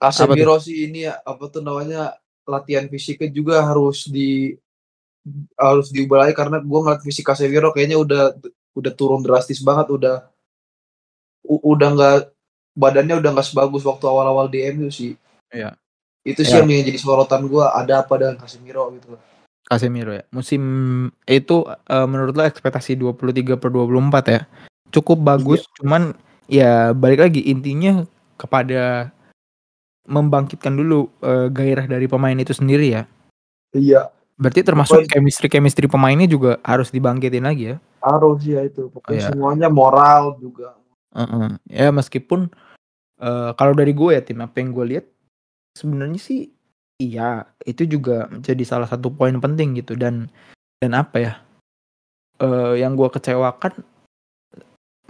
Casemiro 0.00 0.56
sih 0.58 0.88
ini 0.88 1.04
ya 1.06 1.20
apa 1.20 1.44
tuh 1.52 1.60
namanya 1.60 2.16
latihan 2.48 2.88
fisiknya 2.88 3.28
juga 3.28 3.60
harus 3.62 4.08
di 4.08 4.56
harus 5.54 5.92
diubah 5.92 6.24
lagi 6.24 6.32
karena 6.32 6.58
gue 6.64 6.80
ngeliat 6.80 7.04
fisik 7.04 7.28
Casemiro 7.28 7.70
kayaknya 7.70 8.00
udah 8.00 8.22
udah 8.72 8.92
turun 8.96 9.20
drastis 9.20 9.60
banget 9.60 9.92
udah 9.92 10.16
udah 11.44 11.88
nggak 11.92 12.16
badannya 12.72 13.20
udah 13.20 13.30
nggak 13.36 13.48
sebagus 13.52 13.84
waktu 13.84 14.04
awal-awal 14.08 14.48
di 14.48 14.64
MU 14.72 14.88
sih. 14.88 15.14
Iya. 15.52 15.76
Itu 16.24 16.42
sih 16.42 16.56
ya. 16.56 16.64
yang 16.64 16.84
jadi 16.84 16.98
sorotan 16.98 17.44
gue 17.44 17.64
ada 17.64 18.00
apa 18.00 18.14
dengan 18.16 18.40
Casemiro 18.40 18.88
gitu 18.96 19.20
Casemiro 19.70 20.10
ya. 20.10 20.26
Musim 20.34 20.62
itu 21.30 21.62
uh, 21.62 22.06
menurut 22.10 22.34
lo 22.34 22.42
ekspektasi 22.42 22.98
23 22.98 23.54
per 23.54 23.70
24 23.70 24.34
ya. 24.34 24.40
Cukup 24.90 25.22
bagus, 25.22 25.62
iya. 25.62 25.72
cuman 25.78 26.02
ya 26.50 26.72
balik 26.90 27.22
lagi 27.22 27.46
intinya 27.46 28.02
kepada 28.34 29.14
membangkitkan 30.10 30.74
dulu 30.74 31.06
uh, 31.22 31.46
gairah 31.46 31.86
dari 31.86 32.10
pemain 32.10 32.34
itu 32.34 32.50
sendiri 32.50 32.98
ya. 32.98 33.02
Iya. 33.70 34.10
Berarti 34.34 34.66
termasuk 34.66 35.06
chemistry 35.06 35.46
chemistry 35.46 35.86
pemainnya 35.86 36.26
juga 36.26 36.58
harus 36.66 36.90
dibangkitin 36.90 37.46
lagi 37.46 37.64
ya. 37.70 37.76
Harus 38.02 38.42
ya 38.42 38.66
itu. 38.66 38.90
Pokoknya 38.90 39.14
oh, 39.14 39.22
iya. 39.22 39.30
semuanya 39.30 39.68
moral 39.70 40.34
juga. 40.42 40.74
Uh 41.14 41.22
-uh. 41.22 41.48
Ya 41.70 41.94
meskipun 41.94 42.50
uh, 43.22 43.54
kalau 43.54 43.76
dari 43.76 43.94
gue 43.94 44.10
ya 44.18 44.22
tim 44.24 44.42
apa 44.42 44.58
yang 44.58 44.74
gue 44.74 44.84
lihat 44.96 45.06
sebenarnya 45.78 46.18
sih 46.18 46.50
iya 47.00 47.48
itu 47.64 47.88
juga 47.88 48.28
menjadi 48.28 48.62
salah 48.68 48.86
satu 48.86 49.08
poin 49.08 49.34
penting 49.40 49.80
gitu. 49.80 49.96
Dan 49.96 50.28
dan 50.84 50.92
apa 50.92 51.16
ya? 51.16 51.34
Uh, 52.40 52.72
yang 52.76 52.96
gue 52.96 53.08
kecewakan 53.08 53.84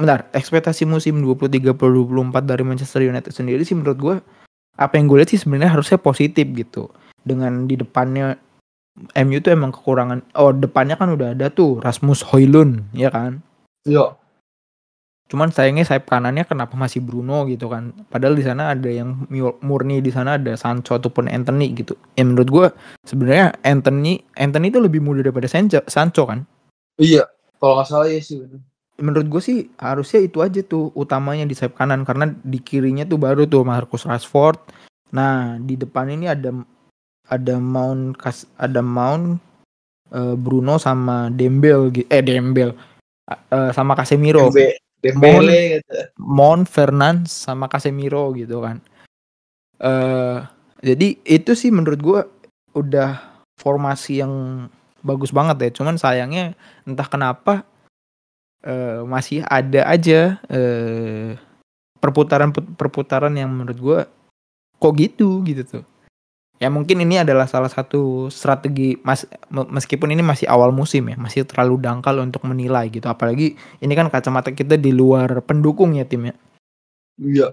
Bentar, 0.01 0.33
ekspektasi 0.33 0.89
musim 0.89 1.21
23 1.21 1.77
per 1.77 1.93
24 1.93 2.49
dari 2.49 2.65
Manchester 2.65 3.05
United 3.05 3.37
sendiri 3.37 3.61
sih 3.69 3.77
menurut 3.77 3.99
gue 4.01 4.17
apa 4.81 4.97
yang 4.97 5.05
gue 5.05 5.21
lihat 5.21 5.29
sih 5.29 5.37
sebenarnya 5.37 5.77
harusnya 5.77 6.01
positif 6.01 6.49
gitu. 6.57 6.89
Dengan 7.21 7.69
di 7.69 7.77
depannya 7.77 8.33
MU 9.13 9.39
tuh 9.45 9.53
emang 9.53 9.77
kekurangan 9.77 10.25
oh 10.41 10.57
depannya 10.57 10.97
kan 10.97 11.13
udah 11.13 11.37
ada 11.37 11.53
tuh 11.53 11.85
Rasmus 11.85 12.25
Hoylund 12.33 12.89
ya 12.97 13.13
kan? 13.13 13.45
Iya 13.85 14.17
cuman 15.31 15.55
sayangnya 15.55 15.87
sayap 15.87 16.11
kanannya 16.11 16.43
kenapa 16.43 16.75
masih 16.75 16.99
Bruno 16.99 17.47
gitu 17.47 17.71
kan? 17.71 17.95
Padahal 18.11 18.35
di 18.35 18.43
sana 18.43 18.75
ada 18.75 18.91
yang 18.91 19.31
murni 19.63 20.03
di 20.03 20.11
sana 20.11 20.35
ada 20.35 20.59
Sancho 20.59 20.99
ataupun 20.99 21.31
Anthony 21.31 21.71
gitu. 21.73 21.95
Ya 22.19 22.27
menurut 22.27 22.51
gue 22.51 22.67
sebenarnya 23.07 23.55
Anthony 23.63 24.19
Anthony 24.35 24.75
itu 24.75 24.83
lebih 24.83 24.99
muda 24.99 25.23
daripada 25.23 25.47
Sancho 25.47 25.87
Sancho 25.87 26.27
kan? 26.27 26.43
Iya 26.99 27.31
kalau 27.63 27.79
nggak 27.79 27.87
salah 27.87 28.11
ya 28.11 28.19
sih 28.19 28.43
bener. 28.43 28.59
Menurut 29.01 29.27
gue 29.31 29.43
sih 29.43 29.59
harusnya 29.79 30.21
itu 30.21 30.43
aja 30.43 30.61
tuh 30.67 30.91
utamanya 30.99 31.47
di 31.47 31.55
sayap 31.55 31.79
kanan 31.79 32.03
karena 32.03 32.35
di 32.43 32.59
kirinya 32.59 33.07
tuh 33.07 33.17
baru 33.17 33.47
tuh 33.47 33.63
Marcus 33.63 34.05
Rashford. 34.05 34.59
Nah 35.15 35.57
di 35.63 35.79
depan 35.79 36.11
ini 36.11 36.27
ada 36.27 36.51
ada 37.31 37.55
Mount 37.63 38.19
kas 38.19 38.51
ada 38.59 38.83
Mount 38.83 39.39
uh, 40.11 40.35
Bruno 40.35 40.77
sama 40.83 41.31
Dembel 41.31 41.95
eh 42.11 42.21
Dembel 42.21 42.75
uh, 43.31 43.71
sama 43.71 43.95
Casemiro. 43.95 44.51
Dembe, 44.51 44.90
Dembele 45.01 45.81
gitu. 45.81 45.97
Mount 46.21 46.69
Fernand 46.69 47.25
sama 47.25 47.67
Casemiro 47.67 48.33
gitu 48.37 48.61
kan. 48.61 48.81
Uh, 49.81 50.45
jadi 50.85 51.17
itu 51.25 51.57
sih 51.57 51.73
menurut 51.73 52.01
gue 52.01 52.21
udah 52.77 53.21
formasi 53.57 54.21
yang 54.21 54.67
bagus 55.01 55.33
banget 55.33 55.57
ya. 55.69 55.71
Cuman 55.81 55.97
sayangnya 55.97 56.53
entah 56.85 57.09
kenapa 57.09 57.65
uh, 58.65 59.03
masih 59.09 59.45
ada 59.49 59.89
aja 59.89 60.37
uh, 60.53 61.37
perputaran 62.01 62.53
perputaran 62.53 63.33
yang 63.37 63.53
menurut 63.53 63.79
gue 63.81 63.99
kok 64.81 64.95
gitu 64.97 65.45
gitu 65.45 65.63
tuh 65.65 65.85
Ya 66.61 66.69
mungkin 66.69 67.01
ini 67.01 67.17
adalah 67.17 67.49
salah 67.49 67.73
satu 67.73 68.29
strategi 68.29 68.93
mas 69.01 69.25
meskipun 69.49 70.13
ini 70.13 70.21
masih 70.21 70.45
awal 70.45 70.77
musim 70.77 71.09
ya, 71.09 71.17
masih 71.17 71.49
terlalu 71.49 71.81
dangkal 71.81 72.21
untuk 72.21 72.45
menilai 72.45 72.93
gitu. 72.93 73.09
Apalagi 73.09 73.57
ini 73.81 73.93
kan 73.97 74.13
kacamata 74.13 74.53
kita 74.53 74.77
di 74.77 74.93
luar 74.93 75.41
pendukung 75.41 75.97
ya 75.97 76.05
tim 76.05 76.29
ya. 76.29 76.35
Iya. 77.17 77.49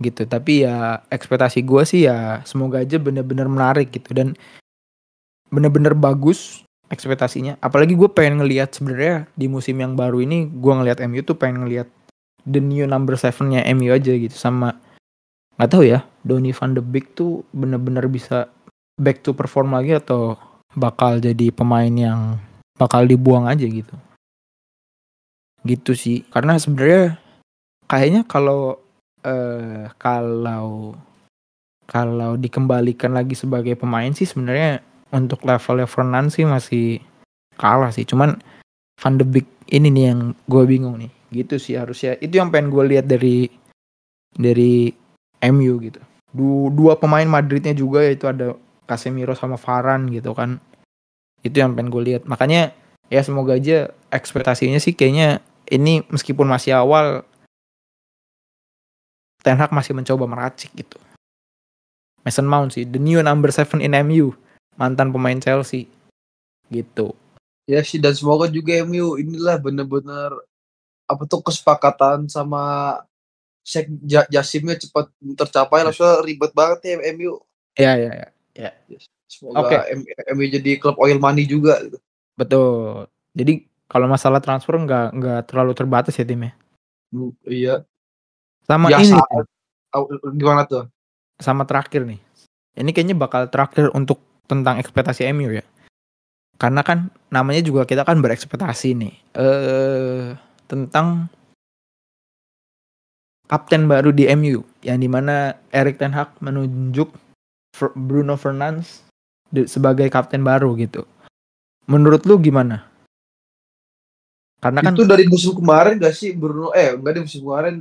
Gitu. 0.00 0.24
Tapi 0.24 0.64
ya 0.64 1.04
ekspektasi 1.12 1.68
gue 1.68 1.82
sih 1.84 2.08
ya 2.08 2.40
semoga 2.48 2.80
aja 2.80 2.96
bener-bener 2.96 3.44
menarik 3.44 3.92
gitu 3.92 4.16
dan 4.16 4.32
bener-bener 5.52 5.92
bagus 5.92 6.64
ekspektasinya. 6.88 7.60
Apalagi 7.60 7.92
gue 7.92 8.08
pengen 8.08 8.40
ngelihat 8.40 8.72
sebenarnya 8.72 9.28
di 9.36 9.52
musim 9.52 9.76
yang 9.76 10.00
baru 10.00 10.24
ini 10.24 10.48
gue 10.48 10.72
ngelihat 10.72 11.04
MU 11.04 11.20
tuh 11.20 11.36
pengen 11.36 11.68
ngelihat 11.68 11.92
the 12.48 12.64
new 12.64 12.88
number 12.88 13.20
seven-nya 13.20 13.68
MU 13.76 13.92
aja 13.92 14.16
gitu 14.16 14.32
sama 14.32 14.80
nggak 15.56 15.70
tahu 15.72 15.84
ya 15.88 16.04
Donny 16.20 16.52
van 16.52 16.76
de 16.76 16.82
Beek 16.84 17.16
tuh 17.16 17.44
bener-bener 17.52 18.04
bisa 18.08 18.52
back 19.00 19.24
to 19.24 19.32
perform 19.32 19.72
lagi 19.76 19.96
atau 19.96 20.36
bakal 20.76 21.20
jadi 21.20 21.52
pemain 21.52 21.90
yang 21.90 22.36
bakal 22.76 23.08
dibuang 23.08 23.48
aja 23.48 23.64
gitu? 23.64 23.96
Gitu 25.64 25.92
sih 25.96 26.28
karena 26.28 26.60
sebenarnya 26.60 27.16
kayaknya 27.88 28.22
kalau 28.28 28.76
eh, 29.24 29.88
kalau 29.96 30.92
kalau 31.86 32.34
dikembalikan 32.34 33.14
lagi 33.14 33.38
sebagai 33.38 33.78
pemain 33.78 34.10
sih 34.10 34.26
sebenarnya 34.26 34.82
untuk 35.14 35.46
levelnya 35.46 35.86
Fernand 35.86 36.28
sih 36.34 36.42
masih 36.42 37.00
kalah 37.54 37.94
sih. 37.94 38.02
Cuman 38.02 38.36
Van 38.98 39.14
de 39.14 39.24
Beek 39.24 39.46
ini 39.70 39.88
nih 39.92 40.04
yang 40.12 40.20
gue 40.50 40.62
bingung 40.66 40.98
nih. 40.98 41.10
Gitu 41.30 41.56
sih 41.62 41.78
harusnya. 41.78 42.18
Itu 42.18 42.42
yang 42.42 42.50
pengen 42.50 42.74
gue 42.74 42.84
lihat 42.96 43.06
dari 43.06 43.46
dari 44.34 44.90
MU 45.42 45.80
gitu. 45.82 46.00
Du, 46.32 46.68
dua 46.72 47.00
pemain 47.00 47.24
Madridnya 47.24 47.72
juga 47.72 48.04
yaitu 48.04 48.28
ada 48.28 48.56
Casemiro 48.86 49.32
sama 49.34 49.56
Varane 49.56 50.12
gitu 50.12 50.32
kan. 50.36 50.60
Itu 51.42 51.60
yang 51.60 51.74
pengen 51.74 51.92
gue 51.92 52.02
lihat. 52.12 52.22
Makanya 52.28 52.72
ya 53.08 53.20
semoga 53.22 53.54
aja 53.54 53.90
ekspektasinya 54.10 54.78
sih 54.82 54.94
kayaknya 54.94 55.40
ini 55.70 56.02
meskipun 56.10 56.46
masih 56.46 56.78
awal 56.78 57.22
Ten 59.46 59.58
Hag 59.62 59.70
masih 59.70 59.94
mencoba 59.94 60.26
meracik 60.26 60.74
gitu. 60.74 60.98
Mason 62.26 62.42
Mount 62.42 62.74
sih, 62.74 62.82
the 62.82 62.98
new 62.98 63.22
number 63.22 63.54
seven 63.54 63.78
in 63.78 63.94
MU, 64.02 64.34
mantan 64.74 65.14
pemain 65.14 65.38
Chelsea. 65.38 65.86
Gitu. 66.66 67.14
Ya 67.70 67.78
sih 67.86 68.02
dan 68.02 68.18
semoga 68.18 68.50
juga 68.50 68.74
MU 68.82 69.14
inilah 69.14 69.62
bener-bener 69.62 70.34
apa 71.06 71.22
tuh 71.30 71.46
kesepakatan 71.46 72.26
sama 72.26 72.98
Sheikh 73.66 73.90
Jasimnya 74.30 74.78
cepat 74.78 75.10
tercapai 75.34 75.82
Ya. 75.82 75.90
langsung 75.90 76.22
ribet 76.22 76.54
banget 76.54 76.78
ya 76.86 77.02
MU. 77.10 77.42
Ya 77.74 77.92
ya 77.98 78.10
ya. 78.14 78.28
ya. 78.54 78.70
Semoga 79.26 79.66
Oke. 79.66 79.76
M- 79.90 80.06
MU 80.32 80.46
jadi 80.46 80.78
klub 80.78 80.94
oil 80.96 81.18
money 81.18 81.44
juga. 81.44 81.82
gitu. 81.82 81.98
Betul. 82.38 83.10
Jadi 83.34 83.66
kalau 83.90 84.06
masalah 84.06 84.38
transfer 84.38 84.78
nggak 84.78 85.06
nggak 85.12 85.40
terlalu 85.50 85.74
terbatas 85.74 86.14
ya 86.14 86.22
timnya. 86.22 86.54
Hmm, 87.10 87.34
Iya. 87.42 87.82
Sama 88.62 88.86
Biasa. 88.86 89.02
ini 89.02 89.18
Tim. 89.18 89.44
Au- 89.92 90.10
Gimana 90.32 90.62
tuh? 90.62 90.86
sama 91.36 91.66
terakhir 91.66 92.06
nih. 92.06 92.16
Ini 92.76 92.90
kayaknya 92.94 93.12
bakal 93.12 93.50
terakhir 93.50 93.90
untuk 93.92 94.22
tentang 94.46 94.78
ekspektasi 94.78 95.26
MU 95.34 95.50
ya. 95.50 95.66
Karena 96.56 96.80
kan 96.80 97.10
namanya 97.28 97.60
juga 97.60 97.84
kita 97.84 98.06
kan 98.06 98.22
berekspektasi 98.22 98.94
nih. 98.94 99.14
Eh 99.34 100.32
tentang 100.64 101.28
kapten 103.46 103.86
baru 103.86 104.10
di 104.10 104.26
MU 104.30 104.62
yang 104.82 104.98
di 104.98 105.08
mana 105.10 105.54
Erik 105.70 105.98
ten 106.02 106.14
Hag 106.14 106.34
menunjuk 106.42 107.10
Bruno 107.94 108.34
Fernandes 108.34 109.06
sebagai 109.70 110.10
kapten 110.10 110.42
baru 110.42 110.74
gitu. 110.78 111.06
Menurut 111.86 112.26
lu 112.26 112.38
gimana? 112.42 112.90
Karena 114.58 114.82
kan 114.82 114.98
Itu 114.98 115.06
dari 115.06 115.28
musim 115.30 115.54
kemarin 115.54 116.02
gak 116.02 116.16
sih 116.16 116.34
Bruno? 116.34 116.74
Eh 116.74 116.98
enggak 116.98 117.14
di 117.14 117.20
musim 117.22 117.40
kemarin. 117.46 117.74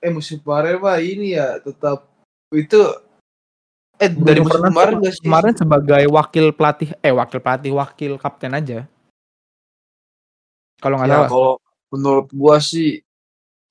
Eh 0.00 0.10
musim 0.12 0.36
kemarin 0.40 0.80
mah 0.80 0.98
ini 1.02 1.36
ya 1.36 1.60
tetap 1.60 2.08
itu 2.54 2.80
eh 4.00 4.08
Bruno 4.08 4.24
dari 4.32 4.40
musim 4.40 4.52
Fernandes 4.56 4.72
kemarin 4.72 4.94
gak 5.02 5.12
sih? 5.12 5.24
kemarin 5.26 5.54
sebagai 5.58 6.04
wakil 6.08 6.46
pelatih 6.56 6.90
eh 7.04 7.12
wakil 7.12 7.38
pelatih 7.44 7.72
wakil 7.76 8.12
kapten 8.16 8.56
aja. 8.56 8.78
Kalau 10.80 10.96
nggak 11.00 11.08
ya 11.08 11.16
salah. 11.20 11.28
kalau 11.28 11.52
menurut 11.92 12.28
gua 12.32 12.56
sih 12.60 13.05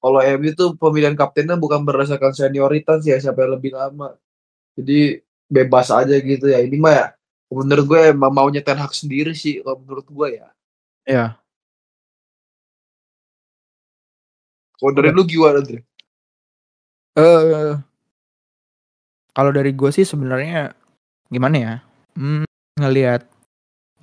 kalau 0.06 0.22
MU 0.22 0.54
itu 0.54 0.66
pemilihan 0.78 1.18
kaptennya 1.18 1.58
bukan 1.58 1.82
berdasarkan 1.82 2.30
senioritas 2.38 3.02
ya 3.10 3.18
siapa 3.18 3.42
yang 3.42 3.58
lebih 3.58 3.74
lama. 3.74 4.14
Jadi 4.78 5.18
bebas 5.50 5.90
aja 5.90 6.14
gitu 6.14 6.46
ya. 6.46 6.62
Ini 6.62 6.78
mah 6.78 6.94
ya 6.94 7.06
menurut 7.50 7.86
gue 7.90 8.00
emang 8.14 8.30
maunya 8.30 8.62
Ten 8.62 8.78
Hag 8.78 8.94
sendiri 8.94 9.34
sih 9.34 9.66
kalau 9.66 9.82
menurut 9.82 10.06
gua 10.14 10.28
ya. 10.30 10.48
Iya. 11.10 11.26
Kalau 14.78 14.92
dari 14.94 15.10
lu 15.10 15.26
gimana, 15.26 15.66
Dre? 15.66 15.82
Eh 17.18 17.74
kalau 19.36 19.52
dari 19.52 19.72
gue 19.74 19.90
sih 19.90 20.06
sebenarnya 20.06 20.78
gimana 21.34 21.56
ya? 21.58 21.74
Hmm, 22.14 22.46
ngelihat 22.78 23.26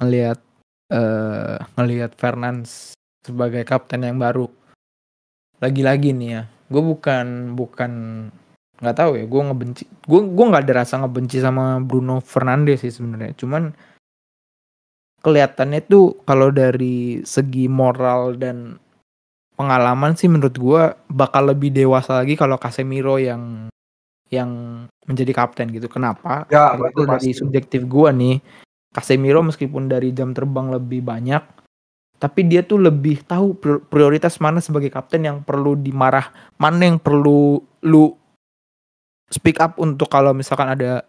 ngelihat 0.02 0.38
eh 0.90 1.56
ngelihat 1.78 2.12
Fernandes 2.18 2.98
sebagai 3.22 3.62
kapten 3.62 4.02
yang 4.02 4.18
baru. 4.18 4.50
Lagi-lagi 5.62 6.10
nih 6.10 6.28
ya, 6.34 6.42
gue 6.68 6.82
bukan 6.82 7.54
bukan 7.54 7.92
nggak 8.82 8.96
tahu 8.98 9.14
ya, 9.14 9.24
gue 9.30 9.42
ngebenci, 9.46 9.82
gue 9.86 10.20
gue 10.26 10.44
nggak 10.50 10.62
ada 10.66 10.74
rasa 10.82 10.98
ngebenci 10.98 11.38
sama 11.38 11.78
Bruno 11.78 12.18
Fernandes 12.18 12.82
sih 12.82 12.90
sebenarnya. 12.90 13.38
Cuman 13.38 13.70
kelihatannya 15.22 15.80
tuh 15.86 16.18
kalau 16.26 16.50
dari 16.50 17.22
segi 17.22 17.70
moral 17.70 18.34
dan 18.34 18.76
pengalaman 19.54 20.18
sih 20.18 20.26
menurut 20.26 20.56
gua 20.58 20.82
bakal 21.06 21.54
lebih 21.54 21.70
dewasa 21.70 22.18
lagi 22.18 22.34
kalau 22.34 22.58
Casemiro 22.58 23.16
yang 23.22 23.70
yang 24.32 24.50
menjadi 25.06 25.30
kapten 25.30 25.70
gitu. 25.70 25.86
Kenapa? 25.86 26.48
Ya, 26.50 26.74
betul, 26.74 27.06
dari 27.06 27.30
subjektif 27.30 27.86
gua 27.86 28.10
nih, 28.10 28.42
Casemiro 28.90 29.46
meskipun 29.46 29.86
dari 29.86 30.10
jam 30.10 30.34
terbang 30.34 30.74
lebih 30.74 31.06
banyak, 31.06 31.42
tapi 32.22 32.46
dia 32.46 32.62
tuh 32.62 32.78
lebih 32.78 33.26
tahu 33.26 33.58
prior- 33.58 33.82
prioritas 33.90 34.38
mana 34.38 34.62
sebagai 34.62 34.94
kapten 34.94 35.26
yang 35.26 35.42
perlu 35.42 35.74
dimarah, 35.74 36.30
mana 36.54 36.86
yang 36.86 37.02
perlu 37.02 37.58
lu 37.82 38.14
speak 39.26 39.58
up 39.58 39.74
untuk 39.82 40.06
kalau 40.06 40.30
misalkan 40.30 40.70
ada 40.70 41.02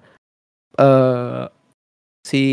eh 0.73 1.45
si 2.25 2.43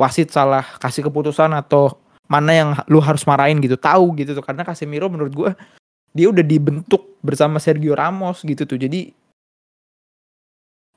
wasit 0.00 0.32
salah 0.32 0.64
kasih 0.80 1.12
keputusan 1.12 1.52
atau 1.52 2.00
mana 2.24 2.50
yang 2.56 2.70
lu 2.88 3.04
harus 3.04 3.28
marahin 3.28 3.60
gitu. 3.60 3.76
Tahu 3.76 4.16
gitu 4.16 4.32
tuh. 4.32 4.40
Karena 4.40 4.64
Casemiro 4.64 5.12
menurut 5.12 5.34
gua 5.36 5.52
dia 6.16 6.32
udah 6.32 6.46
dibentuk 6.46 7.20
bersama 7.20 7.60
Sergio 7.60 7.92
Ramos 7.92 8.40
gitu 8.40 8.64
tuh. 8.64 8.80
Jadi 8.80 9.12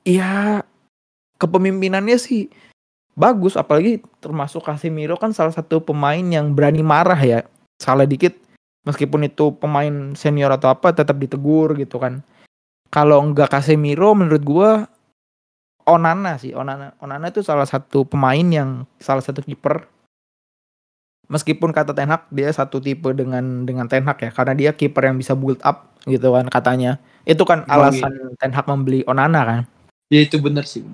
ya 0.08 0.64
kepemimpinannya 1.36 2.16
sih 2.16 2.48
bagus 3.14 3.54
apalagi 3.54 4.02
termasuk 4.18 4.66
Casemiro 4.66 5.14
kan 5.14 5.30
salah 5.30 5.54
satu 5.54 5.82
pemain 5.82 6.22
yang 6.22 6.52
berani 6.52 6.82
marah 6.82 7.18
ya. 7.18 7.40
Salah 7.78 8.06
dikit 8.06 8.34
meskipun 8.84 9.26
itu 9.26 9.54
pemain 9.56 10.12
senior 10.14 10.52
atau 10.54 10.70
apa 10.70 10.92
tetap 10.92 11.16
ditegur 11.18 11.74
gitu 11.78 11.98
kan. 11.98 12.20
Kalau 12.90 13.18
enggak 13.22 13.50
Casemiro 13.50 14.14
menurut 14.14 14.42
gua 14.44 14.70
Onana 15.84 16.36
sih. 16.40 16.52
Onana 16.54 16.96
Onana 16.98 17.30
itu 17.30 17.40
salah 17.42 17.66
satu 17.66 18.06
pemain 18.06 18.44
yang 18.44 18.86
salah 18.98 19.22
satu 19.22 19.42
kiper. 19.42 19.86
Meskipun 21.24 21.72
kata 21.72 21.96
Ten 21.96 22.12
Hag 22.12 22.28
dia 22.28 22.52
satu 22.52 22.84
tipe 22.84 23.08
dengan 23.16 23.64
dengan 23.64 23.88
Ten 23.88 24.04
Hag 24.04 24.20
ya 24.20 24.30
karena 24.30 24.52
dia 24.52 24.70
kiper 24.76 25.08
yang 25.08 25.16
bisa 25.16 25.32
build 25.32 25.60
up 25.64 25.96
gitu 26.04 26.36
kan 26.36 26.46
katanya. 26.52 27.00
Itu 27.24 27.48
kan 27.48 27.64
alasan 27.64 28.36
Ten 28.36 28.52
Hag 28.52 28.68
membeli 28.68 29.00
Onana 29.08 29.40
kan? 29.44 29.60
Ya 30.12 30.20
itu 30.20 30.36
benar 30.36 30.68
sih. 30.68 30.84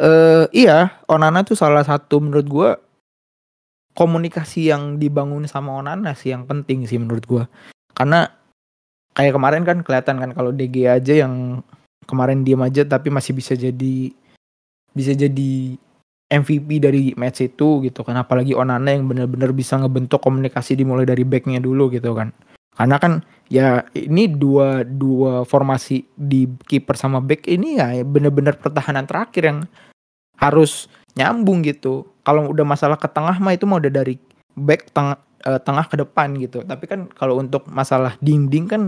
Eh 0.00 0.44
iya 0.50 0.98
Onana 1.06 1.46
tuh 1.46 1.54
salah 1.54 1.86
satu 1.86 2.18
menurut 2.18 2.46
gua 2.46 2.70
komunikasi 3.94 4.70
yang 4.74 4.98
dibangun 4.98 5.46
sama 5.46 5.74
Onana 5.78 6.18
sih 6.18 6.34
yang 6.34 6.46
penting 6.50 6.86
sih 6.88 6.98
menurut 6.98 7.24
gua. 7.26 7.44
Karena 7.94 8.26
kayak 9.14 9.34
kemarin 9.38 9.62
kan 9.62 9.78
kelihatan 9.86 10.16
kan 10.18 10.30
kalau 10.34 10.50
DG 10.50 10.90
aja 10.90 11.14
yang 11.26 11.62
kemarin 12.04 12.42
diem 12.42 12.60
aja 12.60 12.82
tapi 12.82 13.08
masih 13.08 13.32
bisa 13.38 13.54
jadi 13.54 14.10
bisa 14.90 15.14
jadi 15.14 15.78
MVP 16.34 16.82
dari 16.82 17.14
match 17.14 17.46
itu 17.46 17.86
gitu 17.86 18.02
kan. 18.02 18.18
Apalagi 18.18 18.56
Onana 18.58 18.90
yang 18.90 19.06
benar-benar 19.06 19.54
bisa 19.54 19.78
ngebentuk 19.78 20.18
komunikasi 20.18 20.74
dimulai 20.74 21.06
dari 21.06 21.22
backnya 21.22 21.62
dulu 21.62 21.92
gitu 21.94 22.14
kan 22.18 22.34
karena 22.74 22.96
kan 22.98 23.12
ya 23.46 23.86
ini 23.94 24.26
dua 24.26 24.82
dua 24.82 25.46
formasi 25.46 26.02
di 26.18 26.50
kiper 26.66 26.98
sama 26.98 27.22
back 27.22 27.46
ini 27.46 27.78
ya 27.78 28.02
benar-benar 28.02 28.58
pertahanan 28.58 29.06
terakhir 29.06 29.42
yang 29.46 29.58
harus 30.38 30.90
nyambung 31.14 31.62
gitu. 31.62 32.10
Kalau 32.26 32.50
udah 32.50 32.66
masalah 32.66 32.98
ke 32.98 33.06
tengah 33.06 33.38
mah 33.38 33.54
itu 33.54 33.64
mah 33.68 33.78
udah 33.78 33.92
dari 33.92 34.18
back 34.58 34.90
tengah 34.90 35.18
eh, 35.46 35.60
tengah 35.62 35.86
ke 35.86 35.96
depan 36.02 36.34
gitu. 36.42 36.66
Tapi 36.66 36.84
kan 36.90 37.06
kalau 37.14 37.38
untuk 37.38 37.66
masalah 37.70 38.18
dinding 38.18 38.66
kan 38.66 38.82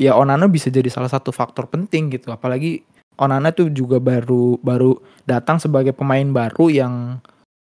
ya 0.00 0.16
Onana 0.16 0.48
bisa 0.48 0.72
jadi 0.72 0.88
salah 0.88 1.12
satu 1.12 1.28
faktor 1.34 1.68
penting 1.68 2.08
gitu. 2.08 2.32
Apalagi 2.32 2.80
Onana 3.20 3.52
tuh 3.52 3.68
juga 3.68 4.00
baru 4.00 4.56
baru 4.60 4.96
datang 5.28 5.60
sebagai 5.60 5.92
pemain 5.92 6.24
baru 6.32 6.72
yang 6.72 7.20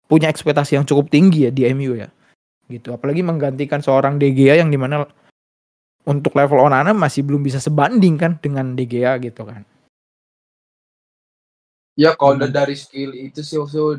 punya 0.07 0.31
ekspektasi 0.31 0.79
yang 0.79 0.87
cukup 0.87 1.09
tinggi 1.09 1.49
ya 1.49 1.51
di 1.53 1.65
MU 1.73 1.97
ya. 1.97 2.09
Gitu. 2.67 2.91
Apalagi 2.91 3.23
menggantikan 3.23 3.79
seorang 3.79 4.19
De 4.19 4.31
Gea 4.35 4.59
yang 4.59 4.71
di 4.71 4.79
mana 4.79 5.07
untuk 6.07 6.35
level 6.39 6.63
Onana 6.63 6.95
masih 6.95 7.27
belum 7.27 7.43
bisa 7.43 7.59
sebanding 7.59 8.15
kan 8.19 8.39
dengan 8.39 8.75
De 8.75 8.87
Gea 8.87 9.19
gitu 9.19 9.47
kan. 9.47 9.63
Ya 11.97 12.13
kalau 12.13 12.37
Hmm. 12.37 12.53
dari 12.53 12.77
skill 12.77 13.17
itu 13.17 13.41
sih 13.41 13.57
so, 13.57 13.97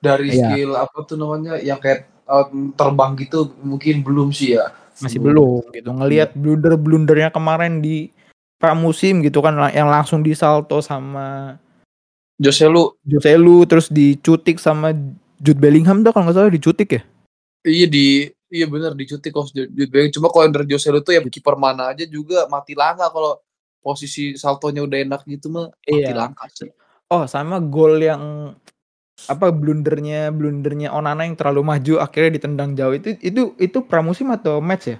dari 0.00 0.32
Iya. 0.32 0.56
skill 0.56 0.70
apa 0.80 0.96
tuh 1.04 1.20
namanya 1.20 1.60
yang 1.60 1.76
kayak 1.76 2.08
uh, 2.24 2.48
terbang 2.72 3.12
gitu 3.20 3.52
mungkin 3.60 4.00
belum 4.00 4.32
sih 4.32 4.56
ya. 4.56 4.72
Masih 5.00 5.20
belum 5.20 5.68
gitu. 5.76 5.90
Ngelihat 5.92 6.32
blunder-blundernya 6.32 7.28
kemarin 7.32 7.84
di 7.84 8.08
pramusim 8.60 9.20
gitu 9.24 9.40
kan 9.40 9.56
yang 9.72 9.88
langsung 9.88 10.20
disalto 10.20 10.80
sama 10.84 11.56
Jose 12.40 12.64
lu 12.68 12.96
Joselu 13.04 13.68
terus 13.68 13.92
dicutik 13.92 14.56
sama 14.56 14.96
Jude 15.40 15.60
Bellingham 15.60 16.00
tuh 16.00 16.12
kalau 16.12 16.28
nggak 16.28 16.36
salah 16.36 16.52
dicutik 16.52 16.88
ya. 16.96 17.02
Iya 17.64 17.86
di 17.86 18.28
iya 18.50 18.66
bener 18.66 18.92
dicutik 18.98 19.30
kok 19.30 19.52
Jude 19.54 19.70
Bellingham. 19.90 20.14
Cuma 20.20 20.26
kalau 20.32 20.44
yang 20.48 20.54
dari 20.56 20.66
Jose 20.68 20.88
lu 20.90 21.00
tuh 21.00 21.14
ya 21.14 21.20
kiper 21.22 21.54
mana 21.54 21.92
aja 21.94 22.04
juga 22.04 22.50
mati 22.50 22.74
langka 22.74 23.08
kalau 23.12 23.38
posisi 23.80 24.36
saltonya 24.36 24.84
udah 24.84 24.98
enak 25.00 25.20
gitu 25.24 25.48
mah 25.48 25.72
mati 25.72 26.02
Iya. 26.04 26.16
langka 26.16 26.44
sih. 26.52 26.70
Oh 27.10 27.24
sama 27.26 27.58
gol 27.58 27.98
yang 28.02 28.54
apa 29.28 29.52
blundernya 29.52 30.32
blundernya 30.32 30.88
Onana 30.96 31.28
yang 31.28 31.36
terlalu 31.36 31.60
maju 31.60 31.94
akhirnya 32.00 32.40
ditendang 32.40 32.72
jauh 32.72 32.96
itu 32.96 33.20
itu 33.20 33.52
itu 33.60 33.78
pramusim 33.84 34.32
atau 34.32 34.58
match 34.64 34.96
ya? 34.96 34.98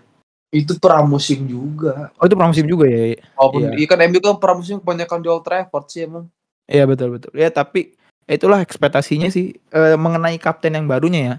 Itu 0.50 0.76
pramusim 0.82 1.46
juga. 1.46 2.10
Oh 2.18 2.26
itu 2.26 2.34
pramusim 2.34 2.66
juga 2.66 2.84
ya. 2.90 3.14
Walaupun 3.38 3.60
Iya. 3.70 3.72
iya. 3.78 3.86
kan 3.86 3.98
MU 4.10 4.18
kan 4.20 4.36
pramusim 4.42 4.76
kebanyakan 4.82 5.18
di 5.22 5.28
Old 5.30 5.44
Trafford 5.46 5.86
sih 5.88 6.04
emang. 6.04 6.26
Iya 6.66 6.84
betul 6.86 7.16
betul. 7.16 7.32
Ya 7.34 7.48
tapi 7.50 7.94
itulah 8.26 8.62
ekspektasinya 8.62 9.30
sih 9.30 9.54
eh, 9.74 9.96
mengenai 9.98 10.36
kapten 10.42 10.74
yang 10.74 10.86
barunya 10.90 11.20
ya. 11.22 11.36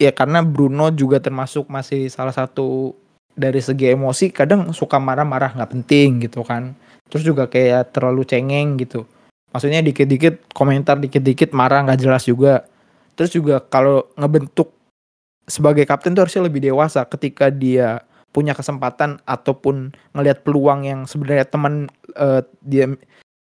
Ya 0.00 0.16
karena 0.16 0.40
Bruno 0.40 0.88
juga 0.88 1.20
termasuk 1.20 1.68
masih 1.68 2.08
salah 2.08 2.32
satu 2.32 2.96
dari 3.36 3.60
segi 3.60 3.92
emosi 3.92 4.32
kadang 4.32 4.72
suka 4.72 4.96
marah-marah 4.96 5.52
nggak 5.52 5.70
penting 5.76 6.24
gitu 6.24 6.40
kan. 6.40 6.72
Terus 7.12 7.20
juga 7.20 7.44
kayak 7.44 7.92
terlalu 7.92 8.24
cengeng 8.24 8.80
gitu. 8.80 9.04
Maksudnya 9.52 9.84
dikit-dikit 9.84 10.56
komentar 10.56 10.96
dikit-dikit 10.96 11.52
marah 11.52 11.84
nggak 11.84 12.00
jelas 12.00 12.24
juga. 12.24 12.64
Terus 13.12 13.36
juga 13.36 13.60
kalau 13.60 14.08
ngebentuk 14.16 14.72
sebagai 15.44 15.84
kapten 15.84 16.16
tuh 16.16 16.24
harusnya 16.24 16.48
lebih 16.48 16.64
dewasa 16.64 17.04
ketika 17.04 17.52
dia 17.52 18.00
punya 18.30 18.54
kesempatan 18.56 19.18
ataupun 19.26 19.92
ngelihat 20.16 20.46
peluang 20.46 20.86
yang 20.86 21.04
sebenarnya 21.04 21.44
teman 21.44 21.92
eh, 22.16 22.40
dia 22.62 22.88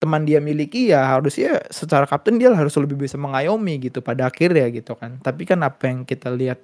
teman 0.01 0.25
dia 0.25 0.41
miliki 0.41 0.89
ya 0.89 1.05
harusnya 1.13 1.61
secara 1.69 2.09
kapten 2.09 2.41
dia 2.41 2.49
harus 2.49 2.73
lebih 2.81 2.97
bisa 2.97 3.21
mengayomi 3.21 3.77
gitu 3.77 4.01
pada 4.01 4.33
akhirnya 4.33 4.65
gitu 4.73 4.97
kan. 4.97 5.21
Tapi 5.21 5.45
kan 5.45 5.61
apa 5.61 5.85
yang 5.85 6.09
kita 6.09 6.33
lihat 6.33 6.57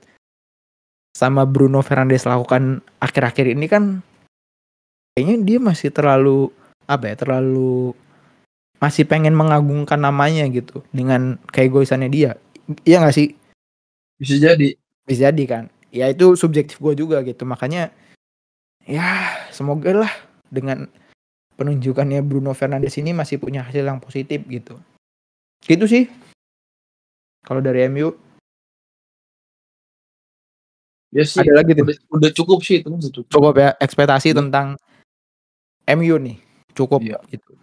sama 1.14 1.46
Bruno 1.46 1.86
Fernandes 1.86 2.26
lakukan 2.26 2.82
akhir-akhir 2.98 3.54
ini 3.54 3.70
kan 3.70 4.02
kayaknya 5.14 5.36
dia 5.46 5.58
masih 5.62 5.94
terlalu 5.94 6.50
apa 6.90 7.14
ya 7.14 7.16
terlalu 7.18 7.94
masih 8.82 9.06
pengen 9.06 9.38
mengagungkan 9.38 10.02
namanya 10.02 10.50
gitu 10.50 10.82
dengan 10.90 11.38
keegoisannya 11.54 12.10
dia. 12.10 12.32
Iya 12.86 13.06
gak 13.06 13.18
sih? 13.18 13.38
Bisa 14.18 14.38
jadi. 14.38 14.74
Bisa 15.06 15.30
jadi 15.30 15.44
kan. 15.46 15.64
Ya 15.94 16.10
itu 16.10 16.34
subjektif 16.34 16.82
gue 16.82 16.94
juga 16.98 17.22
gitu. 17.22 17.46
Makanya 17.46 17.94
ya 18.86 19.34
semoga 19.54 20.06
lah 20.06 20.14
dengan 20.50 20.90
penunjukannya 21.58 22.22
Bruno 22.22 22.54
Fernandes 22.54 22.96
ini 23.02 23.12
masih 23.12 23.42
punya 23.42 23.66
hasil 23.66 23.82
yang 23.82 23.98
positif 23.98 24.46
gitu. 24.46 24.78
Gitu 25.66 25.86
sih. 25.90 26.04
Kalau 27.42 27.60
dari 27.60 27.90
MU 27.90 28.14
Ya 31.10 31.24
sih. 31.24 31.40
ada 31.40 31.64
lagi 31.64 31.72
tuh. 31.74 31.88
Udah, 31.88 31.98
udah 32.14 32.32
cukup 32.36 32.60
sih 32.62 32.84
itu 32.84 32.88
udah 32.92 33.12
cukup. 33.12 33.30
Cukup 33.32 33.54
ya 33.58 33.70
ekspektasi 33.80 34.32
Iya. 34.32 34.38
tentang 34.44 34.68
MU 35.88 36.16
nih. 36.20 36.38
Cukup 36.76 37.02
Iya. 37.02 37.18
gitu. 37.32 37.56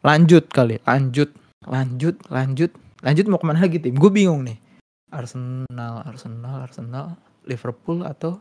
Lanjut 0.00 0.48
kali, 0.48 0.80
lanjut, 0.88 1.28
lanjut, 1.68 2.16
lanjut, 2.32 2.70
lanjut 3.04 3.24
mau 3.28 3.36
ke 3.36 3.46
mana 3.48 3.60
lagi 3.60 3.76
tim? 3.76 3.92
Gue 3.96 4.08
bingung 4.08 4.44
nih. 4.48 4.56
Arsenal, 5.10 6.06
Arsenal, 6.06 6.56
Arsenal, 6.64 7.06
Liverpool 7.44 8.06
atau 8.06 8.38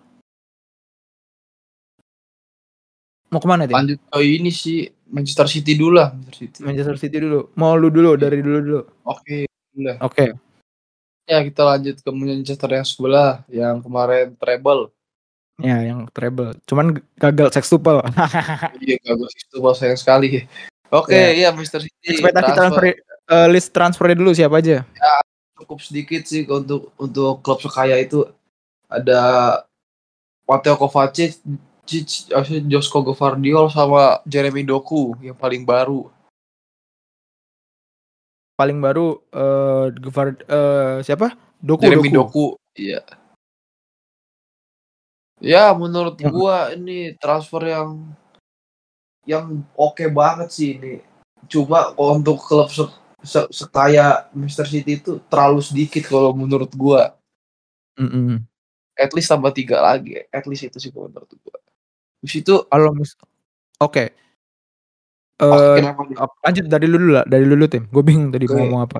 mau 3.29 3.39
ke 3.41 3.47
mana 3.49 3.63
tim? 3.65 3.75
Lanjut 3.77 3.99
ke 4.01 4.19
ini 4.21 4.49
sih 4.49 4.89
Manchester 5.09 5.47
City 5.49 5.73
dulu 5.73 5.97
lah. 5.97 6.13
Manchester 6.13 6.35
City. 6.37 6.57
Manchester 6.65 6.97
City 6.97 7.17
dulu. 7.21 7.39
Mau 7.57 7.73
lu 7.77 7.89
dulu 7.89 8.13
dari 8.17 8.41
dulu 8.41 8.57
dulu. 8.61 8.81
Oke. 9.05 9.45
Udah. 9.77 9.95
Oke. 10.05 10.33
Ya 11.29 11.39
kita 11.45 11.61
lanjut 11.61 12.01
ke 12.01 12.09
Manchester 12.09 12.69
yang 12.73 12.85
sebelah 12.85 13.45
yang 13.49 13.81
kemarin 13.85 14.33
treble. 14.37 14.89
Ya, 15.59 15.83
yang 15.83 16.07
treble. 16.15 16.55
Cuman 16.65 17.03
gagal 17.19 17.51
sextuple. 17.53 17.99
Iya 18.83 18.95
itu 18.97 19.55
bahasa 19.59 19.85
sayang 19.85 19.99
sekali. 19.99 20.47
Oke, 20.89 21.13
Ya. 21.13 21.29
iya 21.35 21.47
Manchester 21.53 21.85
City 21.85 22.17
Ekspektasi 22.17 22.51
transfer 22.57 22.83
eh, 23.29 23.47
list 23.53 23.69
transfernya 23.69 24.17
dulu 24.17 24.31
siapa 24.33 24.57
aja? 24.57 24.81
cukup 25.59 25.83
sedikit 25.83 26.23
sih 26.23 26.47
untuk 26.47 26.95
untuk 26.95 27.43
klub 27.43 27.59
sekaya 27.59 27.99
itu 27.99 28.23
ada 28.87 29.19
Mateo 30.47 30.79
Kovacic, 30.79 31.37
Josko 32.69 33.01
Gvardiol 33.01 33.67
sama 33.73 34.21
Jeremy 34.29 34.61
Doku 34.61 35.17
yang 35.25 35.33
paling 35.33 35.65
baru. 35.65 36.13
Paling 38.53 38.77
baru 38.77 39.23
eh 39.31 39.85
Gvar- 39.97 40.43
eh, 40.45 40.97
siapa? 41.01 41.33
Doku 41.57 41.81
Jeremy 41.87 42.11
Doku. 42.11 42.55
Doku, 42.55 42.77
iya. 42.77 43.01
Ya 45.39 45.71
menurut 45.71 46.19
Yang- 46.19 46.33
gua 46.35 46.55
ini 46.75 47.15
transfer 47.15 47.63
yang 47.63 48.03
yang 49.23 49.63
oke 49.79 50.03
banget 50.11 50.51
sih 50.51 50.75
ini. 50.75 50.99
Cuma 51.47 51.95
untuk 51.95 52.43
klub 52.43 52.67
se 52.67 52.83
se- 53.23 53.47
sekaya 53.51 54.27
Manchester 54.35 54.67
City 54.67 54.99
itu 54.99 55.23
terlalu 55.31 55.63
sedikit 55.63 56.03
kalau 56.11 56.35
menurut 56.35 56.71
gua. 56.75 57.15
Mm-mm. 57.95 58.43
At 58.99 59.15
least 59.15 59.31
tambah 59.31 59.55
tiga 59.55 59.79
lagi. 59.79 60.19
At 60.27 60.43
least 60.43 60.67
itu 60.67 60.75
sih 60.83 60.91
menurut 60.91 61.31
gua. 61.39 61.55
Di 62.19 62.27
situ 62.27 62.67
Kalau 62.67 62.91
mis 62.91 63.15
Oke. 63.79 64.11
Eh, 65.39 65.47
oke, 65.47 65.79
kenapa 65.79 66.01
nih? 66.03 66.17
ap- 66.19 66.35
lanjut 66.43 66.65
dari 66.67 66.85
lu 66.91 66.99
dulu 66.99 67.11
lah, 67.15 67.23
dari 67.23 67.47
lu 67.47 67.55
dulu, 67.55 67.67
tim. 67.71 67.87
Gue 67.87 68.03
bingung 68.03 68.27
tadi 68.27 68.43
mau 68.43 68.59
Oke. 68.59 68.59
ngomong 68.59 68.81
apa. 68.83 68.99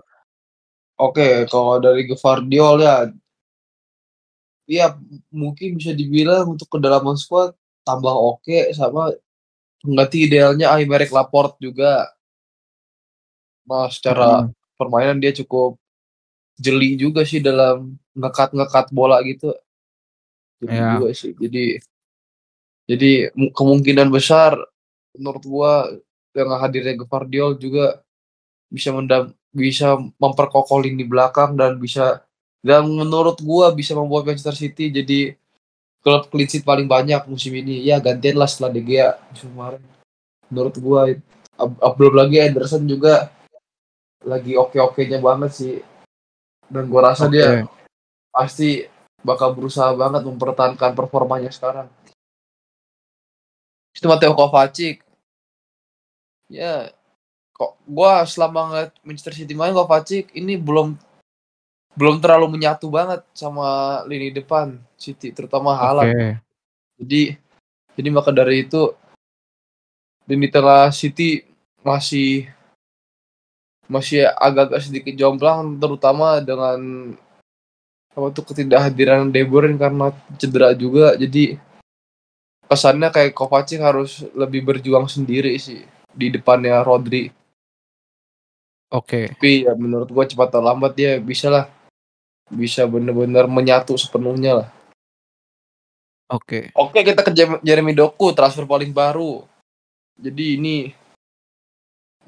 Oke, 0.99 1.27
kalau 1.51 1.83
dari 1.83 2.07
Gvardiol 2.07 2.75
ya, 2.79 2.95
ya 4.63 4.95
mungkin 5.35 5.75
bisa 5.75 5.91
dibilang 5.91 6.55
untuk 6.55 6.71
kedalaman 6.71 7.19
squad 7.19 7.55
tambah 7.83 8.11
oke 8.13 8.71
sama 8.71 9.11
mengganti 9.83 10.27
idealnya 10.31 10.71
Aymeric 10.71 11.11
Laporte 11.11 11.59
juga. 11.59 12.07
Nah, 13.67 13.91
secara 13.91 14.47
Mm. 14.47 14.55
permainan 14.79 15.17
dia 15.19 15.35
cukup 15.35 15.75
jeli 16.55 16.95
juga 16.95 17.27
sih 17.27 17.43
dalam 17.43 17.99
ngekat-ngekat 18.15 18.95
bola 18.95 19.19
gitu. 19.27 19.51
Jeli 20.63 20.75
Ya. 20.75 20.99
juga 20.99 21.09
sih. 21.15 21.31
Jadi 21.35 21.79
jadi 22.89 23.29
mu- 23.37 23.53
kemungkinan 23.53 24.09
besar 24.09 24.57
menurut 25.13 25.43
gua 25.45 25.73
dengan 26.33 26.57
hadirnya 26.57 26.97
Gvardiol 26.97 27.61
juga 27.61 28.01
bisa 28.73 28.89
mendam 28.89 29.29
bisa 29.53 29.97
memperkokoh 30.17 30.81
lini 30.81 31.05
belakang 31.05 31.53
dan 31.53 31.77
bisa 31.77 32.25
dan 32.65 32.89
menurut 32.89 33.37
gua 33.45 33.69
bisa 33.69 33.93
membuat 33.93 34.25
Manchester 34.25 34.57
City 34.57 34.89
jadi 34.89 35.37
klub 35.99 36.31
clean 36.31 36.47
sheet 36.47 36.63
paling 36.63 36.87
banyak 36.87 37.27
musim 37.27 37.53
ini. 37.53 37.83
Ya 37.83 37.99
gantian 37.99 38.39
lah 38.39 38.47
setelah 38.47 38.71
De 38.73 38.81
Gea 38.81 39.19
musim 39.29 39.51
kemarin. 39.53 39.83
Menurut 40.49 40.75
gua 40.81 41.01
belum 41.93 42.13
lagi 42.15 42.39
Ederson 42.39 42.87
juga 42.87 43.29
lagi 44.23 44.55
oke-okenya 44.55 45.19
banget 45.21 45.51
sih. 45.53 45.75
Dan 46.71 46.87
gua 46.87 47.13
rasa 47.13 47.27
dia 47.27 47.65
Oke. 47.65 47.69
pasti 48.31 48.87
bakal 49.19 49.51
berusaha 49.51 49.91
banget 49.91 50.23
mempertahankan 50.23 50.95
performanya 50.95 51.51
sekarang. 51.51 51.91
Itu 53.93 54.05
Mateo 54.09 54.33
Kovacic. 54.33 55.01
Ya, 56.49 56.89
kok 57.53 57.77
gua 57.85 58.25
selama 58.25 58.69
ngeliat 58.69 58.91
Manchester 59.05 59.35
City 59.37 59.53
main 59.53 59.75
Kovacic 59.75 60.33
ini 60.33 60.57
belum 60.57 60.97
belum 61.97 62.21
terlalu 62.23 62.55
menyatu 62.55 62.87
banget 62.87 63.25
sama 63.35 64.01
lini 64.07 64.31
depan 64.31 64.79
City, 64.95 65.35
terutama 65.35 65.75
Haaland. 65.75 66.15
Oke. 66.15 66.29
Jadi 67.03 67.21
jadi 67.99 68.09
maka 68.09 68.31
dari 68.31 68.63
itu 68.63 68.95
lini 70.29 70.47
tengah 70.47 70.93
City 70.95 71.43
masih 71.83 72.47
masih 73.89 74.29
agak-agak 74.37 74.85
sedikit 74.85 75.13
jomplang 75.17 75.81
terutama 75.81 76.37
dengan 76.39 76.77
apa 78.13 78.27
tuh 78.29 78.45
ketidakhadiran 78.45 79.33
De 79.33 79.41
Bruyne 79.41 79.81
karena 79.81 80.13
cedera 80.37 80.77
juga 80.77 81.17
jadi 81.17 81.57
kesannya 82.69 83.09
kayak 83.09 83.33
Kovacic 83.33 83.81
harus 83.81 84.21
lebih 84.37 84.61
berjuang 84.61 85.09
sendiri 85.09 85.57
sih 85.57 85.81
di 86.13 86.29
depannya 86.29 86.85
Rodri. 86.85 87.33
Oke. 88.93 89.33
Tapi 89.33 89.65
ya 89.65 89.73
menurut 89.73 90.09
gua 90.13 90.29
cepat 90.29 90.53
atau 90.53 90.61
lambat 90.61 90.93
dia 90.93 91.17
bisa 91.17 91.49
lah 91.49 91.65
bisa 92.49 92.85
bener-bener 92.85 93.49
menyatu 93.49 93.97
sepenuhnya 93.97 94.63
lah. 94.63 94.69
Oke. 96.29 96.69
Oke 96.77 97.01
kita 97.01 97.25
ke 97.25 97.33
Jeremy 97.65 97.93
Doku 97.97 98.29
transfer 98.37 98.69
paling 98.69 98.93
baru. 98.93 99.41
Jadi 100.13 100.45
ini 100.61 100.75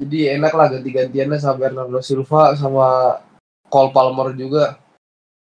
jadi 0.01 0.41
enak 0.41 0.53
lah 0.57 0.67
ganti-gantiannya 0.73 1.37
sama 1.37 1.69
Bernardo 1.69 2.01
Silva 2.01 2.57
sama 2.57 3.21
Cole 3.69 3.93
Palmer 3.93 4.33
juga. 4.33 4.81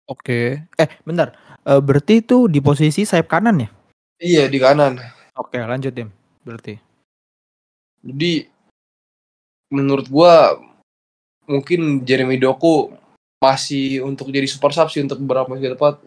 Oke. 0.06 0.62
Eh, 0.78 0.88
bentar. 1.02 1.34
Eh, 1.66 1.80
berarti 1.82 2.22
itu 2.22 2.46
di 2.46 2.62
posisi 2.62 3.02
sayap 3.02 3.26
kanan 3.26 3.66
ya? 3.66 3.68
Iya 4.24 4.48
di 4.48 4.56
kanan. 4.56 4.96
Oke, 5.36 5.60
lanjut 5.60 5.92
Tim. 5.92 6.08
Berarti. 6.40 6.80
Jadi 8.00 8.48
menurut 9.68 10.08
gua 10.08 10.56
mungkin 11.44 12.00
Jeremy 12.08 12.40
Doku 12.40 12.88
masih 13.36 14.00
untuk 14.00 14.32
jadi 14.32 14.48
super 14.48 14.72
sub 14.72 14.88
sih 14.88 15.04
untuk 15.04 15.20
beberapa 15.20 15.52
musim 15.52 15.76
depan 15.76 16.00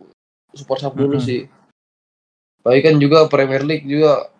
super 0.57 0.81
sub 0.81 0.97
dulu 0.97 1.21
Mhm. 1.21 1.25
sih. 1.25 1.41
Tapi 2.65 2.81
kan 2.81 2.97
juga 2.97 3.29
Premier 3.29 3.61
League 3.61 3.85
juga 3.85 4.33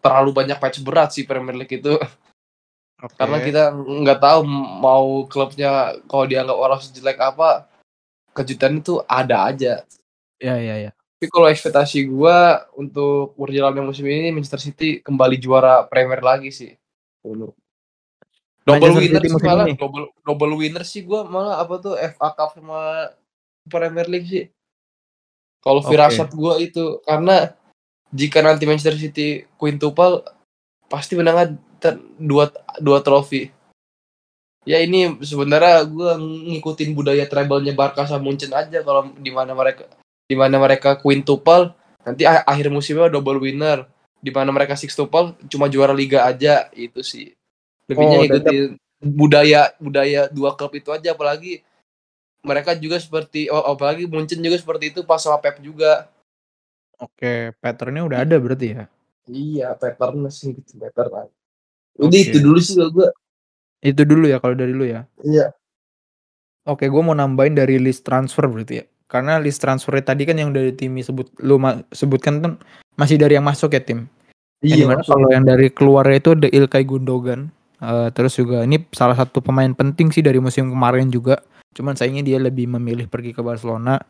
terlalu 0.00 0.32
banyak 0.32 0.56
patch 0.56 0.80
berat 0.80 1.12
sih 1.12 1.28
Premier 1.28 1.52
League 1.52 1.74
itu 1.74 2.00
Oke. 2.98 3.14
karena 3.20 3.38
kita 3.44 3.62
nggak 3.76 4.20
tahu 4.24 4.40
mau 4.80 5.28
klubnya 5.28 6.00
kalau 6.08 6.24
dianggap 6.24 6.56
orang 6.56 6.80
sejelek 6.80 7.20
apa 7.20 7.68
kejutan 8.32 8.80
itu 8.80 9.04
ada 9.04 9.52
aja. 9.52 9.84
Ya, 10.40 10.56
ya, 10.56 10.88
ya. 10.88 10.90
Tapi 11.18 11.34
kalau 11.34 11.50
ekspektasi 11.50 12.06
gua 12.06 12.62
untuk 12.78 13.34
berjalannya 13.34 13.82
musim 13.82 14.06
ini 14.06 14.30
Manchester 14.30 14.62
City 14.62 15.02
kembali 15.02 15.34
juara 15.42 15.82
Premier 15.90 16.22
lagi 16.22 16.54
sih. 16.54 16.78
Dulu. 17.26 17.50
Double 18.62 18.94
Manchester 18.94 19.02
winner 19.02 19.22
sih 19.26 19.42
malah 19.42 19.66
ini? 19.66 19.74
double 19.74 20.14
double 20.22 20.54
winner 20.54 20.84
sih 20.86 21.02
gua 21.02 21.26
malah 21.26 21.58
apa 21.58 21.74
tuh 21.82 21.98
FA 21.98 22.30
Cup 22.38 22.54
sama 22.54 23.10
Premier 23.66 24.06
League 24.06 24.30
sih. 24.30 24.46
Kalau 25.58 25.82
firasat 25.82 26.30
gua 26.38 26.62
itu 26.62 27.02
karena 27.02 27.50
jika 28.14 28.38
nanti 28.38 28.62
Manchester 28.62 28.94
City 28.94 29.42
quintuple 29.58 30.22
pasti 30.86 31.18
menangnya 31.18 31.58
ter- 31.82 31.98
dua 32.14 32.46
dua 32.78 33.02
trofi. 33.02 33.50
Ya 34.62 34.78
ini 34.78 35.18
sebenarnya 35.18 35.82
gua 35.82 36.14
ngikutin 36.14 36.94
budaya 36.94 37.26
treble-nya 37.26 37.74
Barca 37.74 38.06
sama 38.06 38.22
Munchen 38.22 38.54
aja 38.54 38.86
kalau 38.86 39.10
di 39.18 39.34
mana 39.34 39.50
mereka 39.50 39.90
di 40.28 40.36
mana 40.36 40.60
mereka 40.60 41.00
quintuple 41.00 41.72
nanti 42.04 42.28
akhir 42.28 42.68
musimnya 42.68 43.08
double 43.08 43.40
winner. 43.40 43.88
Di 44.18 44.34
mana 44.34 44.50
mereka 44.50 44.74
sextuple 44.74 45.38
cuma 45.46 45.70
juara 45.70 45.94
liga 45.94 46.26
aja 46.26 46.68
itu 46.74 47.00
sih. 47.00 47.32
Lebihnya 47.88 48.18
Oh, 48.18 48.22
ngikutin 48.26 48.64
budaya 48.98 49.70
budaya 49.78 50.26
dua 50.26 50.58
klub 50.58 50.74
itu 50.74 50.90
aja 50.90 51.14
apalagi 51.14 51.62
mereka 52.42 52.74
juga 52.74 52.98
seperti 52.98 53.46
oh, 53.46 53.62
apalagi 53.62 54.10
Munchen 54.10 54.42
juga 54.42 54.58
seperti 54.58 54.90
itu 54.90 55.00
pas 55.06 55.22
sama 55.22 55.38
Pep 55.38 55.62
juga. 55.62 56.10
Oke, 56.98 57.54
patternnya 57.62 58.02
udah 58.02 58.18
ada 58.26 58.36
berarti 58.42 58.74
ya? 58.74 58.84
Iya, 59.30 59.78
pattern 59.78 60.26
sih 60.34 60.50
gitu, 60.50 60.82
pattern. 60.82 61.30
Udah 61.94 62.18
itu 62.18 62.42
dulu 62.42 62.58
sih 62.58 62.74
kalau 62.74 62.90
gua. 62.90 63.08
Itu 63.78 64.02
dulu 64.02 64.26
ya 64.26 64.42
kalau 64.42 64.58
dari 64.58 64.74
lu 64.74 64.82
ya? 64.82 65.06
Iya. 65.22 65.54
Oke, 66.66 66.90
gue 66.90 67.02
mau 67.02 67.14
nambahin 67.14 67.54
dari 67.54 67.78
list 67.78 68.02
transfer 68.02 68.50
berarti 68.50 68.82
ya. 68.82 68.86
Karena 69.08 69.40
list 69.40 69.64
transfer 69.64 69.96
tadi 70.04 70.28
kan 70.28 70.36
yang 70.36 70.52
dari 70.52 70.76
tim 70.76 70.92
sebut 71.00 71.32
lu 71.40 71.56
ma- 71.56 71.80
sebutkan 71.90 72.44
kan 72.44 72.52
masih 73.00 73.16
dari 73.16 73.40
yang 73.40 73.46
masuk 73.48 73.72
ya 73.72 73.80
tim. 73.80 74.04
Yang 74.60 74.68
Iya, 74.68 74.76
di 74.76 74.84
mana 74.84 75.02
kalau 75.02 75.28
yang 75.32 75.44
dari 75.48 75.68
keluar 75.72 76.04
itu 76.12 76.36
ada 76.36 76.48
Ilkay 76.50 76.84
Gundogan. 76.84 77.48
Eh, 77.78 78.08
terus 78.12 78.34
juga 78.34 78.66
ini 78.66 78.82
salah 78.90 79.14
satu 79.14 79.38
pemain 79.38 79.70
penting 79.70 80.10
sih 80.10 80.20
dari 80.20 80.42
musim 80.42 80.68
kemarin 80.68 81.08
juga. 81.08 81.40
Cuman 81.72 81.94
sayangnya 81.94 82.26
dia 82.26 82.38
lebih 82.42 82.66
memilih 82.66 83.06
pergi 83.06 83.30
ke 83.32 83.40
Barcelona 83.40 84.02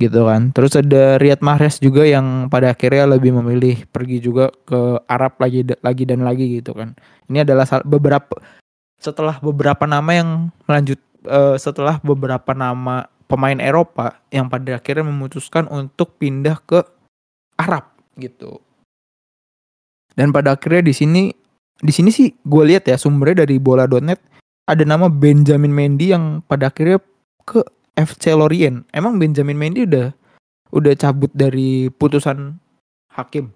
gitu 0.00 0.24
kan. 0.24 0.50
Terus 0.56 0.80
ada 0.80 1.20
Riyad 1.20 1.44
Mahrez 1.44 1.76
juga 1.76 2.08
yang 2.08 2.48
pada 2.48 2.72
akhirnya 2.72 3.04
lebih 3.04 3.36
memilih 3.36 3.84
pergi 3.92 4.18
juga 4.18 4.48
ke 4.64 4.96
Arab 5.06 5.36
lagi 5.38 5.60
lagi 5.84 6.02
dan 6.08 6.24
lagi 6.24 6.58
gitu 6.58 6.72
kan. 6.72 6.96
Ini 7.28 7.44
adalah 7.44 7.68
beberapa 7.84 8.32
setelah 8.96 9.36
beberapa 9.44 9.84
nama 9.84 10.10
yang 10.16 10.48
melanjut 10.64 10.96
eh, 11.28 11.56
setelah 11.60 12.00
beberapa 12.00 12.56
nama 12.56 13.11
pemain 13.32 13.56
Eropa 13.56 14.20
yang 14.28 14.52
pada 14.52 14.76
akhirnya 14.76 15.08
memutuskan 15.08 15.64
untuk 15.72 16.20
pindah 16.20 16.60
ke 16.68 16.84
Arab 17.56 17.88
gitu. 18.20 18.60
Dan 20.12 20.36
pada 20.36 20.52
akhirnya 20.52 20.84
di 20.84 20.92
sini 20.92 21.22
di 21.80 21.92
sini 21.96 22.12
sih 22.12 22.28
gue 22.44 22.64
lihat 22.68 22.84
ya 22.84 23.00
sumbernya 23.00 23.48
dari 23.48 23.56
bola.net 23.56 24.20
ada 24.68 24.84
nama 24.84 25.08
Benjamin 25.08 25.72
Mendy 25.72 26.12
yang 26.12 26.44
pada 26.44 26.68
akhirnya 26.68 27.00
ke 27.48 27.64
FC 27.96 28.36
Lorient. 28.36 28.84
Emang 28.92 29.16
Benjamin 29.16 29.56
Mendy 29.56 29.88
udah 29.88 30.12
udah 30.68 30.92
cabut 30.92 31.32
dari 31.32 31.88
putusan 31.88 32.60
hakim. 33.16 33.48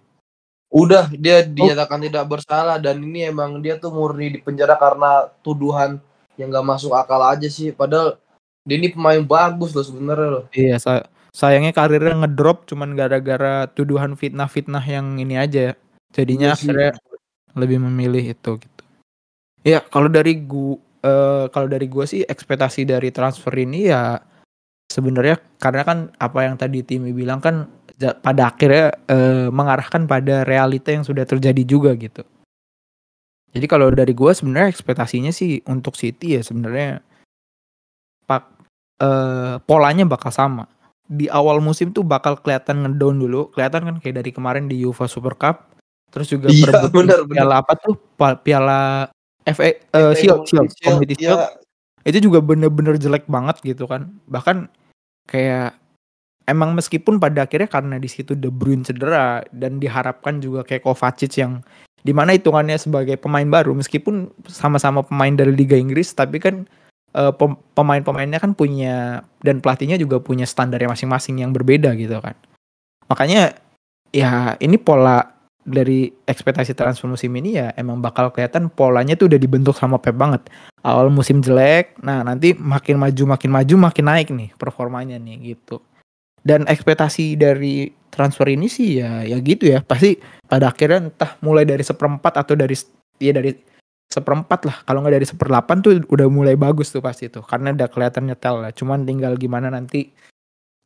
Udah 0.73 1.13
dia 1.13 1.45
dinyatakan 1.45 2.01
tidak 2.01 2.25
bersalah 2.33 2.81
dan 2.81 3.05
ini 3.05 3.29
emang 3.29 3.61
dia 3.61 3.77
tuh 3.77 3.93
murni 3.93 4.33
di 4.33 4.41
penjara 4.41 4.75
karena 4.81 5.29
tuduhan 5.45 6.01
yang 6.37 6.53
gak 6.53 6.67
masuk 6.67 6.93
akal 6.97 7.21
aja 7.23 7.49
sih. 7.49 7.73
Padahal 7.73 8.21
dia 8.67 8.77
ini 8.83 8.91
pemain 8.91 9.23
bagus 9.23 9.71
loh 9.73 9.87
sebenarnya 9.87 10.29
loh. 10.29 10.45
Iya, 10.51 10.77
sa- 10.83 11.07
sayangnya 11.31 11.71
karirnya 11.71 12.19
ngedrop 12.27 12.67
cuman 12.67 12.99
gara-gara 12.99 13.71
tuduhan 13.71 14.19
fitnah-fitnah 14.19 14.83
yang 14.83 15.23
ini 15.23 15.39
aja. 15.39 15.71
ya. 15.71 15.75
Jadinya 16.11 16.53
Iya 16.53 16.59
sih. 16.59 16.67
akhirnya 16.67 16.93
lebih 17.55 17.79
memilih 17.87 18.35
itu 18.35 18.51
gitu. 18.59 18.83
Ya, 19.63 19.81
kalau 19.87 20.11
dari 20.11 20.43
gua 20.43 20.77
eh, 21.07 21.47
kalau 21.55 21.71
dari 21.71 21.87
gua 21.87 22.05
sih 22.11 22.27
ekspektasi 22.27 22.83
dari 22.85 23.15
transfer 23.15 23.55
ini 23.55 23.89
ya 23.89 24.19
sebenarnya 24.91 25.39
karena 25.63 25.83
kan 25.87 25.99
apa 26.19 26.39
yang 26.47 26.59
tadi 26.59 26.83
Timi 26.83 27.15
bilang 27.15 27.39
kan 27.39 27.71
pada 28.23 28.53
akhirnya 28.53 28.93
eh, 29.09 29.49
mengarahkan 29.49 30.05
pada 30.11 30.43
realita 30.45 30.91
yang 30.91 31.07
sudah 31.07 31.23
terjadi 31.23 31.63
juga 31.63 31.95
gitu. 31.95 32.27
Jadi 33.57 33.67
kalau 33.71 33.89
dari 33.95 34.13
gua 34.13 34.37
sebenarnya 34.37 34.69
ekspektasinya 34.75 35.33
sih 35.33 35.65
untuk 35.71 35.97
City 35.97 36.37
ya 36.37 36.43
sebenarnya 36.45 37.01
pak 38.27 38.56
eh, 39.01 39.55
polanya 39.65 40.05
bakal 40.07 40.31
sama. 40.33 40.65
Di 41.07 41.31
awal 41.31 41.63
musim 41.63 41.95
tuh 41.95 42.03
bakal 42.03 42.39
kelihatan 42.43 42.83
ngedown 42.83 43.17
dulu, 43.23 43.49
kelihatan 43.55 43.87
kan 43.87 43.97
kayak 44.03 44.23
dari 44.23 44.31
kemarin 44.35 44.67
di 44.67 44.83
UEFA 44.83 45.07
Super 45.07 45.39
Cup. 45.39 45.71
Terus 46.11 46.31
juga 46.31 46.49
Iya, 46.51 46.71
perebutan 46.71 46.93
benar, 46.93 47.21
benar. 47.27 47.35
piala 47.35 47.55
apa 47.63 47.73
tuh? 47.79 47.95
Piala 48.43 48.81
FA 49.47 49.71
eh, 49.71 50.15
Shield, 50.19 50.43
Shield, 50.51 50.71
Community 50.83 51.15
Shield 51.23 51.39
ya, 51.39 51.47
itu 52.07 52.31
juga 52.31 52.39
bener-bener 52.39 52.99
jelek 52.99 53.27
banget 53.27 53.59
gitu 53.67 53.87
kan 53.91 54.11
bahkan 54.31 54.71
kayak 55.27 55.75
emang 56.47 56.75
meskipun 56.75 57.19
pada 57.19 57.47
akhirnya 57.47 57.67
karena 57.67 57.99
di 57.99 58.07
situ 58.07 58.39
De 58.39 58.47
Bruyne 58.47 58.87
cedera 58.87 59.43
dan 59.51 59.83
diharapkan 59.83 60.39
juga 60.39 60.63
kayak 60.63 60.87
Kovacic 60.87 61.35
yang 61.39 61.63
di 62.07 62.15
mana 62.15 62.39
hitungannya 62.39 62.79
sebagai 62.79 63.19
pemain 63.19 63.47
baru 63.47 63.75
meskipun 63.75 64.31
sama-sama 64.47 65.03
pemain 65.03 65.35
dari 65.35 65.51
Liga 65.51 65.75
Inggris 65.75 66.15
tapi 66.15 66.39
kan 66.39 66.71
eh, 67.17 67.33
pem- 67.33 67.59
pemain-pemainnya 67.73 68.39
kan 68.39 68.53
punya 68.53 69.25
dan 69.41 69.65
pelatihnya 69.65 69.97
juga 69.97 70.21
punya 70.21 70.45
standarnya 70.45 70.93
masing-masing 70.93 71.41
yang 71.41 71.51
berbeda 71.57 71.97
gitu 71.97 72.21
kan. 72.21 72.37
Makanya 73.09 73.57
ya 74.13 74.55
ini 74.61 74.77
pola 74.77 75.37
dari 75.67 76.15
ekspektasi 76.31 76.79
transfer 76.79 77.11
musim 77.11 77.35
ini 77.35 77.59
ya 77.59 77.75
emang 77.75 77.99
bakal 77.99 78.31
kelihatan 78.31 78.71
polanya 78.71 79.19
tuh 79.19 79.27
udah 79.27 79.41
dibentuk 79.41 79.75
sama 79.75 79.99
Pep 79.99 80.15
banget. 80.15 80.47
Awal 80.87 81.11
musim 81.11 81.43
jelek, 81.43 81.99
nah 82.07 82.23
nanti 82.23 82.55
makin 82.55 83.03
maju 83.03 83.35
makin 83.35 83.51
maju 83.51 83.75
makin 83.91 84.05
naik 84.07 84.29
nih 84.31 84.55
performanya 84.55 85.19
nih 85.19 85.59
gitu. 85.59 85.83
Dan 86.47 86.63
ekspektasi 86.71 87.35
dari 87.35 87.91
transfer 88.15 88.47
ini 88.47 88.71
sih 88.71 89.03
ya 89.03 89.27
ya 89.27 89.43
gitu 89.43 89.67
ya. 89.67 89.83
Pasti 89.83 90.15
pada 90.47 90.71
akhirnya 90.71 91.11
entah 91.11 91.35
mulai 91.43 91.67
dari 91.67 91.83
seperempat 91.83 92.39
atau 92.39 92.55
dari 92.55 92.79
ya 93.19 93.35
dari 93.35 93.51
seperempat 94.07 94.61
lah 94.65 94.77
kalau 94.87 95.03
nggak 95.03 95.15
dari 95.19 95.27
seperdelapan 95.27 95.77
tuh 95.83 95.93
udah 96.09 96.27
mulai 96.31 96.55
bagus 96.55 96.95
tuh 96.95 97.03
pasti 97.03 97.27
tuh 97.27 97.43
karena 97.43 97.75
udah 97.75 97.89
kelihatan 97.91 98.31
nyetel 98.31 98.63
lah. 98.63 98.73
Cuman 98.73 99.05
tinggal 99.05 99.35
gimana 99.37 99.69
nanti 99.69 100.15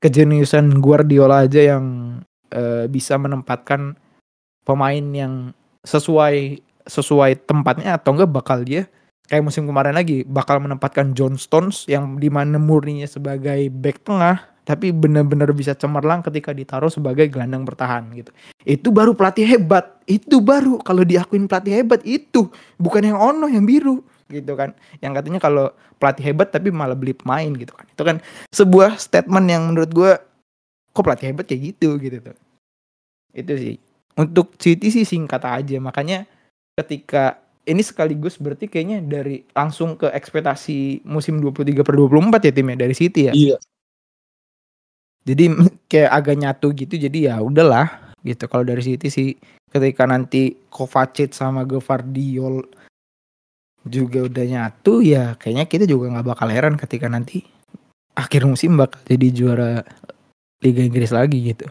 kejeniusan 0.00 0.80
Guardiola 0.80 1.44
aja 1.44 1.76
yang 1.76 2.18
eh, 2.50 2.88
bisa 2.88 3.20
menempatkan 3.20 3.94
pemain 4.64 5.04
yang 5.12 5.52
sesuai 5.84 6.60
sesuai 6.88 7.46
tempatnya 7.46 7.96
atau 8.00 8.16
enggak 8.16 8.32
bakal 8.32 8.58
dia 8.64 8.88
kayak 9.30 9.46
musim 9.46 9.62
kemarin 9.62 9.94
lagi 9.94 10.26
bakal 10.26 10.58
menempatkan 10.58 11.14
John 11.14 11.38
Stones 11.38 11.86
yang 11.86 12.18
di 12.18 12.26
mana 12.26 12.58
murninya 12.58 13.06
sebagai 13.06 13.70
back 13.70 14.02
tengah 14.02 14.49
tapi 14.64 14.92
benar-benar 14.94 15.50
bisa 15.56 15.72
cemerlang 15.74 16.20
ketika 16.22 16.54
ditaruh 16.54 16.92
sebagai 16.92 17.26
gelandang 17.32 17.64
bertahan 17.64 18.06
gitu. 18.14 18.30
Itu 18.62 18.92
baru 18.94 19.16
pelatih 19.16 19.46
hebat. 19.46 19.98
Itu 20.04 20.38
baru 20.44 20.78
kalau 20.80 21.02
diakuin 21.02 21.48
pelatih 21.50 21.82
hebat 21.82 22.04
itu 22.04 22.48
bukan 22.76 23.02
yang 23.12 23.18
ono 23.18 23.46
yang 23.48 23.64
biru 23.64 24.04
gitu 24.30 24.54
kan. 24.54 24.76
Yang 25.02 25.12
katanya 25.20 25.40
kalau 25.42 25.66
pelatih 25.98 26.24
hebat 26.32 26.48
tapi 26.54 26.68
malah 26.70 26.94
beli 26.94 27.16
pemain 27.16 27.50
gitu 27.56 27.72
kan. 27.74 27.86
Itu 27.88 28.02
kan 28.06 28.16
sebuah 28.54 29.00
statement 29.00 29.46
yang 29.48 29.62
menurut 29.72 29.90
gua 29.90 30.12
kok 30.94 31.02
pelatih 31.02 31.34
hebat 31.34 31.44
kayak 31.48 31.74
gitu 31.74 31.96
gitu 31.98 32.16
tuh. 32.20 32.36
Itu 33.34 33.52
sih. 33.56 33.76
Untuk 34.18 34.58
City 34.60 34.92
sih 34.92 35.06
singkat 35.06 35.40
aja 35.46 35.76
makanya 35.80 36.28
ketika 36.76 37.40
ini 37.68 37.82
sekaligus 37.84 38.40
berarti 38.40 38.66
kayaknya 38.66 39.04
dari 39.04 39.44
langsung 39.52 39.94
ke 39.94 40.08
ekspektasi 40.10 41.04
musim 41.06 41.38
23 41.38 41.86
per 41.86 41.94
24 41.94 42.48
ya 42.48 42.52
timnya 42.52 42.76
dari 42.80 42.94
City 42.96 43.30
ya. 43.30 43.32
Iya. 43.32 43.56
Jadi 45.24 45.44
kayak 45.90 46.10
agak 46.10 46.36
nyatu 46.40 46.66
gitu 46.72 46.94
jadi 46.96 47.18
ya 47.32 47.34
udahlah 47.40 48.14
gitu 48.24 48.44
kalau 48.46 48.64
dari 48.68 48.84
City 48.84 49.08
sih 49.08 49.28
ketika 49.72 50.04
nanti 50.04 50.52
Kovacic 50.68 51.32
sama 51.32 51.64
Gvardiol 51.64 52.68
juga 53.88 54.28
udah 54.28 54.44
nyatu 54.44 55.00
ya 55.00 55.40
kayaknya 55.40 55.64
kita 55.64 55.84
juga 55.88 56.12
nggak 56.12 56.26
bakal 56.36 56.52
heran 56.52 56.76
ketika 56.76 57.08
nanti 57.08 57.40
akhir 58.12 58.44
musim 58.44 58.76
bakal 58.76 59.00
jadi 59.08 59.28
juara 59.32 59.80
Liga 60.60 60.84
Inggris 60.84 61.08
lagi 61.08 61.40
gitu. 61.40 61.64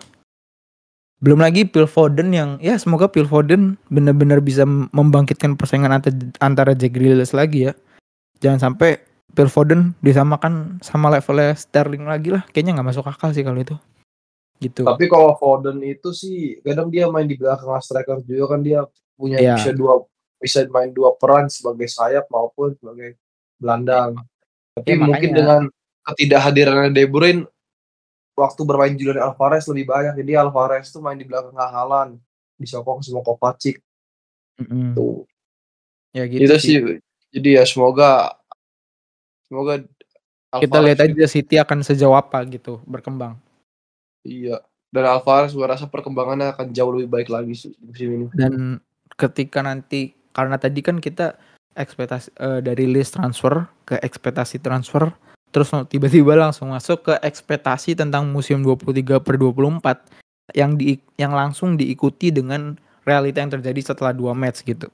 Belum 1.19 1.43
lagi 1.43 1.67
Phil 1.67 1.85
Foden 1.85 2.33
yang 2.33 2.57
ya 2.57 2.79
semoga 2.79 3.05
Phil 3.11 3.27
Foden 3.27 3.77
benar-benar 3.93 4.41
bisa 4.41 4.65
membangkitkan 4.65 5.59
persaingan 5.59 6.01
antara, 6.01 6.15
antara 6.41 6.71
Jack 6.73 6.97
Grealish 6.97 7.35
lagi 7.35 7.69
ya. 7.69 7.73
Jangan 8.41 8.71
sampai 8.71 8.97
Phil 9.33 9.49
Foden 9.49 9.93
disamakan 10.01 10.81
sama 10.81 11.13
levelnya 11.13 11.53
Sterling 11.55 12.03
lagi 12.05 12.33
lah. 12.33 12.43
Kayaknya 12.49 12.79
nggak 12.79 12.87
masuk 12.91 13.05
akal 13.07 13.29
sih 13.31 13.45
kalau 13.45 13.61
itu. 13.61 13.77
Gitu. 14.59 14.83
Tapi 14.83 15.05
kalau 15.07 15.37
Foden 15.39 15.79
itu 15.85 16.11
sih 16.11 16.59
kadang 16.65 16.91
dia 16.91 17.07
main 17.07 17.23
di 17.29 17.39
belakang 17.39 17.71
striker 17.79 18.19
juga 18.25 18.57
kan 18.57 18.59
dia 18.59 18.83
punya 19.15 19.39
Iya. 19.39 19.55
bisa 19.55 19.71
dua 19.71 20.03
bisa 20.39 20.63
main 20.71 20.91
dua 20.91 21.15
peran 21.19 21.47
sebagai 21.51 21.87
sayap 21.87 22.27
maupun 22.31 22.75
sebagai 22.75 23.15
gelandang. 23.59 24.19
Tapi 24.75 24.87
Ya, 24.87 24.95
mungkin 24.99 25.11
makanya. 25.31 25.35
dengan 25.35 25.61
ketidakhadiran 26.07 26.91
De 26.95 27.03
Bruyne 27.07 27.43
waktu 28.39 28.61
bermain 28.63 28.95
Julian 28.95 29.19
Alvarez 29.19 29.67
lebih 29.67 29.91
banyak. 29.91 30.15
Jadi 30.15 30.31
Alvarez 30.39 30.87
tuh 30.91 31.03
main 31.03 31.19
di 31.19 31.27
belakang 31.27 31.55
Haaland, 31.55 32.19
disokong 32.55 33.03
sama 33.03 33.19
Kovacic 33.19 33.83
Mm-mm. 34.59 34.95
tuh. 34.95 35.27
Ya 36.15 36.23
gitu 36.27 36.47
Itu 36.47 36.55
sih. 36.59 36.79
sih. 36.79 36.99
Jadi 37.35 37.49
ya 37.59 37.63
semoga 37.67 38.38
semoga 39.49 39.83
Kita 40.49 40.81
lihat 40.81 40.97
Alvarez 40.97 41.13
aja 41.13 41.27
City 41.29 41.61
akan 41.61 41.85
sejauh 41.85 42.17
apa 42.17 42.41
gitu 42.49 42.81
berkembang. 42.89 43.37
Iya. 44.25 44.65
Dan 44.89 45.05
Alvarez 45.05 45.53
gue 45.53 45.61
rasa 45.61 45.85
perkembangannya 45.85 46.49
akan 46.57 46.73
jauh 46.73 46.89
lebih 46.89 47.09
baik 47.09 47.29
lagi 47.29 47.53
sih 47.53 47.73
musim 47.85 48.09
ini. 48.09 48.25
Dan 48.33 48.81
ketika 49.13 49.61
nanti 49.61 50.17
karena 50.33 50.57
tadi 50.57 50.81
kan 50.81 50.97
kita 50.97 51.37
ekspektasi 51.77 52.33
eh, 52.33 52.59
dari 52.65 52.89
list 52.89 53.21
transfer 53.21 53.69
ke 53.85 54.01
ekspektasi 54.01 54.57
transfer 54.57 55.13
terus 55.49 55.73
tiba-tiba 55.89 56.37
langsung 56.37 56.69
masuk 56.69 57.09
ke 57.09 57.13
ekspektasi 57.25 57.97
tentang 57.97 58.29
musim 58.29 58.61
23 58.61 59.17
per 59.17 59.35
24 59.37 60.53
yang 60.53 60.77
di 60.77 60.97
yang 61.17 61.33
langsung 61.33 61.73
diikuti 61.73 62.29
dengan 62.29 62.77
realita 63.05 63.41
yang 63.41 63.53
terjadi 63.57 63.93
setelah 63.93 64.13
dua 64.13 64.37
match 64.37 64.61
gitu. 64.61 64.89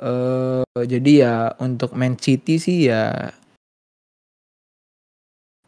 Eh 0.00 0.64
jadi 0.88 1.12
ya 1.12 1.34
untuk 1.60 1.92
Man 1.92 2.16
City 2.16 2.56
sih 2.56 2.88
ya 2.88 3.28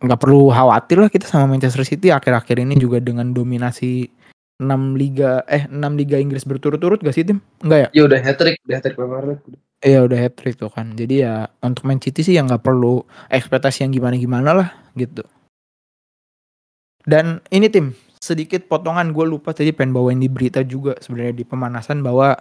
nggak 0.02 0.18
perlu 0.18 0.50
khawatir 0.50 0.98
lah 0.98 1.12
kita 1.12 1.30
sama 1.30 1.54
Manchester 1.54 1.86
City 1.86 2.10
akhir-akhir 2.10 2.58
ini 2.58 2.74
juga 2.74 2.98
dengan 2.98 3.30
dominasi 3.30 4.10
6 4.58 4.98
liga 4.98 5.46
eh 5.46 5.70
6 5.70 5.78
liga 5.98 6.16
Inggris 6.18 6.46
berturut-turut 6.46 7.02
gak 7.02 7.14
sih 7.14 7.26
tim? 7.26 7.38
Enggak 7.62 7.78
ya? 7.78 7.88
Ya 7.94 8.02
udah 8.06 8.18
hat 8.22 8.36
trick, 8.38 8.56
udah 8.66 8.76
hat 8.78 8.84
trick 8.86 8.98
League. 8.98 9.62
Iya 9.82 9.98
udah 10.06 10.18
hat 10.18 10.34
trick 10.38 10.54
tuh 10.54 10.70
kan. 10.70 10.94
Jadi 10.94 11.26
ya 11.26 11.50
untuk 11.62 11.82
Man 11.86 11.98
City 11.98 12.22
sih 12.22 12.34
ya 12.38 12.46
nggak 12.46 12.62
perlu 12.62 13.02
ekspektasi 13.30 13.82
yang 13.82 13.92
gimana-gimana 13.94 14.54
lah 14.54 14.68
gitu. 14.94 15.26
Dan 17.02 17.42
ini 17.50 17.66
tim 17.66 17.98
sedikit 18.22 18.70
potongan 18.70 19.10
gue 19.10 19.26
lupa 19.26 19.50
tadi 19.50 19.74
pengen 19.74 19.98
bawain 19.98 20.22
di 20.22 20.30
berita 20.30 20.62
juga 20.62 20.94
sebenarnya 21.02 21.34
di 21.34 21.42
pemanasan 21.42 22.06
bahwa 22.06 22.38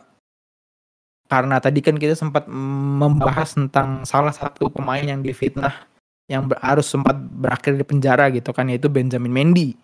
karena 1.31 1.63
tadi 1.63 1.79
kan 1.79 1.95
kita 1.95 2.11
sempat 2.11 2.43
membahas 2.51 3.55
tentang 3.55 4.03
salah 4.03 4.35
satu 4.35 4.67
pemain 4.67 4.99
yang 4.99 5.23
difitnah 5.23 5.87
yang 6.27 6.51
harus 6.59 6.91
sempat 6.91 7.15
berakhir 7.15 7.79
di 7.79 7.87
penjara 7.87 8.27
gitu 8.35 8.51
kan 8.51 8.67
yaitu 8.67 8.91
Benjamin 8.91 9.31
Mendy. 9.31 9.79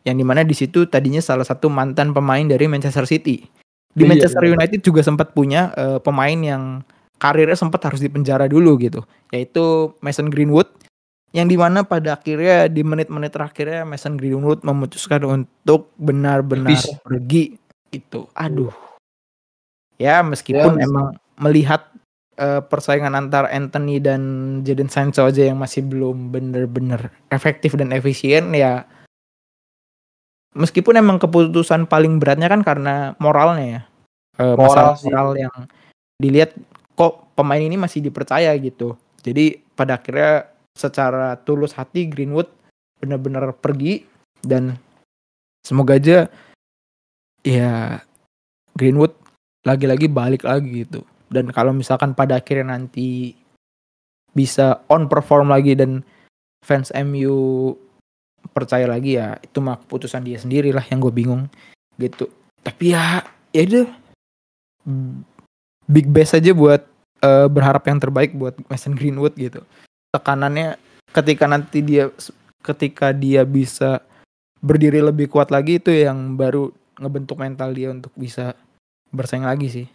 Yang 0.00 0.16
di 0.16 0.24
mana 0.24 0.40
di 0.48 0.56
situ 0.56 0.88
tadinya 0.88 1.20
salah 1.20 1.44
satu 1.44 1.68
mantan 1.68 2.16
pemain 2.16 2.40
dari 2.48 2.64
Manchester 2.72 3.04
City. 3.04 3.44
Di 3.92 4.08
Iya, 4.08 4.16
Manchester 4.16 4.48
iya. 4.48 4.56
United 4.56 4.80
juga 4.80 5.04
sempat 5.04 5.36
punya 5.36 5.76
eh, 5.76 6.00
pemain 6.00 6.40
yang 6.40 6.80
karirnya 7.20 7.54
sempat 7.54 7.84
harus 7.84 8.00
dipenjara 8.00 8.48
dulu 8.48 8.80
gitu 8.80 9.04
yaitu 9.28 9.92
Mason 10.00 10.32
Greenwood. 10.32 10.72
Yang 11.36 11.52
di 11.52 11.56
mana 11.60 11.84
pada 11.84 12.16
akhirnya 12.16 12.68
di 12.72 12.80
menit-menit 12.80 13.32
terakhirnya 13.36 13.84
Mason 13.84 14.16
Greenwood 14.16 14.64
memutuskan 14.64 15.20
untuk 15.28 15.92
benar-benar 16.00 16.80
pergi 17.04 17.60
gitu. 17.92 18.28
Aduh 18.36 18.91
ya 20.02 20.26
meskipun 20.26 20.82
Ya, 20.82 20.90
emang 20.90 21.14
melihat 21.38 21.86
eh, 22.34 22.58
persaingan 22.58 23.14
antar 23.14 23.46
Anthony 23.46 24.02
dan 24.02 24.20
Jadon 24.66 24.90
Sancho 24.90 25.30
aja 25.30 25.46
yang 25.46 25.62
masih 25.62 25.86
belum 25.86 26.34
bener-bener 26.34 27.14
efektif 27.30 27.78
dan 27.78 27.94
efisien 27.94 28.50
ya 28.50 28.82
meskipun 30.58 30.98
emang 31.00 31.16
keputusan 31.22 31.88
paling 31.88 32.18
beratnya 32.20 32.50
kan 32.50 32.60
karena 32.60 33.14
moralnya 33.22 33.66
ya 33.66 33.82
masalah 34.56 34.56
Moral 34.58 34.92
sih. 34.98 35.06
moral 35.08 35.28
yang 35.38 35.54
dilihat 36.20 36.50
kok 36.96 37.32
pemain 37.36 37.60
ini 37.62 37.76
masih 37.80 38.04
dipercaya 38.04 38.52
gitu 38.60 38.96
jadi 39.24 39.60
pada 39.72 39.96
akhirnya 39.96 40.52
secara 40.76 41.36
tulus 41.40 41.72
hati 41.76 42.08
Greenwood 42.08 42.48
benar-benar 43.00 43.52
pergi 43.56 44.04
dan 44.44 44.76
semoga 45.64 45.96
aja 45.96 46.28
ya 47.44 48.00
Greenwood 48.76 49.12
lagi-lagi 49.62 50.06
balik 50.10 50.42
lagi 50.46 50.86
gitu. 50.86 51.06
Dan 51.32 51.48
kalau 51.54 51.72
misalkan 51.72 52.12
pada 52.12 52.38
akhirnya 52.38 52.76
nanti 52.76 53.32
bisa 54.32 54.84
on 54.88 55.08
perform 55.08 55.52
lagi 55.52 55.76
dan 55.76 56.04
fans 56.64 56.92
MU 56.94 57.72
percaya 58.52 58.84
lagi 58.90 59.16
ya 59.16 59.38
itu 59.40 59.62
mah 59.62 59.78
keputusan 59.86 60.26
dia 60.26 60.36
sendiri 60.36 60.74
lah 60.74 60.84
yang 60.90 61.00
gue 61.00 61.12
bingung 61.14 61.48
gitu. 61.96 62.28
Tapi 62.60 62.92
ya 62.92 63.24
ya 63.54 63.62
itu 63.62 63.80
big 65.86 66.10
best 66.10 66.36
aja 66.36 66.52
buat 66.52 66.82
eh, 67.22 67.48
berharap 67.48 67.86
yang 67.86 67.98
terbaik 68.02 68.34
buat 68.34 68.54
Mason 68.68 68.98
Greenwood 68.98 69.38
gitu. 69.38 69.62
Tekanannya 70.12 70.76
ketika 71.12 71.44
nanti 71.48 71.80
dia 71.80 72.08
ketika 72.62 73.10
dia 73.10 73.44
bisa 73.44 74.00
berdiri 74.62 75.02
lebih 75.02 75.26
kuat 75.26 75.50
lagi 75.50 75.82
itu 75.82 75.90
yang 75.90 76.38
baru 76.38 76.70
ngebentuk 77.02 77.36
mental 77.42 77.74
dia 77.74 77.90
untuk 77.90 78.14
bisa 78.14 78.54
bersaing 79.12 79.44
lagi 79.46 79.68
sih 79.68 79.86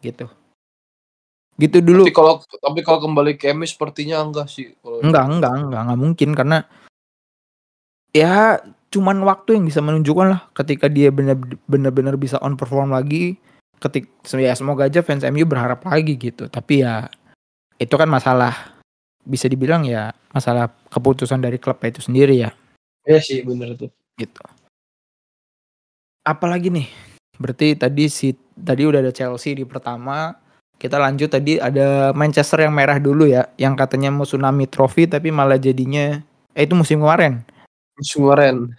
gitu 0.00 0.30
gitu 1.60 1.84
dulu 1.84 2.08
Tapi 2.08 2.16
kalau 2.16 2.40
tapi 2.40 2.80
kalau 2.80 3.04
kembali 3.04 3.36
ke 3.36 3.52
MU 3.52 3.68
sepertinya 3.68 4.24
enggak 4.24 4.48
sih. 4.48 4.72
Kalau 4.80 5.04
enggak 5.04 5.28
enggak 5.28 5.52
enggak 5.60 5.80
enggak 5.84 6.00
mungkin 6.00 6.30
karena 6.32 6.58
ya 8.16 8.56
cuman 8.88 9.20
waktu 9.28 9.60
yang 9.60 9.68
bisa 9.68 9.84
menunjukkan 9.84 10.26
lah 10.32 10.40
ketika 10.56 10.88
dia 10.88 11.12
benar 11.12 11.36
benar 11.92 12.16
bisa 12.16 12.40
on 12.40 12.56
perform 12.56 12.96
lagi 12.96 13.36
ketik 13.78 14.08
ya 14.34 14.56
semoga 14.56 14.88
aja 14.88 15.04
fans 15.04 15.22
MU 15.28 15.44
berharap 15.44 15.84
lagi 15.84 16.16
gitu 16.16 16.48
tapi 16.48 16.82
ya 16.82 17.06
itu 17.76 17.92
kan 17.92 18.08
masalah 18.08 18.80
bisa 19.22 19.46
dibilang 19.46 19.84
ya 19.84 20.10
masalah 20.32 20.72
keputusan 20.90 21.38
dari 21.44 21.60
klub 21.60 21.78
itu 21.84 22.00
sendiri 22.00 22.40
ya 22.40 22.50
Iya 23.08 23.20
sih 23.24 23.40
bener 23.40 23.76
tuh. 23.80 23.90
gitu. 24.20 24.44
Apalagi 26.20 26.68
nih? 26.68 26.88
Berarti 27.40 27.72
tadi 27.72 28.12
si 28.12 28.36
tadi 28.52 28.84
udah 28.84 29.00
ada 29.00 29.12
Chelsea 29.16 29.56
di 29.56 29.64
pertama. 29.64 30.36
Kita 30.80 30.96
lanjut 30.96 31.28
tadi 31.28 31.60
ada 31.60 32.12
Manchester 32.16 32.64
yang 32.64 32.72
merah 32.72 32.96
dulu 32.96 33.28
ya, 33.28 33.48
yang 33.60 33.76
katanya 33.76 34.08
mau 34.08 34.24
tsunami 34.24 34.64
trophy 34.64 35.04
tapi 35.04 35.28
malah 35.28 35.60
jadinya 35.60 36.20
eh 36.56 36.62
itu 36.64 36.72
musim 36.72 37.04
kemarin. 37.04 37.44
Sumeren. 38.00 38.72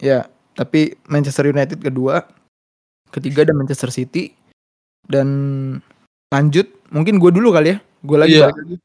Ya, 0.00 0.28
tapi 0.56 0.96
Manchester 1.08 1.52
United 1.52 1.76
kedua, 1.76 2.24
ketiga 3.12 3.44
ada 3.44 3.52
Manchester 3.52 3.92
City 3.92 4.32
dan 5.04 5.28
lanjut 6.32 6.68
mungkin 6.88 7.20
gue 7.20 7.32
dulu 7.32 7.52
kali 7.52 7.76
ya. 7.76 7.78
Gue 8.00 8.16
lagi 8.16 8.40
balik 8.40 8.56
lagi. 8.56 8.76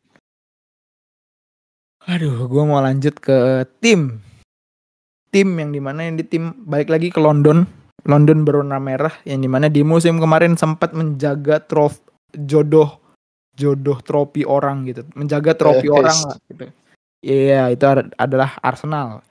Aduh, 2.08 2.48
gue 2.48 2.64
mau 2.64 2.80
lanjut 2.80 3.16
ke 3.20 3.68
tim. 3.84 4.20
Tim 5.32 5.48
yang 5.56 5.72
di 5.76 5.80
mana 5.84 6.08
ini 6.08 6.24
tim 6.24 6.52
balik 6.68 6.92
lagi 6.92 7.12
ke 7.12 7.20
London. 7.20 7.68
London 8.06 8.46
berwarna 8.46 8.78
merah 8.78 9.16
yang 9.26 9.42
di 9.42 9.50
mana 9.50 9.72
di 9.72 9.82
musim 9.82 10.22
kemarin 10.22 10.54
sempat 10.54 10.94
menjaga 10.94 11.58
trof 11.64 11.98
jodoh 12.36 13.02
jodoh 13.58 13.98
trofi 14.06 14.46
orang 14.46 14.86
gitu, 14.86 15.02
menjaga 15.18 15.58
trofi 15.58 15.90
Eh, 15.90 15.94
orang 15.98 16.18
lah 16.30 16.38
gitu. 16.46 16.66
Iya, 17.26 17.74
itu 17.74 17.86
ad- 17.90 18.14
adalah 18.14 18.54
Arsenal. 18.62 19.26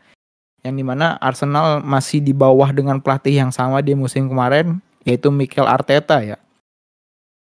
Yang 0.66 0.74
di 0.82 0.84
mana 0.84 1.14
Arsenal 1.22 1.78
masih 1.78 2.18
di 2.18 2.34
bawah 2.34 2.74
dengan 2.74 2.98
pelatih 2.98 3.38
yang 3.38 3.54
sama 3.54 3.78
di 3.78 3.94
musim 3.94 4.26
kemarin, 4.26 4.82
yaitu 5.06 5.30
Mikel 5.30 5.70
Arteta 5.70 6.18
ya. 6.26 6.34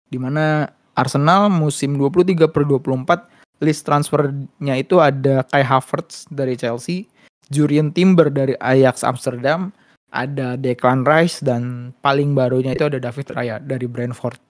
Di 0.06 0.22
mana 0.22 0.70
Arsenal 0.94 1.50
musim 1.50 1.98
23 1.98 2.46
per 2.46 2.62
24 2.62 3.26
list 3.58 3.82
transfernya 3.82 4.78
itu 4.78 5.02
ada 5.02 5.42
Kai 5.50 5.66
Havertz 5.66 6.30
dari 6.30 6.54
Chelsea, 6.54 7.10
Jurien 7.50 7.90
Timber 7.90 8.30
dari 8.30 8.54
Ajax 8.62 9.02
Amsterdam, 9.02 9.74
ada 10.08 10.56
Declan 10.56 11.04
Rice 11.04 11.44
dan 11.44 11.92
paling 12.00 12.32
barunya 12.32 12.72
itu 12.72 12.88
ada 12.88 12.96
David 12.96 13.28
Raya 13.32 13.56
dari 13.60 13.84
Brentford. 13.84 14.40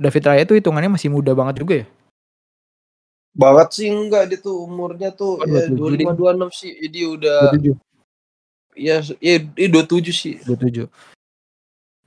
David 0.00 0.24
Raya 0.24 0.42
tuh 0.48 0.56
hitungannya 0.56 0.96
masih 0.96 1.12
muda 1.12 1.36
banget 1.36 1.60
juga 1.60 1.74
ya? 1.84 1.86
Banget 3.36 3.68
sih 3.76 3.88
enggak 3.92 4.32
dia 4.32 4.38
tuh 4.40 4.64
umurnya 4.64 5.12
tuh 5.12 5.38
Oh, 5.38 5.46
ya 5.46 5.68
27 5.68 6.16
25 6.16 6.48
26 6.50 6.60
sih. 6.60 6.72
Jadi 6.80 7.00
udah 7.06 7.40
27. 7.54 7.76
ya 8.80 8.96
ya 9.20 9.36
ya 9.54 9.68
27 9.68 10.10
sih. 10.10 10.34
27. 10.42 10.88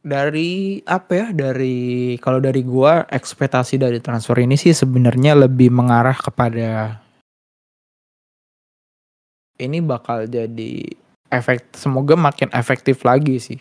Dari 0.03 0.84
apa 0.84 1.11
ya? 1.15 1.28
Dari 1.32 2.17
kalau 2.19 2.43
dari 2.43 2.59
gua 2.65 3.07
ekspektasi 3.07 3.80
dari 3.80 4.03
transfer 4.03 4.36
ini 4.41 4.59
sih 4.59 4.76
sebenarnya 4.76 5.38
lebih 5.38 5.71
mengarah 5.71 6.17
kepada 6.17 6.99
ini 9.61 9.80
bakal 9.80 10.26
jadi 10.28 11.03
efek 11.34 11.74
semoga 11.74 12.14
makin 12.14 12.54
efektif 12.54 13.02
lagi 13.02 13.42
sih. 13.42 13.60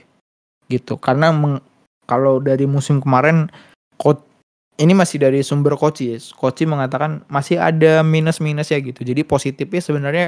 Gitu. 0.68 1.00
Karena 1.00 1.32
meng- 1.32 1.64
kalau 2.04 2.38
dari 2.38 2.68
musim 2.68 3.00
kemarin 3.00 3.48
coach 3.96 4.20
ini 4.76 4.92
masih 4.92 5.20
dari 5.20 5.40
sumber 5.40 5.76
coach 5.80 6.04
ya. 6.04 6.16
Coach 6.36 6.64
mengatakan 6.68 7.24
masih 7.32 7.56
ada 7.56 8.04
minus-minus 8.04 8.68
ya 8.72 8.78
gitu. 8.84 9.00
Jadi 9.04 9.24
positifnya 9.24 9.80
sebenarnya 9.80 10.26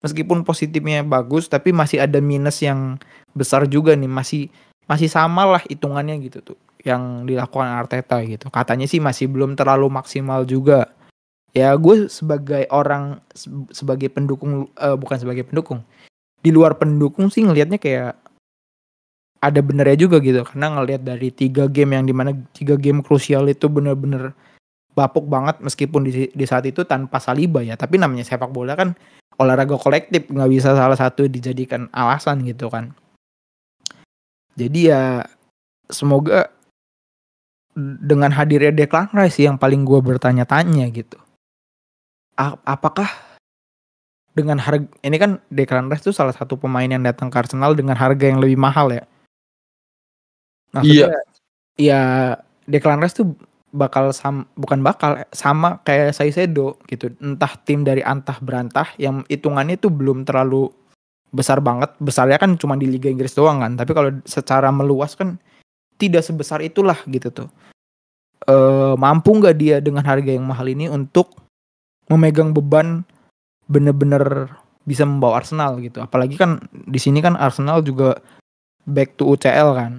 meskipun 0.00 0.46
positifnya 0.46 1.04
bagus 1.04 1.50
tapi 1.50 1.74
masih 1.74 2.00
ada 2.00 2.20
minus 2.22 2.64
yang 2.64 2.96
besar 3.36 3.68
juga 3.68 3.92
nih. 3.92 4.08
Masih 4.08 4.42
masih 4.88 5.12
sama 5.12 5.44
lah 5.44 5.62
hitungannya 5.68 6.16
gitu 6.24 6.40
tuh 6.40 6.58
yang 6.86 7.28
dilakukan 7.28 7.68
Arteta 7.68 8.22
gitu. 8.24 8.48
Katanya 8.48 8.88
sih 8.88 9.02
masih 9.02 9.28
belum 9.28 9.56
terlalu 9.58 9.92
maksimal 9.92 10.48
juga. 10.48 10.88
Ya 11.56 11.72
gue 11.74 12.12
sebagai 12.12 12.68
orang 12.68 13.24
se- 13.32 13.50
sebagai 13.72 14.12
pendukung 14.12 14.68
eh, 14.78 14.96
bukan 14.96 15.16
sebagai 15.16 15.48
pendukung 15.48 15.80
di 16.38 16.50
luar 16.54 16.78
pendukung 16.78 17.28
sih 17.28 17.42
ngelihatnya 17.42 17.78
kayak 17.78 18.14
ada 19.38 19.60
benernya 19.62 19.98
juga 20.08 20.18
gitu. 20.18 20.42
Karena 20.42 20.74
ngelihat 20.78 21.02
dari 21.06 21.30
tiga 21.30 21.70
game 21.70 21.94
yang 21.94 22.04
di 22.06 22.14
mana 22.14 22.34
tiga 22.54 22.74
game 22.74 23.02
krusial 23.02 23.46
itu 23.46 23.70
bener-bener 23.70 24.34
bapuk 24.98 25.30
banget 25.30 25.62
meskipun 25.62 26.10
di, 26.10 26.26
di 26.30 26.44
saat 26.46 26.66
itu 26.66 26.82
tanpa 26.82 27.22
Saliba 27.22 27.62
ya. 27.62 27.78
Tapi 27.78 28.02
namanya 28.02 28.26
sepak 28.26 28.50
bola 28.50 28.74
kan 28.74 28.98
olahraga 29.38 29.78
kolektif 29.78 30.26
nggak 30.26 30.50
bisa 30.50 30.74
salah 30.74 30.98
satu 30.98 31.30
dijadikan 31.30 31.86
alasan 31.94 32.42
gitu 32.42 32.66
kan. 32.66 32.90
Jadi 34.58 34.90
ya 34.90 35.22
semoga 35.86 36.50
dengan 37.78 38.34
hadirnya 38.34 38.74
Declan 38.74 39.06
Rice 39.14 39.38
yang 39.38 39.54
paling 39.54 39.86
gue 39.86 40.02
bertanya-tanya 40.02 40.90
gitu. 40.90 41.14
Apakah 42.66 43.06
dengan 44.36 44.60
harga 44.60 44.86
ini 45.02 45.16
kan 45.16 45.40
Declan 45.50 45.88
Rice 45.88 46.08
tuh 46.08 46.14
salah 46.14 46.32
satu 46.32 46.56
pemain 46.58 46.86
yang 46.86 47.02
datang 47.02 47.28
ke 47.28 47.36
Arsenal 47.38 47.74
dengan 47.74 47.96
harga 47.96 48.24
yang 48.28 48.38
lebih 48.38 48.60
mahal 48.60 48.92
ya 48.92 49.04
Maksudnya, 50.72 51.24
ya 51.80 52.02
Declan 52.68 53.00
Rice 53.00 53.16
tuh 53.16 53.32
bakal 53.72 54.12
sam, 54.12 54.48
bukan 54.56 54.80
bakal 54.80 55.24
sama 55.32 55.80
kayak 55.84 56.12
Saisedo 56.16 56.76
gitu. 56.88 57.12
Entah 57.20 57.56
tim 57.64 57.84
dari 57.84 58.04
antah 58.04 58.36
berantah 58.40 58.92
yang 59.00 59.24
hitungannya 59.28 59.80
tuh 59.80 59.92
belum 59.92 60.28
terlalu 60.28 60.68
besar 61.32 61.60
banget. 61.64 61.92
Besarnya 62.00 62.40
kan 62.40 62.56
cuma 62.60 62.76
di 62.76 62.88
Liga 62.88 63.08
Inggris 63.08 63.36
doang 63.36 63.64
kan. 63.64 63.76
Tapi 63.76 63.92
kalau 63.96 64.10
secara 64.28 64.68
meluas 64.72 65.16
kan 65.16 65.40
tidak 65.96 66.24
sebesar 66.24 66.60
itulah 66.60 66.96
gitu 67.08 67.32
tuh. 67.32 67.48
Eh 68.48 68.94
mampu 68.96 69.32
nggak 69.36 69.56
dia 69.56 69.76
dengan 69.80 70.04
harga 70.04 70.30
yang 70.32 70.44
mahal 70.44 70.68
ini 70.68 70.88
untuk 70.88 71.36
memegang 72.08 72.56
beban 72.56 73.04
bener-bener 73.68 74.48
bisa 74.88 75.04
membawa 75.04 75.44
Arsenal 75.44 75.76
gitu. 75.84 76.00
Apalagi 76.00 76.40
kan 76.40 76.58
di 76.72 76.96
sini 76.96 77.20
kan 77.20 77.36
Arsenal 77.36 77.84
juga 77.84 78.16
back 78.88 79.20
to 79.20 79.28
UCL 79.28 79.76
kan 79.76 79.92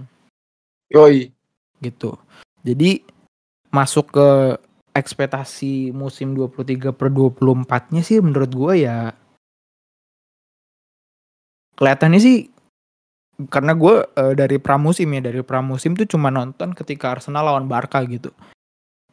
Yoi. 0.90 1.30
gitu. 1.80 2.18
Jadi 2.66 3.06
masuk 3.70 4.10
ke 4.10 4.58
ekspektasi 4.98 5.94
musim 5.94 6.34
23 6.34 6.90
per 6.92 7.14
24-nya 7.14 8.02
sih 8.02 8.18
menurut 8.18 8.52
gua 8.52 8.74
ya 8.74 8.98
kelihatannya 11.78 12.20
sih 12.20 12.38
karena 13.48 13.72
gue 13.72 14.04
dari 14.36 14.60
pramusim 14.60 15.08
ya 15.16 15.24
dari 15.24 15.40
pramusim 15.40 15.96
tuh 15.96 16.04
cuma 16.04 16.28
nonton 16.28 16.76
ketika 16.76 17.16
Arsenal 17.16 17.48
lawan 17.48 17.72
Barca 17.72 18.04
gitu 18.04 18.36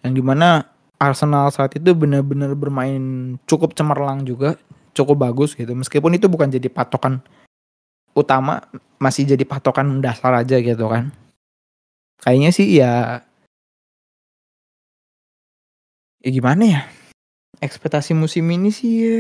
yang 0.02 0.18
di 0.18 0.22
mana 0.24 0.66
Arsenal 0.96 1.52
saat 1.52 1.76
itu 1.76 1.92
benar-benar 1.92 2.56
bermain 2.56 3.36
cukup 3.44 3.76
cemerlang 3.76 4.24
juga 4.24 4.56
cukup 4.96 5.28
bagus 5.28 5.52
gitu. 5.52 5.68
Meskipun 5.76 6.16
itu 6.16 6.26
bukan 6.26 6.48
jadi 6.48 6.72
patokan 6.72 7.20
utama 8.16 8.64
masih 8.96 9.28
jadi 9.28 9.44
patokan 9.44 10.00
dasar 10.00 10.32
aja 10.40 10.56
gitu 10.56 10.88
kan. 10.88 11.12
Kayaknya 12.24 12.50
sih 12.56 12.68
ya 12.80 13.20
ya 16.24 16.30
gimana 16.32 16.64
ya? 16.64 16.80
Ekspektasi 17.60 18.16
musim 18.16 18.48
ini 18.48 18.72
sih 18.72 18.92
ya. 19.04 19.18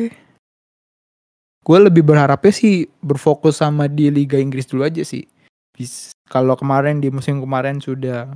Gue 1.60 1.78
lebih 1.82 2.06
berharapnya 2.06 2.54
sih 2.54 2.88
berfokus 3.04 3.60
sama 3.60 3.90
di 3.90 4.08
Liga 4.08 4.40
Inggris 4.40 4.70
dulu 4.70 4.86
aja 4.86 5.04
sih. 5.04 5.28
Kalau 6.30 6.56
kemarin 6.56 7.04
di 7.04 7.12
musim 7.12 7.42
kemarin 7.42 7.84
sudah 7.84 8.32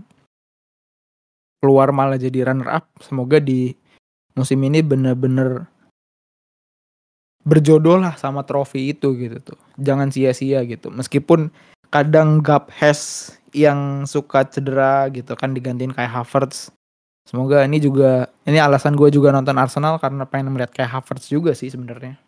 keluar 1.60 1.92
malah 1.92 2.16
jadi 2.16 2.50
runner 2.50 2.68
up. 2.68 2.88
Semoga 3.04 3.38
di 3.38 3.76
musim 4.34 4.60
ini 4.64 4.80
bener-bener 4.80 5.68
berjodoh 7.44 7.96
lah 7.96 8.16
sama 8.16 8.44
trofi 8.44 8.92
itu 8.92 9.16
gitu 9.16 9.40
tuh. 9.40 9.58
Jangan 9.80 10.12
sia-sia 10.12 10.64
gitu. 10.64 10.92
Meskipun 10.92 11.52
kadang 11.92 12.40
gap 12.40 12.72
has 12.72 13.32
yang 13.50 14.06
suka 14.06 14.46
cedera 14.46 15.10
gitu 15.10 15.34
kan 15.34 15.52
digantiin 15.52 15.92
kayak 15.92 16.10
Havertz. 16.10 16.70
Semoga 17.28 17.62
ini 17.62 17.78
juga 17.78 18.30
ini 18.48 18.58
alasan 18.58 18.96
gue 18.98 19.12
juga 19.12 19.30
nonton 19.30 19.54
Arsenal 19.60 20.00
karena 20.02 20.26
pengen 20.26 20.50
melihat 20.54 20.74
kayak 20.74 20.90
Havertz 20.98 21.30
juga 21.30 21.54
sih 21.54 21.70
sebenarnya. 21.70 22.18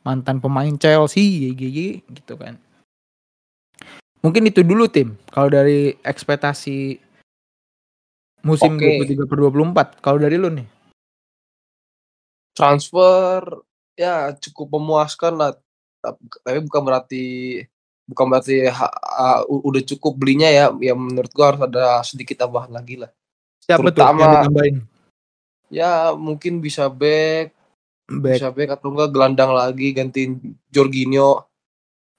Mantan 0.00 0.40
pemain 0.40 0.72
Chelsea 0.80 1.52
GG 1.52 2.08
gitu 2.08 2.34
kan. 2.40 2.56
Mungkin 4.20 4.48
itu 4.48 4.60
dulu 4.60 4.88
tim. 4.88 5.16
Kalau 5.32 5.48
dari 5.48 5.96
ekspektasi 6.04 7.00
musim 8.42 8.76
Oke. 8.76 9.04
23 9.04 9.28
per 9.28 9.38
24 9.38 10.00
kalau 10.00 10.18
dari 10.18 10.36
lu 10.36 10.48
nih 10.48 10.66
Transfer 12.50 13.62
ya 13.94 14.34
cukup 14.36 14.76
memuaskan 14.76 15.32
lah. 15.38 15.50
Tap- 16.00 16.20
Tapi 16.42 16.58
bukan 16.66 16.82
berarti 16.82 17.24
bukan 18.04 18.26
berarti 18.26 18.66
ha- 18.66 18.90
ha- 18.90 19.44
u- 19.46 19.62
udah 19.70 19.82
cukup 19.86 20.18
belinya 20.18 20.50
ya. 20.50 20.72
Ya 20.82 20.92
menurut 20.98 21.30
gua 21.30 21.54
harus 21.54 21.62
ada 21.64 22.02
sedikit 22.02 22.42
tambahan 22.42 22.72
lagi 22.74 22.98
lah. 23.00 23.10
siapa 23.60 23.92
tuh 23.92 24.02
yang 24.02 24.34
ditambahin 24.34 24.76
Ya 25.70 26.10
mungkin 26.18 26.58
bisa 26.58 26.90
back, 26.90 27.54
back 28.10 28.40
bisa 28.40 28.50
back 28.50 28.74
atau 28.74 28.90
enggak 28.90 29.14
gelandang 29.14 29.54
lagi 29.54 29.94
gantiin 29.94 30.58
Jorginho. 30.66 31.46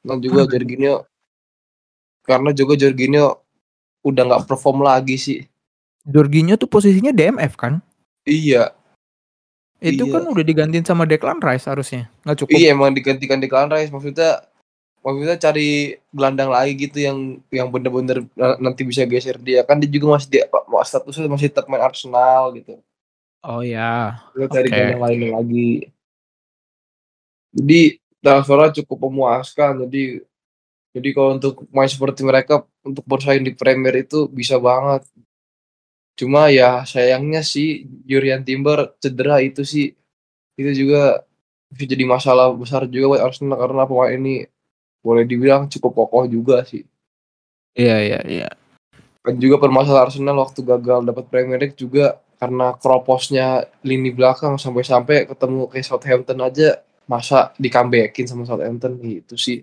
Dan 0.02 0.24
juga 0.24 0.48
Ah. 0.48 0.50
Jorginho 0.50 0.96
karena 2.24 2.50
juga 2.56 2.74
Jorginho 2.80 3.44
udah 4.02 4.24
nggak 4.32 4.46
perform 4.48 4.88
lagi 4.88 5.20
sih. 5.20 5.44
Jorginho 6.04 6.58
tuh 6.58 6.66
posisinya 6.66 7.12
DMF 7.12 7.54
kan 7.56 7.82
Iya, 8.22 8.70
itu 9.82 10.06
Iya. 10.06 10.14
kan 10.14 10.24
udah 10.30 10.46
digantiin 10.46 10.86
sama 10.86 11.10
Declan 11.10 11.42
Rice 11.42 11.66
harusnya 11.66 12.06
nggak 12.22 12.38
cukup 12.46 12.54
iya 12.54 12.70
emang 12.72 12.94
digantikan 12.94 13.42
Declan 13.42 13.66
Rice 13.68 13.90
maksudnya 13.90 14.46
maksudnya 15.02 15.34
cari 15.36 15.98
gelandang 16.14 16.54
lagi 16.54 16.78
gitu 16.78 17.02
yang 17.02 17.18
yang 17.50 17.68
bener-bener 17.74 18.22
na- 18.38 18.62
nanti 18.62 18.86
bisa 18.86 19.02
geser 19.04 19.42
dia 19.42 19.66
kan 19.66 19.82
dia 19.82 19.90
juga 19.90 20.14
masih 20.14 20.30
di 20.30 20.40
statusnya 20.86 21.26
masih 21.26 21.50
tetap 21.50 21.66
main 21.66 21.82
Arsenal 21.82 22.54
gitu. 22.54 22.78
oh 23.42 23.66
ya 23.66 24.22
Kita 24.38 24.62
cari 24.62 24.70
Oke. 24.70 24.78
gelandang 24.78 25.02
lain 25.02 25.22
lagi. 25.34 25.70
Jadi 27.52 27.82
transfernya 28.22 28.70
cukup 28.84 29.10
memuaskan. 29.10 29.84
Jadi 29.84 30.22
jadi 30.92 31.10
kalau 31.12 31.36
untuk 31.40 31.66
main 31.72 31.90
seperti 31.90 32.22
mereka 32.22 32.62
untuk 32.86 33.04
bersaing 33.04 33.44
di 33.44 33.52
Premier 33.52 34.06
itu 34.06 34.30
bisa 34.30 34.62
banget. 34.62 35.04
Cuma 36.20 36.52
ya 36.54 36.84
sayangnya 36.86 37.42
sih 37.42 37.88
Jurian 38.06 38.44
Timber 38.46 38.94
cedera 39.02 39.42
itu 39.42 39.66
sih 39.66 39.96
itu 40.60 40.72
juga 40.86 41.24
bisa 41.72 41.88
jadi 41.88 42.04
masalah 42.04 42.52
besar 42.52 42.84
juga 42.92 43.16
buat 43.16 43.24
Arsenal 43.24 43.58
karena 43.58 43.84
pemain 43.88 44.12
ini 44.14 44.36
boleh 45.02 45.24
dibilang 45.26 45.66
cukup 45.72 46.06
kokoh 46.06 46.28
juga 46.30 46.62
sih. 46.68 46.86
iya 47.74 47.98
iya 48.04 48.20
iya 48.28 48.50
Dan 49.24 49.40
juga 49.40 49.62
permasalahan 49.62 50.12
Arsenal 50.12 50.38
waktu 50.44 50.60
gagal 50.66 51.08
dapat 51.08 51.26
Premier 51.32 51.62
League 51.62 51.78
juga 51.80 52.20
karena 52.42 52.74
kroposnya 52.74 53.70
lini 53.86 54.10
belakang 54.12 54.58
sampai-sampai 54.58 55.30
ketemu 55.30 55.70
kayak 55.70 55.86
Southampton 55.86 56.42
aja 56.42 56.82
masa 57.06 57.54
di 57.56 57.70
comebackin 57.70 58.26
sama 58.26 58.44
Southampton 58.50 58.98
gitu 59.00 59.38
sih. 59.38 59.62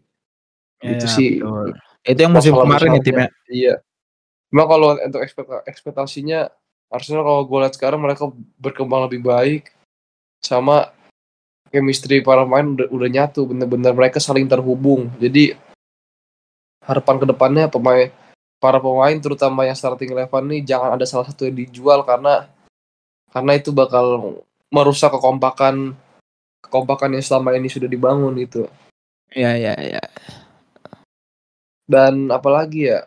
Iya, 0.78 0.94
Itu 0.94 1.06
iya, 1.06 1.14
sih 1.14 1.30
betul. 1.42 1.74
itu 2.06 2.20
yang 2.22 2.32
musim 2.32 2.54
kemarin 2.54 2.96
ya 2.96 3.00
timnya 3.02 3.28
Iya. 3.50 3.74
Cuma 4.48 4.64
kalau 4.64 4.96
untuk 4.96 5.20
ekspekta- 5.20 5.64
ekspektasinya 5.68 6.48
Arsenal 6.88 7.20
kalau 7.20 7.42
gue 7.44 7.58
lihat 7.60 7.74
sekarang 7.76 8.00
mereka 8.00 8.32
berkembang 8.56 9.04
lebih 9.04 9.20
baik 9.20 9.68
sama 10.40 10.88
chemistry 11.68 12.24
para 12.24 12.48
pemain 12.48 12.64
udah, 12.64 12.88
udah 12.88 13.08
nyatu 13.12 13.44
bener-bener 13.44 13.92
mereka 13.92 14.16
saling 14.16 14.48
terhubung. 14.48 15.12
Jadi 15.20 15.52
harapan 16.80 17.16
ke 17.20 17.26
depannya 17.28 17.64
pemain 17.68 18.08
para 18.56 18.80
pemain 18.80 19.16
terutama 19.20 19.68
yang 19.68 19.76
starting 19.76 20.16
eleven 20.16 20.44
nih 20.48 20.64
jangan 20.64 20.96
ada 20.96 21.04
salah 21.04 21.28
satu 21.28 21.44
yang 21.44 21.60
dijual 21.60 22.00
karena 22.08 22.48
karena 23.28 23.52
itu 23.60 23.68
bakal 23.68 24.40
merusak 24.72 25.12
kekompakan 25.12 25.92
kekompakan 26.64 27.20
yang 27.20 27.24
selama 27.24 27.52
ini 27.52 27.68
sudah 27.68 27.84
dibangun 27.84 28.32
gitu. 28.40 28.64
Iya 29.28 29.52
iya 29.60 29.74
iya. 29.76 30.02
Dan 31.84 32.32
apalagi 32.32 32.88
ya? 32.88 33.04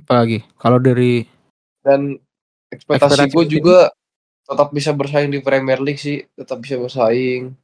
Apalagi 0.00 0.42
kalau 0.56 0.80
dari 0.80 1.28
dan 1.84 2.16
ekspektasi 2.72 3.32
gue 3.32 3.46
juga 3.60 3.92
tetap 4.44 4.68
bisa 4.74 4.90
bersaing 4.90 5.30
di 5.30 5.40
Premier 5.40 5.78
League 5.78 6.00
sih, 6.00 6.26
tetap 6.34 6.58
bisa 6.58 6.74
bersaing. 6.76 7.54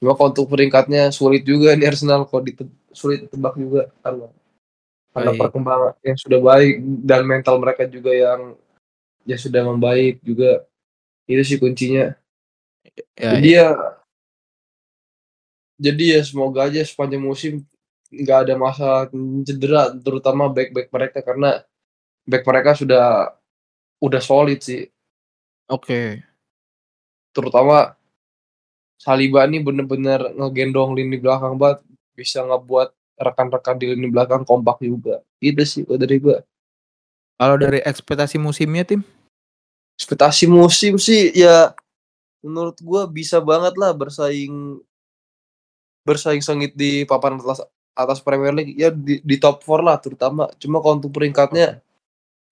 Cuma 0.00 0.16
kalau 0.16 0.32
untuk 0.32 0.48
peringkatnya 0.48 1.12
sulit 1.12 1.44
juga 1.44 1.76
nih 1.76 1.92
Arsenal 1.92 2.24
kalau 2.24 2.40
di 2.40 2.56
sulit 2.94 3.28
tebak 3.28 3.54
juga 3.60 3.92
karena 4.00 4.26
karena 5.10 5.30
perkembangan 5.36 5.92
yang 6.06 6.18
sudah 6.18 6.40
baik 6.40 6.74
dan 7.04 7.22
mental 7.26 7.60
mereka 7.60 7.84
juga 7.84 8.14
yang 8.14 8.56
ya 9.28 9.36
sudah 9.36 9.60
membaik 9.66 10.22
juga 10.24 10.64
itu 11.28 11.42
sih 11.44 11.58
kuncinya. 11.60 12.16
Ya, 13.14 13.36
jadi 13.36 13.50
ya. 13.50 13.60
ya 13.60 13.68
jadi 15.80 16.04
ya 16.16 16.20
semoga 16.24 16.68
aja 16.68 16.84
sepanjang 16.84 17.24
musim 17.24 17.64
nggak 18.12 18.38
ada 18.44 18.54
masalah 18.60 19.02
cedera 19.48 19.88
terutama 19.96 20.52
back 20.52 20.76
back 20.76 20.88
mereka 20.92 21.18
karena 21.24 21.64
back 22.30 22.46
mereka 22.46 22.78
sudah 22.78 23.34
udah 23.98 24.22
solid 24.22 24.62
sih. 24.62 24.86
Oke. 25.66 25.82
Okay. 25.84 26.08
Terutama 27.34 27.98
Saliba 29.00 29.48
ini 29.48 29.64
bener-bener 29.64 30.20
ngegendong 30.36 30.92
lini 30.92 31.16
belakang 31.16 31.56
banget 31.56 31.80
bisa 32.12 32.44
ngebuat 32.44 32.92
rekan-rekan 33.16 33.80
di 33.80 33.96
lini 33.96 34.12
belakang 34.12 34.44
kompak 34.44 34.76
juga. 34.84 35.24
Itu 35.40 35.64
sih 35.64 35.88
kalau 35.88 35.96
dari 35.96 36.20
gua. 36.20 36.44
Kalau 37.40 37.56
dari 37.56 37.80
ekspektasi 37.80 38.36
musimnya 38.36 38.84
tim? 38.84 39.00
Ekspektasi 39.96 40.44
musim 40.44 41.00
sih 41.00 41.32
ya 41.32 41.72
menurut 42.44 42.76
gua 42.84 43.08
bisa 43.08 43.40
banget 43.40 43.72
lah 43.80 43.96
bersaing 43.96 44.84
bersaing 46.04 46.44
sengit 46.44 46.76
di 46.76 47.08
papan 47.08 47.40
atas 47.40 47.64
atas 47.96 48.20
Premier 48.20 48.52
League 48.52 48.76
ya 48.76 48.92
di, 48.92 49.24
di 49.24 49.36
top 49.40 49.64
4 49.64 49.80
lah 49.80 49.96
terutama. 49.96 50.44
Cuma 50.60 50.84
kalau 50.84 51.00
untuk 51.00 51.12
peringkatnya 51.12 51.80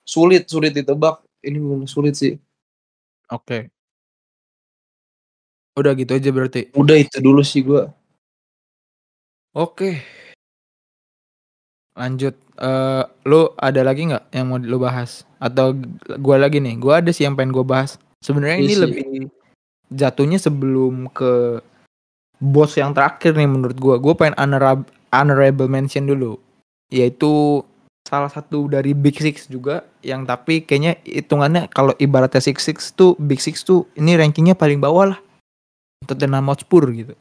sulit 0.08 0.48
sulit 0.48 0.72
ditebak. 0.72 1.20
Ini 1.44 1.60
sulit 1.84 2.16
sih. 2.16 2.40
Oke. 3.28 3.44
Okay. 3.44 3.62
Udah 5.76 5.92
gitu 5.92 6.16
aja 6.16 6.30
berarti. 6.32 6.72
Udah 6.72 6.96
itu 6.96 7.20
dulu 7.20 7.44
sih 7.44 7.60
gua. 7.60 7.92
Oke 9.52 10.18
lanjut 11.98 12.34
uh, 12.62 13.02
lu 13.26 13.50
ada 13.58 13.82
lagi 13.82 14.06
nggak 14.06 14.30
yang 14.30 14.46
mau 14.46 14.62
lu 14.62 14.78
bahas 14.78 15.26
atau 15.42 15.74
gua 16.22 16.38
lagi 16.38 16.62
nih 16.62 16.78
gua 16.78 17.02
ada 17.02 17.10
sih 17.10 17.26
yang 17.26 17.34
pengen 17.34 17.50
gua 17.50 17.66
bahas 17.66 17.98
sebenarnya 18.22 18.62
ini 18.62 18.74
lebih 18.78 19.04
jatuhnya 19.90 20.38
sebelum 20.38 21.10
ke 21.10 21.58
bos 22.38 22.78
yang 22.78 22.94
terakhir 22.94 23.34
nih 23.34 23.50
menurut 23.50 23.74
gua 23.82 23.98
gua 23.98 24.14
pengen 24.14 24.38
honorable, 24.38 24.86
honorable 25.10 25.66
mention 25.66 26.06
dulu 26.06 26.38
yaitu 26.94 27.66
salah 28.08 28.32
satu 28.32 28.72
dari 28.72 28.96
Big 28.96 29.20
Six 29.20 29.44
juga 29.52 29.84
yang 30.00 30.24
tapi 30.24 30.64
kayaknya 30.64 30.96
hitungannya 31.04 31.68
kalau 31.68 31.92
ibaratnya 32.00 32.40
Six 32.40 32.64
Six 32.64 32.78
tuh 32.96 33.12
Big 33.20 33.44
Six 33.44 33.60
tuh 33.68 33.84
ini 34.00 34.16
rankingnya 34.16 34.56
paling 34.56 34.80
bawah 34.80 35.12
lah 35.12 35.20
Tottenham 36.08 36.48
Hotspur 36.48 36.88
gitu. 36.96 37.12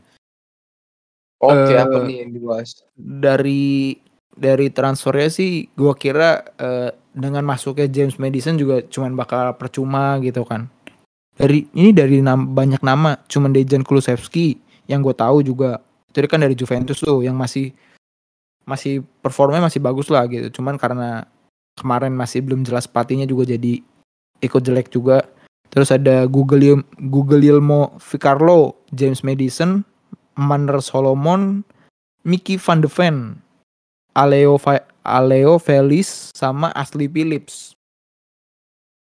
Oke, 1.43 1.53
okay, 1.53 1.75
uh, 1.75 1.85
apa 1.85 1.97
nih 2.07 2.23
yang 2.23 2.31
dibahas? 2.31 2.87
Dari 2.95 3.99
dari 4.31 4.71
transfernya 4.71 5.29
sih 5.29 5.67
gue 5.75 5.93
kira 5.99 6.41
uh, 6.55 6.89
dengan 7.11 7.43
masuknya 7.43 7.91
James 7.91 8.15
Madison 8.15 8.55
juga 8.55 8.79
cuman 8.87 9.13
bakal 9.19 9.53
percuma 9.59 10.17
gitu 10.23 10.47
kan. 10.47 10.71
Dari 11.37 11.69
ini 11.77 11.93
dari 11.93 12.23
nam, 12.23 12.55
banyak 12.57 12.81
nama, 12.81 13.21
cuman 13.29 13.53
Dejan 13.53 13.85
Kulusevski 13.85 14.57
yang 14.89 15.05
gue 15.05 15.13
tahu 15.13 15.45
juga 15.45 15.83
itu 16.09 16.25
kan 16.25 16.41
dari 16.41 16.57
Juventus 16.57 16.97
tuh 16.97 17.21
yang 17.21 17.37
masih 17.37 17.69
masih 18.67 19.01
performanya 19.23 19.71
masih 19.71 19.79
bagus 19.79 20.11
lah 20.11 20.27
gitu. 20.27 20.51
Cuman 20.59 20.75
karena 20.75 21.25
kemarin 21.79 22.11
masih 22.11 22.43
belum 22.43 22.67
jelas 22.67 22.85
pelatihnya 22.85 23.23
juga 23.23 23.47
jadi 23.47 23.79
ikut 24.43 24.61
jelek 24.61 24.91
juga. 24.91 25.23
Terus 25.71 25.89
ada 25.95 26.27
Google 26.27 26.83
Google 27.07 27.43
Ilmo 27.43 27.95
Vicarlo, 27.99 28.75
James 28.91 29.23
Madison, 29.23 29.87
Manner 30.35 30.83
Solomon, 30.83 31.63
Mickey 32.27 32.59
van 32.59 32.83
de 32.83 32.91
Ven, 32.91 33.39
Aleo 34.11 34.59
Aleo 35.07 35.55
Felis 35.59 36.35
sama 36.35 36.75
Ashley 36.75 37.07
Phillips. 37.07 37.75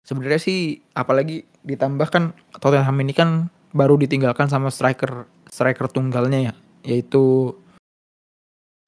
Sebenarnya 0.07 0.43
sih 0.43 0.83
apalagi 0.95 1.47
ditambahkan 1.67 2.35
Tottenham 2.59 2.99
ini 3.03 3.15
kan 3.15 3.31
baru 3.71 3.95
ditinggalkan 3.95 4.51
sama 4.51 4.71
striker 4.75 5.27
striker 5.47 5.87
tunggalnya 5.87 6.51
ya, 6.51 6.55
yaitu 6.83 7.55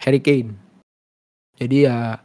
Harry 0.02 0.18
Kane. 0.18 0.58
Jadi 1.56 1.86
ya 1.86 2.18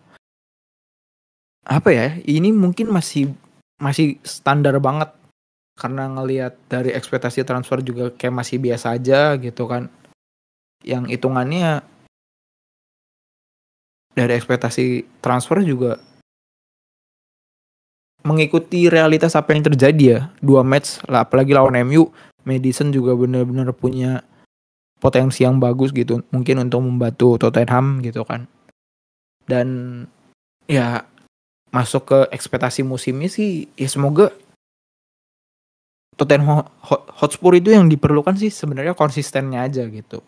apa 1.68 1.90
ya? 1.94 2.18
Ini 2.26 2.50
mungkin 2.52 2.90
masih 2.90 3.38
masih 3.78 4.18
standar 4.26 4.74
banget 4.82 5.14
karena 5.78 6.10
ngelihat 6.10 6.58
dari 6.66 6.90
ekspektasi 6.90 7.46
transfer 7.46 7.86
juga 7.86 8.10
kayak 8.10 8.34
masih 8.34 8.58
biasa 8.58 8.98
aja 8.98 9.38
gitu 9.38 9.70
kan. 9.70 9.94
Yang 10.82 11.18
hitungannya 11.18 11.86
dari 14.18 14.34
ekspektasi 14.34 15.06
transfer 15.22 15.62
juga 15.62 16.02
mengikuti 18.26 18.90
realitas 18.90 19.38
apa 19.38 19.54
yang 19.54 19.64
terjadi 19.64 20.04
ya 20.04 20.20
dua 20.42 20.66
match 20.66 21.00
lah 21.06 21.24
apalagi 21.24 21.54
lawan 21.54 21.78
MU 21.86 22.10
Madison 22.44 22.90
juga 22.90 23.14
benar-benar 23.14 23.72
punya 23.78 24.26
potensi 24.98 25.46
yang 25.46 25.62
bagus 25.62 25.94
gitu 25.94 26.26
mungkin 26.34 26.66
untuk 26.66 26.82
membantu 26.82 27.38
Tottenham 27.38 28.02
gitu 28.02 28.26
kan. 28.26 28.50
Dan 29.48 29.68
ya 30.68 31.06
masuk 31.72 32.04
ke 32.10 32.20
ekspektasi 32.34 32.82
musimnya 32.82 33.30
sih 33.30 33.70
ya 33.78 33.88
semoga 33.88 34.34
Tottenham 36.18 36.66
Hotspur 37.22 37.54
itu 37.54 37.70
yang 37.70 37.86
diperlukan 37.86 38.34
sih 38.42 38.50
sebenarnya 38.50 38.98
konsistennya 38.98 39.62
aja 39.62 39.86
gitu. 39.86 40.26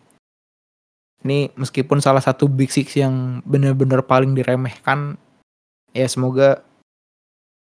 Ini 1.26 1.52
meskipun 1.58 1.98
salah 2.00 2.22
satu 2.22 2.46
Big 2.46 2.70
Six 2.72 2.96
yang 2.96 3.44
benar-benar 3.44 4.06
paling 4.06 4.32
diremehkan, 4.32 5.20
ya 5.92 6.06
semoga 6.08 6.62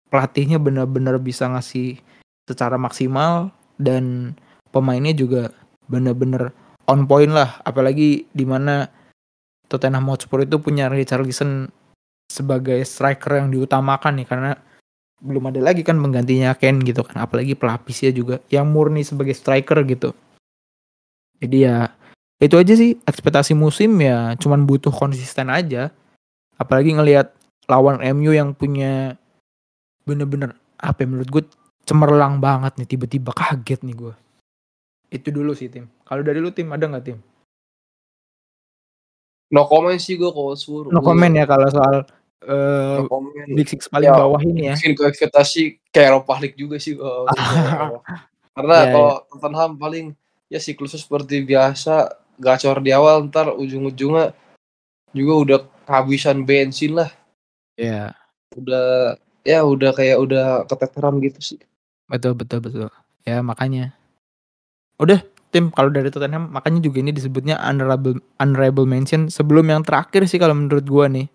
pelatihnya 0.09 0.62
benar-benar 0.62 1.18
bisa 1.20 1.50
ngasih 1.50 1.98
secara 2.46 2.78
maksimal 2.78 3.50
dan 3.76 4.32
pemainnya 4.70 5.12
juga 5.12 5.53
benar-benar 5.90 6.55
on 6.88 7.06
point 7.06 7.30
lah. 7.30 7.60
Apalagi 7.62 8.26
di 8.30 8.44
mana 8.46 8.86
Tottenham 9.66 10.08
Hotspur 10.10 10.44
itu 10.44 10.58
punya 10.58 10.88
Richarlison 10.90 11.70
sebagai 12.28 12.80
striker 12.82 13.38
yang 13.42 13.48
diutamakan 13.52 14.22
nih. 14.22 14.26
Karena 14.26 14.50
belum 15.22 15.54
ada 15.54 15.60
lagi 15.62 15.86
kan 15.86 15.98
penggantinya 16.00 16.54
Ken 16.58 16.82
gitu 16.82 17.06
kan. 17.06 17.22
Apalagi 17.22 17.54
pelapisnya 17.54 18.10
juga 18.10 18.42
yang 18.50 18.68
murni 18.70 19.06
sebagai 19.06 19.36
striker 19.36 19.82
gitu. 19.86 20.10
Jadi 21.42 21.66
ya 21.66 21.90
itu 22.42 22.58
aja 22.58 22.74
sih 22.74 22.98
ekspektasi 23.06 23.54
musim 23.54 23.94
ya. 24.02 24.34
Cuman 24.38 24.66
butuh 24.66 24.90
konsisten 24.90 25.50
aja. 25.50 25.90
Apalagi 26.58 26.94
ngelihat 26.94 27.34
lawan 27.70 28.02
MU 28.18 28.34
yang 28.34 28.54
punya 28.54 29.14
bener-bener 30.02 30.58
apa 30.82 31.06
ya, 31.06 31.06
menurut 31.06 31.30
gue 31.30 31.42
cemerlang 31.86 32.42
banget 32.42 32.74
nih. 32.78 32.88
Tiba-tiba 32.90 33.30
kaget 33.30 33.86
nih 33.86 33.94
gue 33.94 34.14
itu 35.12 35.28
dulu 35.28 35.52
sih 35.52 35.68
tim 35.68 35.86
kalau 36.08 36.24
dari 36.24 36.40
lu 36.40 36.48
tim 36.48 36.72
ada 36.72 36.88
nggak 36.88 37.04
tim 37.04 37.18
no 39.52 39.68
comment 39.68 40.00
sih 40.00 40.16
gue 40.16 40.32
kalau 40.32 40.56
suruh 40.56 40.88
no 40.88 41.04
comment 41.04 41.30
ya 41.36 41.44
kalau 41.44 41.68
soal 41.68 41.96
uh, 42.48 43.04
no 43.04 43.30
big 43.52 43.68
six 43.68 43.84
paling 43.86 44.08
ya, 44.08 44.16
bawah 44.16 44.40
ini 44.40 44.72
ya 44.72 44.74
mungkin 44.74 44.92
gue 44.96 45.06
ekspektasi 45.12 45.78
kayak 45.92 46.16
Eropa 46.16 46.32
League 46.40 46.56
juga 46.56 46.80
sih 46.80 46.96
gue 46.96 47.04
karena 48.56 48.76
yeah, 48.80 48.90
kalau 48.90 49.12
yeah. 49.12 49.28
Tottenham 49.28 49.72
paling 49.76 50.06
ya 50.52 50.60
siklusnya 50.60 51.00
seperti 51.00 51.44
biasa 51.44 52.22
gacor 52.36 52.84
di 52.84 52.92
awal 52.92 53.28
ntar 53.28 53.52
ujung-ujungnya 53.56 54.36
juga 55.12 55.32
udah 55.32 55.58
kehabisan 55.88 56.44
bensin 56.44 56.96
lah. 56.96 57.10
Iya. 57.76 58.12
Yeah. 58.12 58.58
Udah 58.58 58.86
ya 59.42 59.58
udah 59.64 59.90
kayak 59.96 60.18
udah 60.20 60.46
keteteran 60.68 61.20
gitu 61.24 61.40
sih. 61.40 61.60
Betul 62.08 62.36
betul 62.36 62.60
betul. 62.60 62.88
Ya 63.24 63.40
makanya. 63.40 63.96
Udah 65.01 65.20
tim 65.53 65.68
kalau 65.68 65.93
dari 65.93 66.09
Tottenham 66.09 66.49
makanya 66.49 66.80
juga 66.80 67.05
ini 67.05 67.12
disebutnya 67.12 67.61
honorable 67.61 68.16
honorable 68.40 68.88
mention 68.88 69.28
sebelum 69.28 69.68
yang 69.68 69.84
terakhir 69.84 70.24
sih 70.24 70.40
kalau 70.40 70.57
menurut 70.57 70.84
gua 70.88 71.07
nih. 71.12 71.28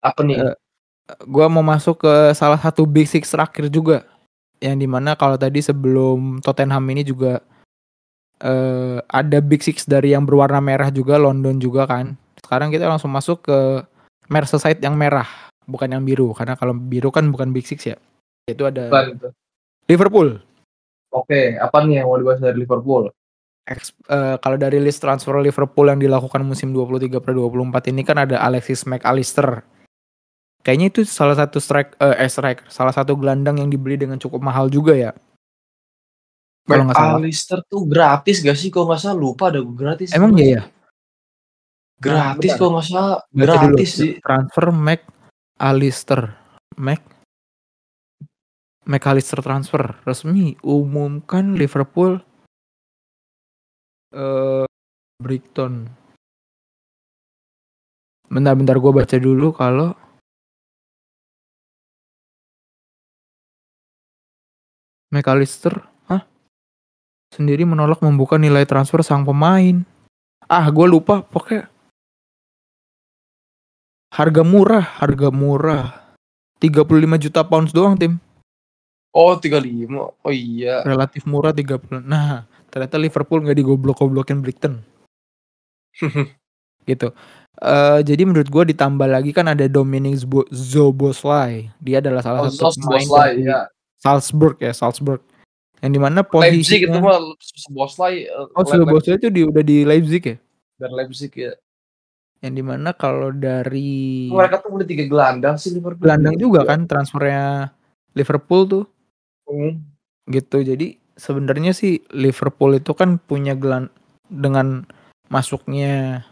Apa 0.00 0.24
nih? 0.24 0.36
Uh, 0.40 0.56
gua 1.28 1.52
mau 1.52 1.60
masuk 1.60 2.08
ke 2.08 2.14
salah 2.32 2.56
satu 2.56 2.88
basic 2.88 3.28
terakhir 3.28 3.68
juga. 3.68 4.08
Yang 4.58 4.76
di 4.82 4.88
mana 4.90 5.14
kalau 5.14 5.38
tadi 5.38 5.62
sebelum 5.62 6.42
Tottenham 6.42 6.82
ini 6.90 7.06
juga 7.06 7.44
uh, 8.42 8.98
ada 9.06 9.38
Big 9.38 9.62
Six 9.62 9.86
dari 9.86 10.16
yang 10.16 10.26
berwarna 10.26 10.58
merah 10.58 10.90
juga 10.90 11.14
London 11.20 11.62
juga 11.62 11.86
kan. 11.86 12.18
Sekarang 12.42 12.72
kita 12.72 12.88
langsung 12.88 13.12
masuk 13.12 13.44
ke 13.46 13.58
Merseyside 14.26 14.82
yang 14.82 14.96
merah. 14.96 15.28
bukan 15.68 15.92
yang 15.92 16.02
biru 16.02 16.32
karena 16.32 16.56
kalau 16.56 16.72
biru 16.72 17.12
kan 17.12 17.28
bukan 17.28 17.52
Big 17.52 17.68
Six 17.68 17.84
ya. 17.84 18.00
Itu 18.48 18.64
ada. 18.64 18.88
Liverpool. 19.84 20.40
Oke, 21.08 21.56
apa 21.56 21.84
nih 21.84 22.04
yang 22.04 22.12
mau 22.12 22.20
dibahas 22.20 22.40
dari 22.40 22.60
Liverpool? 22.60 23.08
Eks- 23.68 23.96
eh, 24.08 24.36
kalau 24.40 24.56
dari 24.56 24.80
list 24.80 25.04
transfer 25.04 25.36
Liverpool 25.40 25.88
yang 25.88 26.00
dilakukan 26.00 26.40
musim 26.44 26.72
23 26.72 27.20
per 27.20 27.32
24 27.36 27.92
ini 27.92 28.00
kan 28.04 28.16
ada 28.24 28.40
Alexis 28.40 28.84
McAllister. 28.88 29.64
Kayaknya 30.64 30.86
itu 30.92 31.00
salah 31.08 31.36
satu 31.36 31.60
strike 31.60 31.96
eh, 32.00 32.16
eh 32.24 32.28
striker, 32.28 32.68
salah 32.68 32.92
satu 32.92 33.16
gelandang 33.16 33.60
yang 33.60 33.72
dibeli 33.72 33.96
dengan 33.96 34.20
cukup 34.20 34.40
mahal 34.40 34.68
juga 34.68 34.92
ya. 34.96 35.12
Kalau 36.68 36.84
nggak 36.84 36.96
salah. 36.96 37.16
Alistair 37.16 37.60
tuh 37.64 37.88
gratis 37.88 38.44
gak 38.44 38.58
sih? 38.60 38.68
Kalau 38.68 38.92
nggak 38.92 39.00
salah 39.00 39.16
lupa 39.16 39.48
ada 39.48 39.64
gratis. 39.64 40.12
Emang 40.12 40.36
iya 40.36 40.44
ya? 40.44 40.62
Gratis 41.98 42.52
Bentar. 42.52 42.58
kalau 42.60 42.70
nggak 42.76 42.86
salah 42.92 43.16
gratis 43.32 43.90
sih. 43.96 44.12
Transfer 44.20 44.66
McAllister. 44.76 46.20
Mac 46.76 47.17
McAllister 48.88 49.44
transfer 49.44 50.00
resmi 50.08 50.56
umumkan 50.64 51.52
Liverpool 51.52 52.24
eh 54.16 54.64
Brighton. 55.20 55.90
Bentar-bentar 58.32 58.80
gue 58.80 58.92
baca 58.94 59.16
dulu 59.18 59.52
kalau 59.52 59.92
McAllister, 65.08 65.88
hah? 66.06 66.22
Sendiri 67.32 67.64
menolak 67.64 68.04
membuka 68.04 68.36
nilai 68.36 68.68
transfer 68.68 69.00
sang 69.00 69.24
pemain. 69.24 69.84
Ah, 70.48 70.68
gue 70.68 70.84
lupa, 70.84 71.24
pokoknya 71.24 71.68
harga 74.12 74.42
murah, 74.44 74.84
harga 75.00 75.28
murah. 75.32 76.16
35 76.60 77.24
juta 77.24 77.40
pounds 77.44 77.72
doang 77.72 77.96
tim. 77.96 78.20
Oh 79.10 79.34
35. 79.34 79.88
Oh 80.20 80.32
iya. 80.32 80.84
Relatif 80.84 81.24
murah 81.24 81.50
30. 81.50 82.04
Nah, 82.04 82.44
ternyata 82.68 82.96
Liverpool 82.96 83.40
nggak 83.42 83.56
digoblok-goblokin 83.56 84.44
Brighton. 84.44 84.84
gitu. 86.84 87.08
Eh 87.58 88.00
jadi 88.06 88.22
menurut 88.22 88.46
gue 88.46 88.64
ditambah 88.70 89.08
lagi 89.10 89.34
kan 89.34 89.50
ada 89.50 89.66
Dominic 89.66 90.22
Zoboslai. 90.52 91.72
Dia 91.82 91.98
adalah 91.98 92.22
salah 92.22 92.46
Oh, 92.46 92.52
satu 92.52 92.78
pemain 92.78 93.34
ya. 93.34 93.58
Salzburg 93.98 94.60
ya, 94.62 94.70
Salzburg. 94.70 95.18
Yang 95.78 95.92
di 95.94 96.00
mana 96.02 96.22
Leipzig 96.22 96.86
itu 96.86 96.98
mah 96.98 97.18
eh, 97.18 98.26
Oh, 98.54 98.62
Zoboslai 98.62 99.16
itu 99.18 99.28
di, 99.30 99.42
udah 99.42 99.62
di 99.62 99.82
Leipzig 99.82 100.22
ya. 100.22 100.36
dari 100.78 100.94
Leipzig 100.94 101.32
ya. 101.34 101.52
Yang 102.38 102.52
di 102.54 102.62
mana 102.62 102.94
kalau 102.94 103.34
dari 103.34 104.30
Mereka 104.30 104.62
tuh 104.62 104.78
udah 104.78 104.86
tiga 104.86 105.04
gelandang 105.10 105.58
sih 105.58 105.74
Liverpool. 105.74 106.06
gelandang 106.06 106.38
juga 106.38 106.62
Iya. 106.62 106.70
kan 106.70 106.80
transfernya 106.86 107.74
Liverpool 108.14 108.62
tuh 108.70 108.84
Hmm. 109.48 109.80
gitu. 110.28 110.60
Jadi 110.60 111.00
sebenarnya 111.16 111.72
sih 111.72 112.04
Liverpool 112.12 112.76
itu 112.76 112.92
kan 112.92 113.16
punya 113.16 113.56
gelan 113.56 113.88
dengan 114.28 114.84
masuknya 115.32 116.22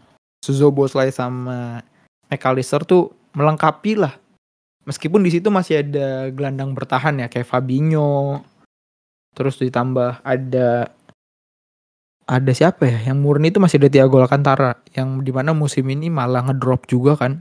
Zoboslai 0.45 1.11
sama 1.11 1.81
McAllister 2.29 2.85
tuh 2.85 3.11
melengkapi 3.33 3.99
lah. 3.99 4.15
Meskipun 4.87 5.25
di 5.25 5.33
situ 5.33 5.51
masih 5.51 5.83
ada 5.83 6.31
gelandang 6.31 6.71
bertahan 6.71 7.19
ya 7.19 7.27
kayak 7.27 7.49
Fabinho. 7.49 8.45
Terus 9.35 9.59
ditambah 9.59 10.23
ada 10.23 10.87
ada 12.27 12.51
siapa 12.51 12.83
ya 12.83 12.99
yang 13.07 13.23
murni 13.23 13.49
itu 13.49 13.63
masih 13.63 13.79
ada 13.79 13.87
Thiago 13.87 14.19
Alcantara 14.19 14.75
yang 14.91 15.23
di 15.23 15.31
mana 15.31 15.55
musim 15.55 15.87
ini 15.87 16.11
malah 16.11 16.43
ngedrop 16.43 16.83
juga 16.83 17.15
kan 17.15 17.39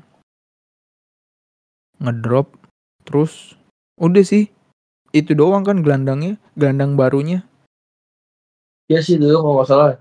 ngedrop 1.99 2.55
terus 3.03 3.59
udah 3.99 4.23
sih 4.23 4.47
itu 5.25 5.33
doang 5.33 5.65
kan 5.65 5.81
gelandangnya 5.81 6.37
gelandang 6.55 6.95
barunya 6.95 7.45
Iya 8.87 9.03
sih 9.03 9.19
dulu 9.19 9.37
kalau 9.43 9.55
nggak 9.59 9.69
salah. 9.69 9.99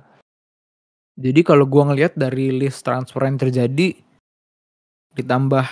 Jadi 1.18 1.41
kalau 1.41 1.66
gua 1.66 1.89
ngelihat 1.89 2.13
dari 2.13 2.53
list 2.53 2.86
transfer 2.86 3.24
yang 3.26 3.39
terjadi 3.41 3.97
ditambah 5.16 5.66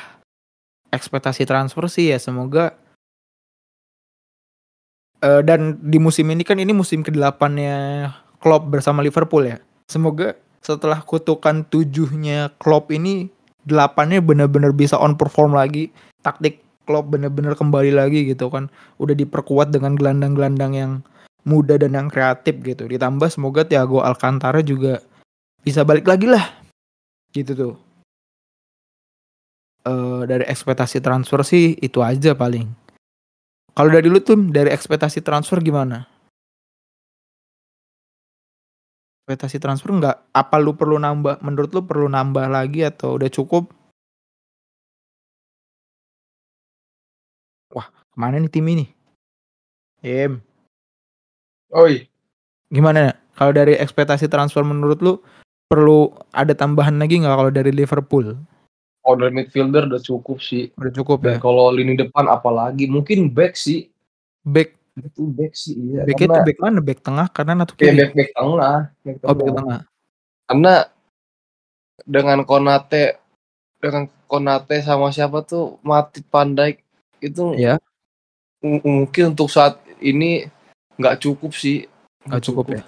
ekspektasi 0.90 1.44
transfer 1.44 1.84
sih 1.92 2.16
ya 2.16 2.18
semoga 2.18 2.74
eh, 5.20 5.42
dan 5.44 5.84
di 5.84 6.00
musim 6.00 6.32
ini 6.32 6.48
kan 6.48 6.58
ini 6.58 6.72
musim 6.72 7.04
ke-8-nya 7.04 8.08
Klopp 8.40 8.72
bersama 8.72 9.04
Liverpool 9.04 9.46
ya. 9.46 9.60
Semoga 9.86 10.34
setelah 10.64 11.04
kutukan 11.04 11.68
tujuhnya 11.68 12.56
Klopp 12.58 12.90
ini 12.90 13.30
delapannya 13.68 14.24
benar-benar 14.24 14.74
bisa 14.74 14.98
on 14.98 15.20
perform 15.20 15.54
lagi. 15.54 15.92
Taktik 16.24 16.63
Klopp 16.84 17.12
benar-benar 17.12 17.56
kembali 17.56 17.92
lagi 17.96 18.28
gitu 18.28 18.52
kan. 18.52 18.68
Udah 19.00 19.16
diperkuat 19.16 19.72
dengan 19.72 19.96
gelandang-gelandang 19.96 20.74
yang 20.76 20.92
muda 21.44 21.76
dan 21.80 21.96
yang 21.96 22.08
kreatif 22.08 22.60
gitu. 22.64 22.88
Ditambah 22.88 23.28
semoga 23.32 23.68
Thiago 23.68 24.04
Alcantara 24.04 24.60
juga 24.64 25.04
bisa 25.64 25.84
balik 25.84 26.08
lagi 26.08 26.28
lah. 26.28 26.44
Gitu 27.32 27.52
tuh. 27.56 27.76
Eh 29.84 30.22
dari 30.24 30.48
ekspektasi 30.48 31.04
transfer 31.04 31.44
sih 31.44 31.76
itu 31.84 32.00
aja 32.00 32.32
paling. 32.32 32.72
Kalau 33.74 33.90
dari 33.90 34.08
lu 34.08 34.22
tuh 34.24 34.40
dari 34.54 34.72
ekspektasi 34.72 35.20
transfer 35.26 35.60
gimana? 35.60 36.08
Ekspektasi 39.24 39.58
transfer 39.60 39.92
nggak 39.92 40.18
apa 40.36 40.56
lu 40.60 40.76
perlu 40.76 41.00
nambah 41.00 41.40
menurut 41.44 41.72
lu 41.72 41.82
perlu 41.84 42.08
nambah 42.12 42.48
lagi 42.52 42.84
atau 42.84 43.16
udah 43.20 43.32
cukup 43.32 43.72
wah 47.74 47.90
ke 47.90 48.18
mana 48.18 48.38
nih 48.38 48.52
tim 48.54 48.66
ini 48.70 48.86
Em 50.06 50.40
Oi. 51.74 52.06
gimana 52.70 53.18
kalau 53.34 53.50
dari 53.50 53.74
ekspektasi 53.76 54.30
transfer 54.30 54.62
menurut 54.62 55.02
lu 55.02 55.14
perlu 55.66 56.14
ada 56.30 56.54
tambahan 56.54 56.96
lagi 57.02 57.18
nggak 57.18 57.34
kalau 57.34 57.52
dari 57.52 57.74
Liverpool 57.74 58.38
Oh 59.04 59.20
dari 59.20 59.36
midfielder 59.36 59.92
udah 59.92 60.00
cukup 60.00 60.40
sih. 60.40 60.72
udah 60.80 60.94
cukup 60.96 61.18
ya 61.28 61.36
Dan 61.36 61.44
kalau 61.44 61.76
lini 61.76 62.00
depan 62.00 62.24
apalagi 62.32 62.88
mungkin 62.88 63.28
back 63.36 63.60
sih. 63.60 63.92
back 64.48 64.80
Itu 64.96 65.28
back 65.28 65.52
sih 65.58 65.76
iya. 65.76 66.08
back 66.08 66.16
itu 66.22 66.30
karena 66.32 66.46
back 66.48 66.60
mana 66.64 66.80
back 66.80 67.00
tengah 67.04 67.28
kanan 67.34 67.60
atau 67.68 67.74
kayak 67.76 67.84
kiri 67.84 68.00
back 68.00 68.12
back 68.16 68.30
tengah. 68.32 68.78
Back 69.04 69.16
oh 69.28 69.34
back 69.36 69.44
tengah. 69.44 69.58
tengah 69.60 69.80
Karena 70.48 70.74
dengan 72.08 72.40
Konate 72.48 73.04
dengan 73.84 74.04
Konate 74.30 74.76
sama 74.80 75.12
siapa 75.12 75.44
tuh 75.44 75.82
mati 75.84 76.24
Pandai 76.24 76.80
itu 77.24 77.56
ya 77.56 77.80
mungkin 78.64 79.36
untuk 79.36 79.48
saat 79.52 79.80
ini 80.00 80.48
nggak 81.00 81.20
cukup 81.24 81.52
sih. 81.56 81.88
nggak 82.28 82.44
cukup 82.44 82.66
ya 82.80 82.84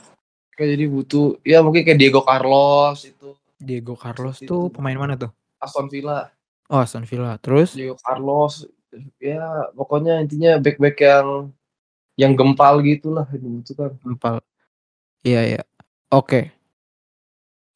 Kayak 0.55 0.69
jadi 0.79 0.85
butuh 0.87 1.27
ya 1.43 1.59
mungkin 1.59 1.83
kayak 1.83 1.99
Diego 1.99 2.23
Carlos 2.23 3.03
itu 3.03 3.35
Diego 3.59 3.95
Carlos 3.99 4.39
Itu. 4.39 4.47
tuh 4.47 4.63
pemain 4.71 4.95
mana 4.95 5.19
tuh 5.19 5.31
Aston 5.59 5.91
Villa. 5.91 6.31
oh 6.71 6.79
Aston 6.79 7.03
Villa 7.03 7.35
terus 7.43 7.75
Diego 7.75 7.99
Carlos 7.99 8.63
ya 9.19 9.67
pokoknya 9.75 10.23
intinya 10.23 10.55
back 10.63 10.79
back 10.79 10.95
yang 11.03 11.51
yang 12.15 12.31
gempal 12.31 12.79
gitulah 12.79 13.27
yang 13.35 13.43
dibutuhkan. 13.59 13.91
Empal. 14.07 14.39
Iya 15.19 15.59
ya. 15.59 15.61
Oke. 16.15 16.55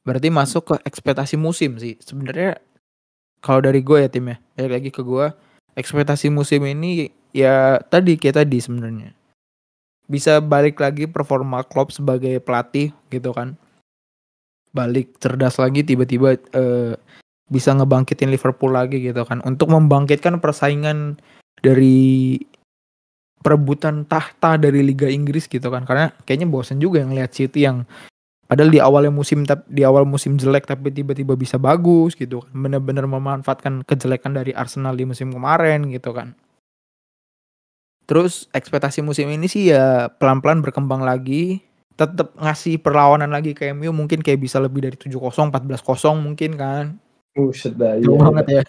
Berarti 0.07 0.31
masuk 0.31 0.63
ke 0.63 0.75
ekspektasi 0.87 1.35
musim 1.35 1.75
sih. 1.75 1.99
Sebenarnya 1.99 2.55
kalau 3.43 3.59
dari 3.59 3.83
gue 3.83 3.99
ya 3.99 4.07
tim 4.07 4.31
ya, 4.31 4.39
balik 4.55 4.71
lagi 4.79 4.89
ke 4.95 5.01
gue, 5.03 5.27
ekspektasi 5.77 6.31
musim 6.33 6.65
ini 6.65 7.13
ya 7.35 7.81
tadi 7.89 8.15
kayak 8.15 8.45
tadi 8.45 8.57
sebenarnya. 8.61 9.13
Bisa 10.09 10.41
balik 10.41 10.81
lagi 10.81 11.05
performa 11.05 11.61
Klopp 11.65 11.93
sebagai 11.93 12.41
pelatih 12.41 12.93
gitu 13.13 13.29
kan. 13.33 13.53
Balik 14.73 15.17
cerdas 15.21 15.57
lagi 15.61 15.85
tiba-tiba 15.85 16.37
eh, 16.37 16.93
bisa 17.49 17.73
ngebangkitin 17.73 18.33
Liverpool 18.33 18.73
lagi 18.73 19.01
gitu 19.01 19.21
kan. 19.25 19.41
Untuk 19.45 19.69
membangkitkan 19.69 20.41
persaingan 20.41 21.21
dari 21.61 22.37
perebutan 23.39 24.03
tahta 24.03 24.59
dari 24.59 24.83
Liga 24.83 25.07
Inggris 25.07 25.47
gitu 25.47 25.71
kan 25.71 25.87
karena 25.87 26.11
kayaknya 26.27 26.47
bosen 26.51 26.83
juga 26.83 26.99
yang 26.99 27.15
lihat 27.15 27.31
City 27.31 27.63
yang 27.63 27.87
padahal 28.49 28.73
di 28.73 28.81
awalnya 28.81 29.13
musim 29.13 29.45
di 29.69 29.85
awal 29.85 30.09
musim 30.09 30.33
jelek 30.41 30.65
tapi 30.65 30.89
tiba-tiba 30.89 31.37
bisa 31.37 31.61
bagus 31.61 32.17
gitu 32.17 32.41
kan. 32.41 32.49
Bener-bener 32.57 33.05
memanfaatkan 33.05 33.85
kejelekan 33.85 34.33
dari 34.33 34.57
Arsenal 34.57 34.97
di 34.97 35.05
musim 35.05 35.29
kemarin 35.29 35.85
gitu 35.93 36.09
kan. 36.17 36.33
Terus 38.09 38.49
ekspektasi 38.49 39.05
musim 39.05 39.29
ini 39.29 39.45
sih 39.45 39.69
ya 39.69 40.09
pelan-pelan 40.09 40.65
berkembang 40.65 41.05
lagi. 41.05 41.61
Tetap 41.93 42.33
ngasih 42.41 42.81
perlawanan 42.81 43.29
lagi 43.29 43.53
ke 43.53 43.69
MU 43.69 43.93
mungkin 43.93 44.25
kayak 44.25 44.41
bisa 44.41 44.57
lebih 44.57 44.81
dari 44.81 44.97
7-0 44.97 45.53
14-0 45.53 46.17
mungkin 46.17 46.57
kan. 46.57 46.85
Buset 47.37 47.77
dah. 47.77 48.01
jauh 48.01 48.17
iya. 48.17 48.25
banget 48.25 48.45
ya. 48.49 48.63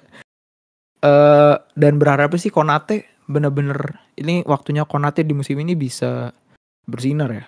Eh 1.01 1.57
dan 1.81 1.97
berharap 1.97 2.37
sih 2.37 2.53
Konate 2.53 3.09
bener-bener 3.25 3.97
ini 4.21 4.45
waktunya 4.45 4.85
Konate 4.85 5.25
di 5.25 5.33
musim 5.33 5.57
ini 5.57 5.73
bisa 5.73 6.37
bersinar 6.85 7.33
ya 7.33 7.47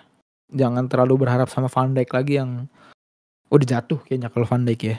jangan 0.53 0.85
terlalu 0.87 1.25
berharap 1.25 1.49
sama 1.49 1.67
Van 1.67 1.91
Dijk 1.91 2.09
lagi 2.13 2.39
yang 2.39 2.69
udah 3.49 3.67
jatuh 3.67 3.99
kayaknya 4.05 4.29
kalau 4.29 4.47
Van 4.47 4.63
Dijk 4.65 4.81
ya 4.85 4.97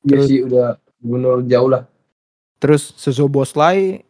Iya 0.00 0.16
Terus- 0.16 0.28
sih 0.32 0.40
udah 0.48 0.80
bener 1.00 1.44
jauh 1.44 1.68
lah. 1.68 1.84
Terus 2.60 2.92
Zoboslai 2.96 4.04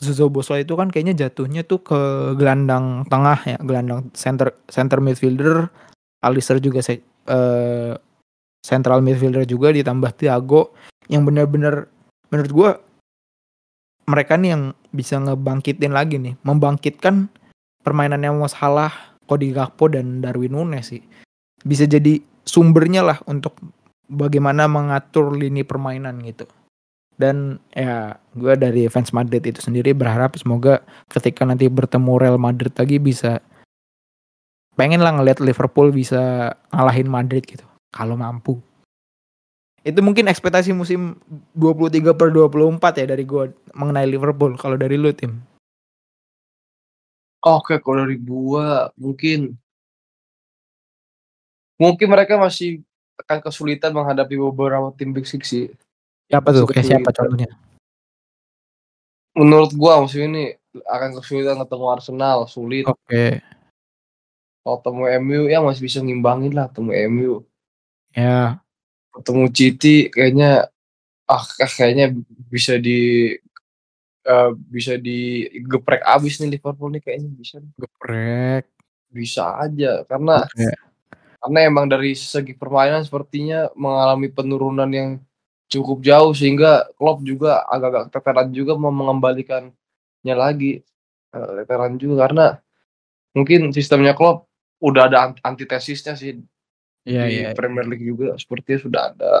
Zoboslai 0.00 0.64
itu 0.64 0.74
kan 0.74 0.88
kayaknya 0.88 1.28
jatuhnya 1.28 1.62
tuh 1.62 1.84
ke 1.84 2.00
gelandang 2.40 3.04
tengah 3.06 3.38
ya, 3.44 3.56
gelandang 3.60 4.08
center 4.16 4.56
center 4.66 4.98
midfielder. 4.98 5.68
Alisson 6.24 6.62
juga 6.62 6.80
saya 6.80 7.02
uh, 7.28 7.98
central 8.64 9.02
midfielder 9.04 9.44
juga 9.44 9.74
ditambah 9.74 10.14
Thiago 10.16 10.72
yang 11.10 11.26
benar-benar 11.26 11.90
menurut 12.30 12.52
gua 12.54 12.70
mereka 14.08 14.34
nih 14.38 14.56
yang 14.56 14.64
bisa 14.90 15.20
ngebangkitin 15.20 15.92
lagi 15.94 16.18
nih, 16.18 16.34
membangkitkan 16.42 17.30
permainannya 17.86 18.34
Mo 18.34 18.50
Salah, 18.50 19.11
Cody 19.26 19.54
Gakpo 19.54 19.88
dan 19.90 20.20
Darwin 20.20 20.54
Nunes 20.54 20.90
sih. 20.90 21.02
Bisa 21.62 21.86
jadi 21.86 22.18
sumbernya 22.42 23.06
lah 23.06 23.18
untuk 23.30 23.54
bagaimana 24.10 24.66
mengatur 24.66 25.32
lini 25.32 25.62
permainan 25.62 26.20
gitu. 26.26 26.46
Dan 27.16 27.60
ya 27.76 28.18
gue 28.34 28.54
dari 28.56 28.88
fans 28.88 29.14
Madrid 29.14 29.44
itu 29.44 29.62
sendiri 29.62 29.94
berharap 29.94 30.34
semoga 30.40 30.82
ketika 31.12 31.46
nanti 31.46 31.68
bertemu 31.68 32.12
Real 32.18 32.38
Madrid 32.40 32.72
lagi 32.74 32.98
bisa 32.98 33.38
pengen 34.74 35.04
lah 35.04 35.12
ngeliat 35.12 35.38
Liverpool 35.38 35.92
bisa 35.92 36.52
ngalahin 36.72 37.06
Madrid 37.06 37.44
gitu. 37.44 37.64
Kalau 37.92 38.16
mampu. 38.16 38.58
Itu 39.82 39.98
mungkin 40.00 40.30
ekspektasi 40.30 40.72
musim 40.72 41.18
23 41.58 42.14
per 42.14 42.30
24 42.30 43.02
ya 43.02 43.06
dari 43.06 43.24
gue 43.26 43.52
mengenai 43.76 44.08
Liverpool. 44.08 44.56
Kalau 44.56 44.78
dari 44.78 44.96
lu 44.96 45.12
tim? 45.12 45.42
Oke, 47.42 47.82
kalau 47.82 48.06
dari 48.06 48.22
gua 48.22 48.94
mungkin 48.94 49.58
mungkin 51.74 52.06
mereka 52.06 52.38
masih 52.38 52.86
akan 53.18 53.42
kesulitan 53.42 53.90
menghadapi 53.90 54.38
beberapa 54.38 54.94
tim 54.94 55.10
Big 55.10 55.26
Six 55.26 55.50
sih. 55.50 55.66
Siapa 56.30 56.54
tuh? 56.54 56.70
Kayak 56.70 56.86
siapa 56.86 57.10
contohnya? 57.10 57.50
Menurut 59.34 59.74
gua 59.74 59.98
musim 59.98 60.30
ini 60.30 60.54
akan 60.86 61.18
kesulitan 61.18 61.58
ketemu 61.66 61.86
Arsenal, 61.90 62.38
sulit. 62.46 62.86
Oke. 62.86 63.42
Kalau 64.62 64.78
ketemu 64.78 65.02
MU 65.18 65.42
ya 65.50 65.58
masih 65.58 65.82
bisa 65.82 65.98
ngimbangin 65.98 66.54
lah 66.54 66.70
ketemu 66.70 66.90
MU. 67.10 67.32
Ya. 68.14 68.62
Ketemu 69.18 69.44
City 69.50 70.06
kayaknya 70.14 70.70
ah 71.26 71.42
kayaknya 71.58 72.14
bisa 72.46 72.78
di 72.78 73.34
uh, 74.26 74.50
bisa 74.70 74.98
digeprek 74.98 76.02
abis 76.02 76.42
nih 76.42 76.58
Liverpool 76.58 76.90
nih 76.94 77.02
kayaknya 77.02 77.30
bisa. 77.32 77.56
Geprek. 77.78 78.66
Bisa 79.12 79.60
aja 79.60 80.08
karena 80.08 80.48
okay. 80.48 80.72
karena 81.42 81.58
emang 81.68 81.84
dari 81.84 82.16
segi 82.16 82.56
permainan 82.56 83.04
sepertinya 83.04 83.68
mengalami 83.76 84.32
penurunan 84.32 84.88
yang 84.88 85.20
cukup 85.68 86.04
jauh 86.04 86.32
sehingga 86.32 86.88
Klopp 86.96 87.24
juga 87.24 87.64
agak-agak 87.68 88.12
keteteran 88.12 88.48
juga 88.52 88.72
mau 88.76 88.92
mengembalikannya 88.92 90.34
lagi 90.36 90.84
keteteran 91.32 91.96
juga 91.96 92.28
karena 92.28 92.46
mungkin 93.32 93.72
sistemnya 93.72 94.12
Klopp 94.12 94.48
udah 94.84 95.08
ada 95.08 95.32
antitesisnya 95.40 96.12
sih 96.12 96.40
yeah, 97.08 97.24
di 97.24 97.36
yeah. 97.48 97.52
Premier 97.56 97.88
League 97.88 98.04
juga 98.04 98.36
sepertinya 98.36 98.80
sudah 98.84 99.02
ada 99.14 99.32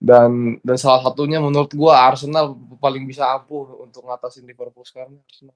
dan 0.00 0.56
dan 0.64 0.76
salah 0.80 1.04
satunya 1.04 1.36
menurut 1.36 1.68
gua 1.76 2.08
Arsenal 2.08 2.56
paling 2.80 3.04
bisa 3.04 3.28
ampuh 3.28 3.84
untuk 3.84 4.08
ngatasin 4.08 4.48
Liverpool 4.48 4.82
sekarang 4.88 5.20
Arsenal 5.28 5.52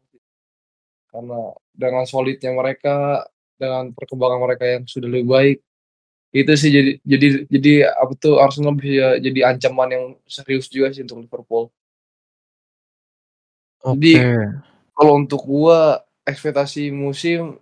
karena 1.08 1.40
dengan 1.72 2.04
solidnya 2.04 2.52
mereka 2.52 3.24
dengan 3.56 3.88
perkembangan 3.96 4.40
mereka 4.44 4.64
yang 4.68 4.84
sudah 4.84 5.08
lebih 5.08 5.30
baik 5.32 5.58
itu 6.34 6.52
sih 6.58 6.70
jadi 6.74 6.92
jadi 7.06 7.28
jadi 7.48 7.72
apa 7.94 8.12
tuh 8.20 8.36
Arsenal 8.36 8.76
bisa 8.76 9.16
jadi 9.16 9.54
ancaman 9.54 9.88
yang 9.88 10.04
serius 10.28 10.68
juga 10.68 10.90
sih 10.92 11.06
untuk 11.06 11.24
Liverpool. 11.24 11.70
Okay. 13.80 13.94
Jadi 13.96 14.12
kalau 14.92 15.12
untuk 15.22 15.40
gua 15.46 16.02
ekspektasi 16.26 16.90
musim 16.90 17.56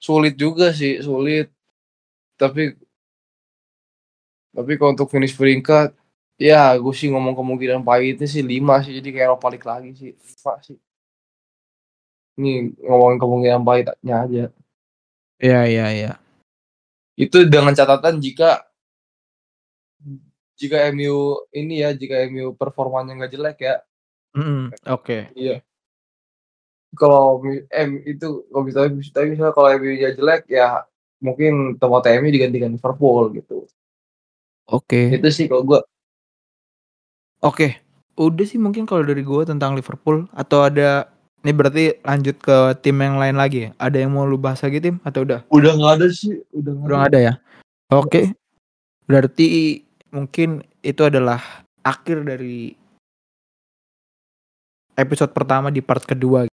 sulit 0.00 0.38
juga 0.38 0.72
sih 0.72 1.02
sulit 1.04 1.52
tapi 2.38 2.72
tapi 4.50 4.74
kalau 4.74 4.90
untuk 4.98 5.06
finish 5.06 5.34
peringkat 5.38 5.94
ya 6.40 6.74
gue 6.74 6.94
sih 6.96 7.12
ngomong 7.12 7.36
kemungkinan 7.38 7.84
pahitnya 7.86 8.26
sih 8.26 8.42
lima 8.42 8.82
sih. 8.82 8.96
Jadi 8.98 9.08
kayak 9.14 9.36
Eropa 9.36 9.46
lagi 9.76 9.90
sih. 9.94 10.10
Lima 10.16 10.54
sih. 10.64 10.78
Ini 12.40 12.74
ngomongin 12.82 13.18
kemungkinan 13.20 13.62
pahitnya 13.62 14.16
aja. 14.26 14.44
Iya 15.38 15.60
iya 15.68 15.86
iya. 15.92 16.12
Itu 17.14 17.46
dengan 17.46 17.76
catatan 17.76 18.18
jika 18.18 18.64
jika 20.56 20.92
MU 20.92 21.44
ini 21.52 21.84
ya 21.84 21.92
jika 21.92 22.24
MU 22.28 22.56
performanya 22.56 23.16
nggak 23.16 23.32
jelek 23.32 23.58
ya. 23.60 23.76
Mm, 24.34 24.72
oke. 24.72 25.04
Okay. 25.04 25.22
iya. 25.36 25.56
Kalau 26.98 27.38
M 27.70 27.90
itu 28.02 28.50
kalau 28.50 28.64
bisa 28.66 28.90
bisa 28.90 29.22
bisa 29.22 29.46
kalau 29.54 29.68
MU 29.78 29.94
nya 29.94 30.10
jelek 30.10 30.50
ya 30.50 30.82
mungkin 31.22 31.76
tempat 31.78 32.18
MU 32.18 32.28
digantikan 32.32 32.74
Liverpool 32.74 33.30
gitu 33.36 33.68
oke 34.70 34.86
okay. 34.86 35.18
itu 35.18 35.28
sih 35.28 35.46
kalau 35.50 35.66
gue 35.66 35.80
oke 37.42 37.54
okay. 37.54 37.70
udah 38.14 38.46
sih 38.46 38.56
mungkin 38.56 38.86
kalau 38.86 39.02
dari 39.02 39.26
gue 39.26 39.42
tentang 39.42 39.74
Liverpool 39.74 40.30
atau 40.32 40.64
ada 40.66 41.10
ini 41.40 41.56
berarti 41.56 41.84
lanjut 42.04 42.36
ke 42.36 42.56
tim 42.84 43.00
yang 43.00 43.16
lain 43.16 43.40
lagi 43.40 43.64
ya? 43.64 43.70
Ada 43.80 44.04
yang 44.04 44.12
mau 44.12 44.28
lu 44.28 44.36
bahas 44.36 44.60
lagi 44.60 44.76
tim 44.76 45.00
atau 45.00 45.24
udah? 45.24 45.40
Udah 45.48 45.72
nggak 45.72 45.92
ada 45.96 46.06
sih, 46.12 46.36
udah 46.52 46.72
nggak 46.76 47.00
ada. 47.00 47.08
ada 47.08 47.18
ya. 47.18 47.34
Oke. 47.96 48.08
Okay. 48.12 48.24
Berarti 49.08 49.46
mungkin 50.12 50.60
itu 50.84 51.00
adalah 51.00 51.64
akhir 51.80 52.28
dari 52.28 52.76
episode 55.00 55.32
pertama 55.32 55.72
di 55.72 55.80
part 55.80 56.04
kedua 56.04 56.44